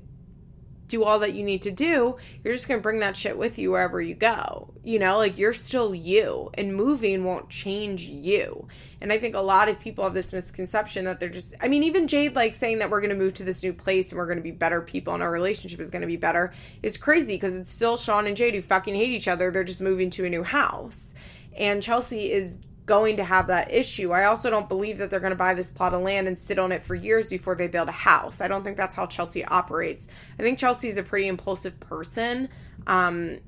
do 0.87 1.03
all 1.03 1.19
that 1.19 1.33
you 1.33 1.43
need 1.43 1.63
to 1.63 1.71
do, 1.71 2.17
you're 2.43 2.53
just 2.53 2.67
going 2.67 2.79
to 2.79 2.83
bring 2.83 2.99
that 2.99 3.17
shit 3.17 3.37
with 3.37 3.57
you 3.59 3.71
wherever 3.71 4.01
you 4.01 4.15
go. 4.15 4.73
You 4.83 4.99
know, 4.99 5.17
like 5.17 5.37
you're 5.37 5.53
still 5.53 5.93
you, 5.93 6.49
and 6.53 6.75
moving 6.75 7.23
won't 7.23 7.49
change 7.49 8.03
you. 8.03 8.67
And 8.99 9.13
I 9.13 9.19
think 9.19 9.35
a 9.35 9.41
lot 9.41 9.69
of 9.69 9.79
people 9.79 10.03
have 10.05 10.13
this 10.13 10.33
misconception 10.33 11.05
that 11.05 11.19
they're 11.19 11.29
just, 11.29 11.53
I 11.61 11.67
mean, 11.67 11.83
even 11.83 12.07
Jade, 12.07 12.35
like 12.35 12.55
saying 12.55 12.79
that 12.79 12.89
we're 12.89 13.01
going 13.01 13.11
to 13.11 13.15
move 13.15 13.35
to 13.35 13.43
this 13.43 13.61
new 13.61 13.73
place 13.73 14.11
and 14.11 14.17
we're 14.17 14.25
going 14.25 14.37
to 14.37 14.43
be 14.43 14.51
better 14.51 14.81
people 14.81 15.13
and 15.13 15.21
our 15.21 15.31
relationship 15.31 15.79
is 15.79 15.91
going 15.91 16.01
to 16.01 16.07
be 16.07 16.17
better 16.17 16.53
is 16.81 16.97
crazy 16.97 17.35
because 17.35 17.55
it's 17.55 17.71
still 17.71 17.97
Sean 17.97 18.25
and 18.25 18.35
Jade 18.35 18.55
who 18.55 18.61
fucking 18.61 18.95
hate 18.95 19.11
each 19.11 19.27
other. 19.27 19.51
They're 19.51 19.63
just 19.63 19.81
moving 19.81 20.09
to 20.11 20.25
a 20.25 20.29
new 20.29 20.43
house. 20.43 21.13
And 21.55 21.83
Chelsea 21.83 22.31
is 22.31 22.59
going 22.87 23.17
to 23.17 23.23
have 23.23 23.47
that 23.47 23.71
issue. 23.71 24.13
I 24.13 24.25
also 24.25 24.49
don't 24.49 24.67
believe 24.67 24.97
that 24.97 25.11
they're 25.11 25.19
going 25.19 25.31
to 25.31 25.35
buy 25.35 25.53
this 25.53 25.69
plot 25.69 25.93
of 25.93 26.01
land 26.01 26.27
and 26.27 26.39
sit 26.39 26.57
on 26.57 26.71
it 26.71 26.81
for 26.81 26.95
years 26.95 27.29
before 27.29 27.53
they 27.53 27.67
build 27.67 27.89
a 27.89 27.91
house. 27.91 28.41
I 28.41 28.47
don't 28.47 28.63
think 28.63 28.77
that's 28.77 28.95
how 28.95 29.05
Chelsea 29.05 29.45
operates. 29.45 30.07
I 30.39 30.41
think 30.41 30.57
Chelsea 30.57 30.87
is 30.87 30.97
a 30.97 31.03
pretty 31.03 31.27
impulsive 31.27 31.79
person. 31.81 32.47
Um, 32.87 33.39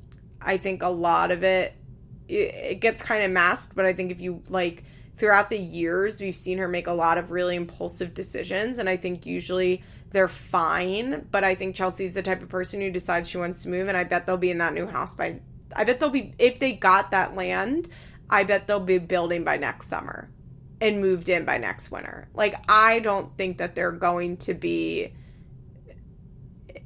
I 0.41 0.57
think 0.57 0.83
a 0.83 0.89
lot 0.89 1.31
of 1.31 1.43
it, 1.43 1.73
it, 2.27 2.81
gets 2.81 3.01
kind 3.01 3.23
of 3.23 3.31
masked, 3.31 3.75
but 3.75 3.85
I 3.85 3.93
think 3.93 4.11
if 4.11 4.19
you 4.19 4.43
like 4.49 4.83
throughout 5.15 5.49
the 5.49 5.57
years, 5.57 6.19
we've 6.19 6.35
seen 6.35 6.57
her 6.57 6.67
make 6.67 6.87
a 6.87 6.93
lot 6.93 7.17
of 7.17 7.31
really 7.31 7.55
impulsive 7.55 8.13
decisions, 8.13 8.77
and 8.77 8.89
I 8.89 8.97
think 8.97 9.25
usually 9.25 9.83
they're 10.11 10.27
fine. 10.27 11.27
But 11.31 11.45
I 11.45 11.55
think 11.55 11.75
Chelsea's 11.75 12.13
the 12.13 12.21
type 12.21 12.41
of 12.41 12.49
person 12.49 12.81
who 12.81 12.91
decides 12.91 13.29
she 13.29 13.37
wants 13.37 13.63
to 13.63 13.69
move, 13.69 13.87
and 13.87 13.95
I 13.95 14.03
bet 14.03 14.25
they'll 14.25 14.37
be 14.37 14.51
in 14.51 14.57
that 14.57 14.73
new 14.73 14.85
house 14.85 15.15
by. 15.15 15.39
I 15.75 15.85
bet 15.85 15.99
they'll 15.99 16.09
be 16.09 16.33
if 16.39 16.59
they 16.59 16.73
got 16.73 17.11
that 17.11 17.35
land 17.35 17.89
I 18.29 18.43
bet 18.43 18.67
they'll 18.67 18.79
be 18.79 18.99
building 18.99 19.43
by 19.43 19.57
next 19.57 19.87
summer 19.87 20.29
and 20.81 21.01
moved 21.01 21.29
in 21.29 21.45
by 21.45 21.57
next 21.57 21.91
winter. 21.91 22.29
Like, 22.33 22.55
I 22.69 22.99
don't 22.99 23.35
think 23.37 23.57
that 23.57 23.75
they're 23.75 23.91
going 23.91 24.37
to 24.37 24.53
be. 24.53 25.13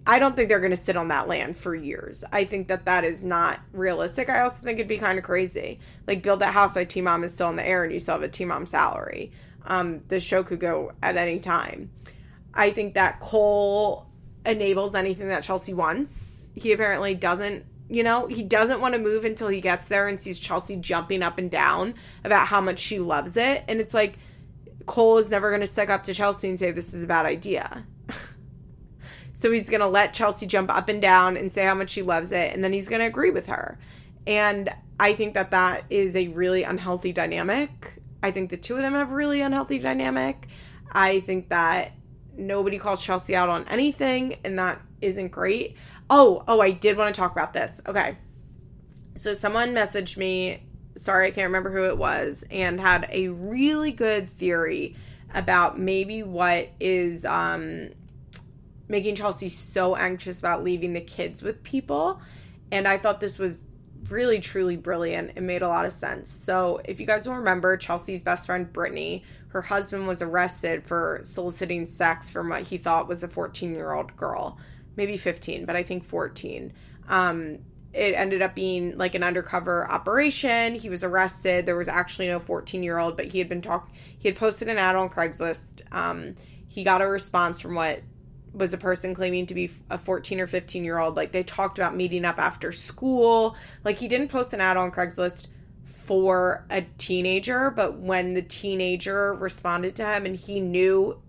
I 0.05 0.19
don't 0.19 0.35
think 0.35 0.49
they're 0.49 0.59
going 0.59 0.71
to 0.71 0.77
sit 0.77 0.97
on 0.97 1.09
that 1.09 1.29
land 1.29 1.55
for 1.55 1.73
years. 1.73 2.25
I 2.31 2.43
think 2.43 2.67
that 2.67 2.85
that 2.85 3.05
is 3.05 3.23
not 3.23 3.61
realistic. 3.71 4.29
I 4.29 4.41
also 4.41 4.63
think 4.63 4.79
it'd 4.79 4.87
be 4.87 4.97
kind 4.97 5.17
of 5.17 5.23
crazy. 5.23 5.79
Like, 6.07 6.23
build 6.23 6.41
that 6.41 6.53
house 6.53 6.75
while 6.75 6.85
Teen 6.85 7.05
Mom 7.05 7.23
is 7.23 7.33
still 7.33 7.49
in 7.49 7.55
the 7.55 7.65
air 7.65 7.83
and 7.83 7.93
you 7.93 7.99
still 7.99 8.15
have 8.15 8.23
a 8.23 8.27
Teen 8.27 8.49
Mom 8.49 8.65
salary. 8.65 9.31
Um, 9.65 10.01
the 10.09 10.19
show 10.19 10.43
could 10.43 10.59
go 10.59 10.91
at 11.01 11.15
any 11.15 11.39
time. 11.39 11.89
I 12.53 12.71
think 12.71 12.95
that 12.95 13.21
Cole 13.21 14.07
enables 14.45 14.93
anything 14.93 15.29
that 15.29 15.43
Chelsea 15.43 15.73
wants. 15.73 16.47
He 16.53 16.73
apparently 16.73 17.15
doesn't 17.15 17.65
you 17.89 18.03
know, 18.03 18.27
he 18.27 18.43
doesn't 18.43 18.81
want 18.81 18.93
to 18.93 18.99
move 18.99 19.25
until 19.25 19.47
he 19.47 19.61
gets 19.61 19.87
there 19.87 20.07
and 20.07 20.19
sees 20.19 20.39
Chelsea 20.39 20.77
jumping 20.77 21.21
up 21.21 21.37
and 21.37 21.51
down 21.51 21.95
about 22.23 22.47
how 22.47 22.61
much 22.61 22.79
she 22.79 22.99
loves 22.99 23.37
it. 23.37 23.63
And 23.67 23.79
it's 23.79 23.93
like, 23.93 24.17
Cole 24.85 25.17
is 25.17 25.31
never 25.31 25.49
going 25.49 25.61
to 25.61 25.67
stick 25.67 25.89
up 25.89 26.03
to 26.05 26.13
Chelsea 26.13 26.49
and 26.49 26.59
say, 26.59 26.71
This 26.71 26.93
is 26.93 27.03
a 27.03 27.07
bad 27.07 27.25
idea. 27.25 27.85
so 29.33 29.51
he's 29.51 29.69
going 29.69 29.81
to 29.81 29.87
let 29.87 30.13
Chelsea 30.13 30.45
jump 30.45 30.69
up 30.69 30.89
and 30.89 31.01
down 31.01 31.37
and 31.37 31.51
say 31.51 31.63
how 31.63 31.75
much 31.75 31.89
she 31.89 32.01
loves 32.01 32.31
it. 32.31 32.53
And 32.53 32.63
then 32.63 32.73
he's 32.73 32.89
going 32.89 33.01
to 33.01 33.07
agree 33.07 33.31
with 33.31 33.47
her. 33.47 33.79
And 34.25 34.69
I 34.99 35.13
think 35.13 35.33
that 35.33 35.51
that 35.51 35.85
is 35.89 36.15
a 36.15 36.27
really 36.29 36.63
unhealthy 36.63 37.11
dynamic. 37.13 37.93
I 38.21 38.31
think 38.31 38.49
the 38.49 38.57
two 38.57 38.75
of 38.75 38.81
them 38.81 38.93
have 38.93 39.11
a 39.11 39.15
really 39.15 39.41
unhealthy 39.41 39.79
dynamic. 39.79 40.47
I 40.91 41.19
think 41.21 41.49
that 41.49 41.91
nobody 42.37 42.77
calls 42.77 43.03
Chelsea 43.03 43.35
out 43.35 43.49
on 43.49 43.67
anything, 43.67 44.37
and 44.43 44.57
that 44.59 44.81
isn't 45.01 45.29
great. 45.29 45.75
Oh, 46.15 46.43
oh, 46.47 46.61
I 46.61 46.69
did 46.69 46.95
want 46.95 47.13
to 47.13 47.19
talk 47.19 47.31
about 47.31 47.53
this. 47.53 47.81
Okay. 47.87 48.19
So 49.15 49.33
someone 49.33 49.73
messaged 49.73 50.15
me, 50.15 50.61
sorry, 50.95 51.25
I 51.25 51.31
can't 51.31 51.47
remember 51.47 51.71
who 51.71 51.85
it 51.85 51.97
was, 51.97 52.45
and 52.51 52.79
had 52.79 53.07
a 53.09 53.29
really 53.29 53.91
good 53.91 54.29
theory 54.29 54.95
about 55.33 55.79
maybe 55.79 56.21
what 56.21 56.69
is 56.79 57.25
um 57.25 57.89
making 58.87 59.15
Chelsea 59.15 59.49
so 59.49 59.95
anxious 59.95 60.37
about 60.37 60.63
leaving 60.63 60.93
the 60.93 61.01
kids 61.01 61.41
with 61.41 61.63
people. 61.63 62.21
And 62.71 62.87
I 62.87 62.99
thought 62.99 63.19
this 63.19 63.39
was 63.39 63.65
really 64.07 64.39
truly 64.39 64.77
brilliant. 64.77 65.31
It 65.35 65.41
made 65.41 65.63
a 65.63 65.67
lot 65.67 65.85
of 65.85 65.93
sense. 65.93 66.29
So, 66.29 66.79
if 66.85 66.99
you 66.99 67.07
guys 67.07 67.27
will 67.27 67.37
remember, 67.37 67.75
Chelsea's 67.75 68.21
best 68.21 68.45
friend 68.45 68.71
Brittany, 68.71 69.23
her 69.47 69.63
husband 69.63 70.07
was 70.07 70.21
arrested 70.21 70.85
for 70.85 71.21
soliciting 71.23 71.87
sex 71.87 72.29
from 72.29 72.49
what 72.49 72.61
he 72.61 72.77
thought 72.77 73.07
was 73.07 73.23
a 73.23 73.27
14 73.27 73.73
year 73.73 73.93
old 73.93 74.15
girl 74.15 74.59
maybe 74.95 75.17
15, 75.17 75.65
but 75.65 75.75
I 75.75 75.83
think 75.83 76.03
14. 76.03 76.73
Um, 77.07 77.59
it 77.93 78.15
ended 78.15 78.41
up 78.41 78.55
being 78.55 78.97
like 78.97 79.13
an 79.13 79.23
undercover 79.23 79.89
operation. 79.91 80.75
He 80.75 80.89
was 80.89 81.03
arrested. 81.03 81.65
There 81.65 81.75
was 81.75 81.87
actually 81.87 82.27
no 82.27 82.39
14 82.39 82.81
year 82.81 82.97
old, 82.97 83.15
but 83.15 83.27
he 83.27 83.37
had 83.37 83.47
been 83.47 83.61
talk. 83.61 83.89
He 84.17 84.27
had 84.27 84.35
posted 84.35 84.67
an 84.67 84.77
ad 84.77 84.95
on 84.95 85.09
Craigslist. 85.09 85.81
Um, 85.91 86.35
he 86.67 86.83
got 86.83 87.01
a 87.01 87.07
response 87.07 87.59
from 87.59 87.75
what 87.75 88.01
was 88.53 88.73
a 88.73 88.77
person 88.77 89.13
claiming 89.13 89.45
to 89.47 89.53
be 89.53 89.71
a 89.89 89.97
14 89.97 90.39
or 90.39 90.47
15 90.47 90.83
year 90.83 90.97
old. 90.97 91.15
Like 91.15 91.31
they 91.31 91.43
talked 91.43 91.77
about 91.77 91.95
meeting 91.95 92.25
up 92.25 92.39
after 92.39 92.71
school. 92.71 93.55
Like 93.83 93.97
he 93.97 94.07
didn't 94.07 94.29
post 94.29 94.53
an 94.53 94.61
ad 94.61 94.77
on 94.77 94.91
Craigslist 94.91 95.47
for 95.85 96.65
a 96.69 96.81
teenager, 96.97 97.69
but 97.69 97.99
when 97.99 98.33
the 98.33 98.41
teenager 98.41 99.33
responded 99.35 99.95
to 99.97 100.05
him 100.05 100.25
and 100.25 100.35
he 100.35 100.59
knew 100.59 101.21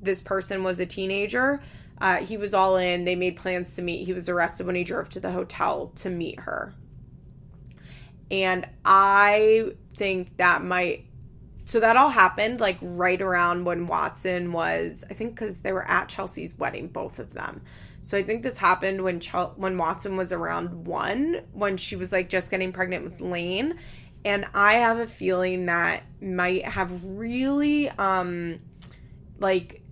this 0.00 0.20
person 0.20 0.62
was 0.62 0.80
a 0.80 0.86
teenager, 0.86 1.60
uh, 2.00 2.16
he 2.18 2.36
was 2.36 2.54
all 2.54 2.76
in. 2.76 3.04
They 3.04 3.14
made 3.14 3.36
plans 3.36 3.76
to 3.76 3.82
meet. 3.82 4.04
He 4.04 4.12
was 4.12 4.28
arrested 4.28 4.66
when 4.66 4.76
he 4.76 4.84
drove 4.84 5.08
to 5.10 5.20
the 5.20 5.30
hotel 5.30 5.92
to 5.96 6.10
meet 6.10 6.40
her. 6.40 6.74
And 8.30 8.66
I 8.84 9.72
think 9.96 10.36
that 10.36 10.62
might 10.62 11.08
so 11.68 11.80
that 11.80 11.98
all 11.98 12.08
happened 12.08 12.60
like 12.60 12.78
right 12.80 13.20
around 13.20 13.64
when 13.64 13.86
Watson 13.86 14.52
was, 14.52 15.04
I 15.10 15.12
think, 15.12 15.34
because 15.34 15.60
they 15.60 15.70
were 15.70 15.86
at 15.86 16.08
Chelsea's 16.08 16.56
wedding, 16.56 16.88
both 16.88 17.18
of 17.18 17.34
them. 17.34 17.60
So 18.00 18.16
I 18.16 18.22
think 18.22 18.42
this 18.42 18.56
happened 18.56 19.04
when 19.04 19.20
Chel- 19.20 19.52
when 19.56 19.76
Watson 19.76 20.16
was 20.16 20.32
around 20.32 20.86
one, 20.86 21.42
when 21.52 21.76
she 21.76 21.94
was 21.94 22.10
like 22.10 22.30
just 22.30 22.50
getting 22.50 22.72
pregnant 22.72 23.04
with 23.04 23.20
Lane, 23.20 23.78
and 24.24 24.46
I 24.54 24.74
have 24.74 24.98
a 24.98 25.06
feeling 25.06 25.66
that 25.66 26.04
might 26.22 26.64
have 26.64 27.04
really 27.04 27.90
um 27.90 28.60
like 29.38 29.82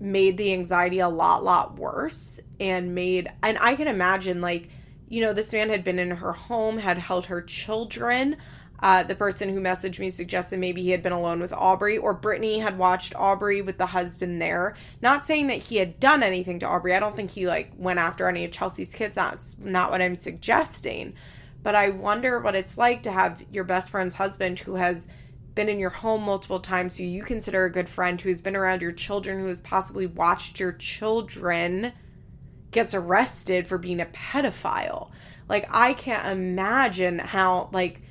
made 0.00 0.36
the 0.36 0.52
anxiety 0.52 1.00
a 1.00 1.08
lot 1.08 1.42
lot 1.42 1.76
worse 1.76 2.40
and 2.60 2.94
made 2.94 3.28
and 3.42 3.58
I 3.60 3.74
can 3.74 3.88
imagine 3.88 4.40
like 4.40 4.68
you 5.08 5.22
know 5.22 5.32
this 5.32 5.52
man 5.52 5.70
had 5.70 5.84
been 5.84 5.98
in 5.98 6.10
her 6.10 6.32
home, 6.32 6.78
had 6.78 6.98
held 6.98 7.26
her 7.26 7.42
children 7.42 8.36
uh, 8.80 9.02
the 9.02 9.14
person 9.14 9.48
who 9.48 9.60
messaged 9.60 9.98
me 9.98 10.10
suggested 10.10 10.58
maybe 10.58 10.82
he 10.82 10.90
had 10.90 11.02
been 11.02 11.12
alone 11.12 11.40
with 11.40 11.52
Aubrey 11.52 11.98
or 11.98 12.14
Brittany 12.14 12.60
had 12.60 12.78
watched 12.78 13.14
Aubrey 13.16 13.60
with 13.60 13.76
the 13.76 13.86
husband 13.86 14.40
there. 14.40 14.76
Not 15.02 15.26
saying 15.26 15.48
that 15.48 15.58
he 15.58 15.76
had 15.76 15.98
done 15.98 16.22
anything 16.22 16.60
to 16.60 16.66
Aubrey. 16.68 16.94
I 16.94 17.00
don't 17.00 17.16
think 17.16 17.30
he 17.30 17.46
like 17.46 17.72
went 17.76 17.98
after 17.98 18.28
any 18.28 18.44
of 18.44 18.52
Chelsea's 18.52 18.94
kids. 18.94 19.16
That's 19.16 19.58
not 19.58 19.90
what 19.90 20.02
I'm 20.02 20.14
suggesting. 20.14 21.14
But 21.62 21.74
I 21.74 21.90
wonder 21.90 22.38
what 22.38 22.54
it's 22.54 22.78
like 22.78 23.02
to 23.02 23.12
have 23.12 23.44
your 23.50 23.64
best 23.64 23.90
friend's 23.90 24.14
husband 24.14 24.60
who 24.60 24.76
has 24.76 25.08
been 25.58 25.68
in 25.68 25.80
your 25.80 25.90
home 25.90 26.22
multiple 26.22 26.60
times, 26.60 26.96
who 26.96 27.02
you 27.02 27.24
consider 27.24 27.64
a 27.64 27.72
good 27.72 27.88
friend, 27.88 28.20
who's 28.20 28.40
been 28.40 28.54
around 28.54 28.80
your 28.80 28.92
children, 28.92 29.40
who 29.40 29.48
has 29.48 29.60
possibly 29.60 30.06
watched 30.06 30.60
your 30.60 30.70
children, 30.70 31.92
gets 32.70 32.94
arrested 32.94 33.66
for 33.66 33.76
being 33.76 34.00
a 34.00 34.06
pedophile. 34.06 35.10
Like, 35.48 35.68
I 35.74 35.94
can't 35.94 36.28
imagine 36.28 37.18
how, 37.18 37.70
like, 37.72 38.02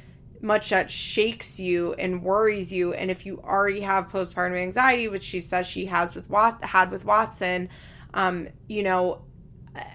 much 0.41 0.71
that 0.71 0.91
shakes 0.91 1.57
you 1.57 1.93
and 1.93 2.21
worries 2.21 2.73
you 2.73 2.93
and 2.93 3.09
if 3.09 3.25
you 3.25 3.41
already 3.41 3.79
have 3.79 4.09
postpartum 4.09 4.55
anxiety 4.61 5.07
which 5.07 5.23
she 5.23 5.41
says 5.41 5.65
she 5.65 5.87
has 5.87 6.13
with 6.13 6.29
Wat- 6.29 6.63
had 6.63 6.91
with 6.91 7.03
Watson 7.05 7.69
um, 8.13 8.47
you 8.67 8.83
know 8.83 9.23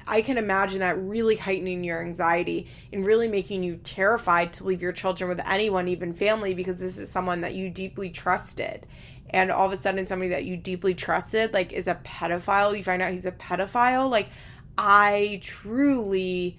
I 0.07 0.23
can 0.23 0.39
imagine 0.39 0.81
that 0.81 0.99
really 0.99 1.37
heightening 1.37 1.85
your 1.85 2.03
anxiety 2.03 2.69
and 2.93 3.05
really 3.05 3.29
making 3.29 3.63
you 3.63 3.77
terrified 3.77 4.53
to 4.55 4.65
leave 4.65 4.83
your 4.83 4.93
children 4.93 5.29
with 5.29 5.41
anyone, 5.41 5.89
even 5.89 6.13
family, 6.13 6.55
because 6.55 6.81
this 6.81 6.99
is 6.99 7.11
someone 7.11 7.41
that 7.43 7.55
you 7.55 7.71
deeply 7.71 8.11
trusted. 8.11 8.87
And 9.31 9.51
all 9.51 9.67
of 9.67 9.73
a 9.73 9.77
sudden, 9.77 10.07
somebody 10.07 10.31
that 10.31 10.45
you 10.45 10.57
deeply 10.57 10.95
trusted, 10.95 11.53
like, 11.53 11.73
is 11.73 11.89
a 11.89 11.95
pedophile. 12.05 12.77
You 12.77 12.83
find 12.83 13.01
out 13.01 13.13
he's 13.13 13.27
a 13.27 13.33
pedophile. 13.33 14.11
Like, 14.11 14.29
I 14.77 15.41
truly 15.43 16.59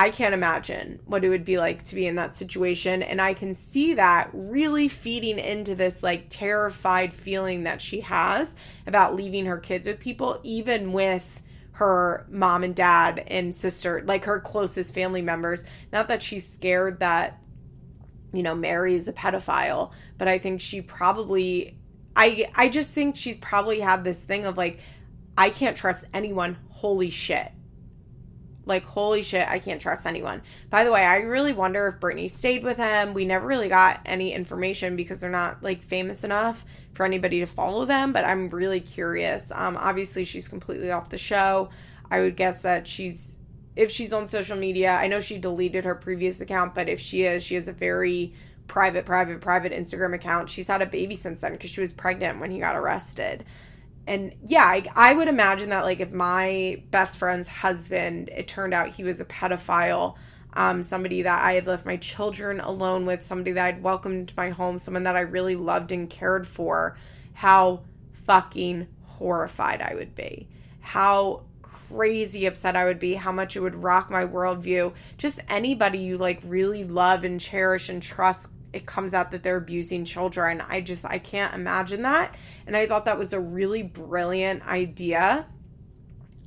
I 0.00 0.10
can't 0.10 0.32
imagine 0.32 1.00
what 1.06 1.24
it 1.24 1.28
would 1.28 1.44
be 1.44 1.58
like 1.58 1.82
to 1.86 1.96
be 1.96 2.06
in 2.06 2.14
that 2.14 2.36
situation. 2.36 3.02
And 3.02 3.20
I 3.20 3.34
can 3.34 3.52
see 3.52 3.94
that 3.94 4.30
really 4.32 4.86
feeding 4.86 5.40
into 5.40 5.74
this 5.74 6.04
like 6.04 6.26
terrified 6.28 7.12
feeling 7.12 7.64
that 7.64 7.82
she 7.82 7.98
has 8.02 8.54
about 8.86 9.16
leaving 9.16 9.46
her 9.46 9.58
kids 9.58 9.88
with 9.88 9.98
people, 9.98 10.38
even 10.44 10.92
with 10.92 11.42
her 11.78 12.26
mom 12.28 12.64
and 12.64 12.74
dad 12.74 13.22
and 13.28 13.54
sister, 13.54 14.02
like 14.04 14.24
her 14.24 14.40
closest 14.40 14.92
family 14.92 15.22
members. 15.22 15.64
Not 15.92 16.08
that 16.08 16.20
she's 16.20 16.44
scared 16.44 16.98
that, 16.98 17.38
you 18.32 18.42
know, 18.42 18.56
Mary 18.56 18.96
is 18.96 19.06
a 19.06 19.12
pedophile, 19.12 19.92
but 20.18 20.26
I 20.26 20.38
think 20.38 20.60
she 20.60 20.82
probably, 20.82 21.78
I, 22.16 22.50
I 22.56 22.68
just 22.68 22.94
think 22.94 23.14
she's 23.14 23.38
probably 23.38 23.78
had 23.78 24.02
this 24.02 24.24
thing 24.24 24.44
of 24.44 24.56
like, 24.56 24.80
I 25.36 25.50
can't 25.50 25.76
trust 25.76 26.06
anyone. 26.12 26.58
Holy 26.68 27.10
shit 27.10 27.52
like, 28.68 28.84
holy 28.84 29.22
shit, 29.22 29.48
I 29.48 29.58
can't 29.58 29.80
trust 29.80 30.06
anyone. 30.06 30.42
By 30.68 30.84
the 30.84 30.92
way, 30.92 31.02
I 31.02 31.16
really 31.20 31.54
wonder 31.54 31.86
if 31.86 31.98
Brittany 31.98 32.28
stayed 32.28 32.62
with 32.62 32.76
him. 32.76 33.14
We 33.14 33.24
never 33.24 33.46
really 33.46 33.70
got 33.70 34.02
any 34.04 34.34
information 34.34 34.94
because 34.94 35.20
they're 35.20 35.30
not 35.30 35.62
like 35.62 35.82
famous 35.82 36.22
enough 36.22 36.66
for 36.94 37.04
anybody 37.04 37.40
to 37.40 37.46
follow 37.46 37.84
them, 37.84 38.12
but 38.12 38.24
I'm 38.24 38.48
really 38.48 38.80
curious. 38.80 39.52
Um, 39.52 39.76
obviously, 39.76 40.24
she's 40.24 40.48
completely 40.48 40.90
off 40.90 41.10
the 41.10 41.18
show. 41.18 41.70
I 42.10 42.20
would 42.20 42.36
guess 42.36 42.62
that 42.62 42.86
she's, 42.86 43.38
if 43.76 43.90
she's 43.90 44.12
on 44.12 44.26
social 44.26 44.56
media, 44.56 44.92
I 44.92 45.06
know 45.06 45.20
she 45.20 45.38
deleted 45.38 45.84
her 45.84 45.94
previous 45.94 46.40
account, 46.40 46.74
but 46.74 46.88
if 46.88 46.98
she 47.00 47.22
is, 47.22 47.44
she 47.44 47.54
has 47.54 47.68
a 47.68 47.72
very 47.72 48.34
private, 48.66 49.06
private, 49.06 49.40
private 49.40 49.72
Instagram 49.72 50.14
account. 50.14 50.50
She's 50.50 50.68
had 50.68 50.82
a 50.82 50.86
baby 50.86 51.14
since 51.14 51.40
then 51.40 51.52
because 51.52 51.70
she 51.70 51.80
was 51.80 51.92
pregnant 51.92 52.40
when 52.40 52.50
he 52.50 52.58
got 52.58 52.76
arrested 52.76 53.44
and 54.08 54.34
yeah, 54.42 54.64
I, 54.64 54.84
I, 54.96 55.12
would 55.12 55.28
imagine 55.28 55.68
that 55.68 55.84
like 55.84 56.00
if 56.00 56.10
my 56.10 56.82
best 56.90 57.18
friend's 57.18 57.46
husband, 57.46 58.30
it 58.30 58.48
turned 58.48 58.72
out 58.72 58.88
he 58.88 59.04
was 59.04 59.20
a 59.20 59.26
pedophile, 59.26 60.16
um, 60.54 60.82
somebody 60.82 61.22
that 61.22 61.44
I 61.44 61.52
had 61.54 61.66
left 61.66 61.86
my 61.86 61.96
children 61.96 62.60
alone 62.60 63.06
with, 63.06 63.22
somebody 63.22 63.52
that 63.52 63.66
I'd 63.66 63.82
welcomed 63.82 64.28
to 64.28 64.34
my 64.36 64.50
home, 64.50 64.78
someone 64.78 65.04
that 65.04 65.16
I 65.16 65.20
really 65.20 65.56
loved 65.56 65.92
and 65.92 66.08
cared 66.08 66.46
for, 66.46 66.96
how 67.34 67.82
fucking 68.26 68.88
horrified 69.04 69.82
I 69.82 69.94
would 69.94 70.14
be, 70.14 70.48
how 70.80 71.42
crazy 71.62 72.46
upset 72.46 72.76
I 72.76 72.84
would 72.84 72.98
be, 72.98 73.14
how 73.14 73.32
much 73.32 73.56
it 73.56 73.60
would 73.60 73.74
rock 73.74 74.10
my 74.10 74.24
worldview. 74.24 74.92
Just 75.16 75.40
anybody 75.48 75.98
you 75.98 76.18
like 76.18 76.40
really 76.44 76.84
love 76.84 77.24
and 77.24 77.40
cherish 77.40 77.88
and 77.88 78.02
trust 78.02 78.50
it 78.72 78.86
comes 78.86 79.14
out 79.14 79.30
that 79.30 79.42
they're 79.42 79.56
abusing 79.56 80.04
children. 80.04 80.62
I 80.68 80.80
just 80.80 81.04
I 81.04 81.18
can't 81.18 81.54
imagine 81.54 82.02
that. 82.02 82.34
And 82.66 82.76
I 82.76 82.86
thought 82.86 83.06
that 83.06 83.18
was 83.18 83.32
a 83.32 83.40
really 83.40 83.82
brilliant 83.82 84.66
idea. 84.66 85.46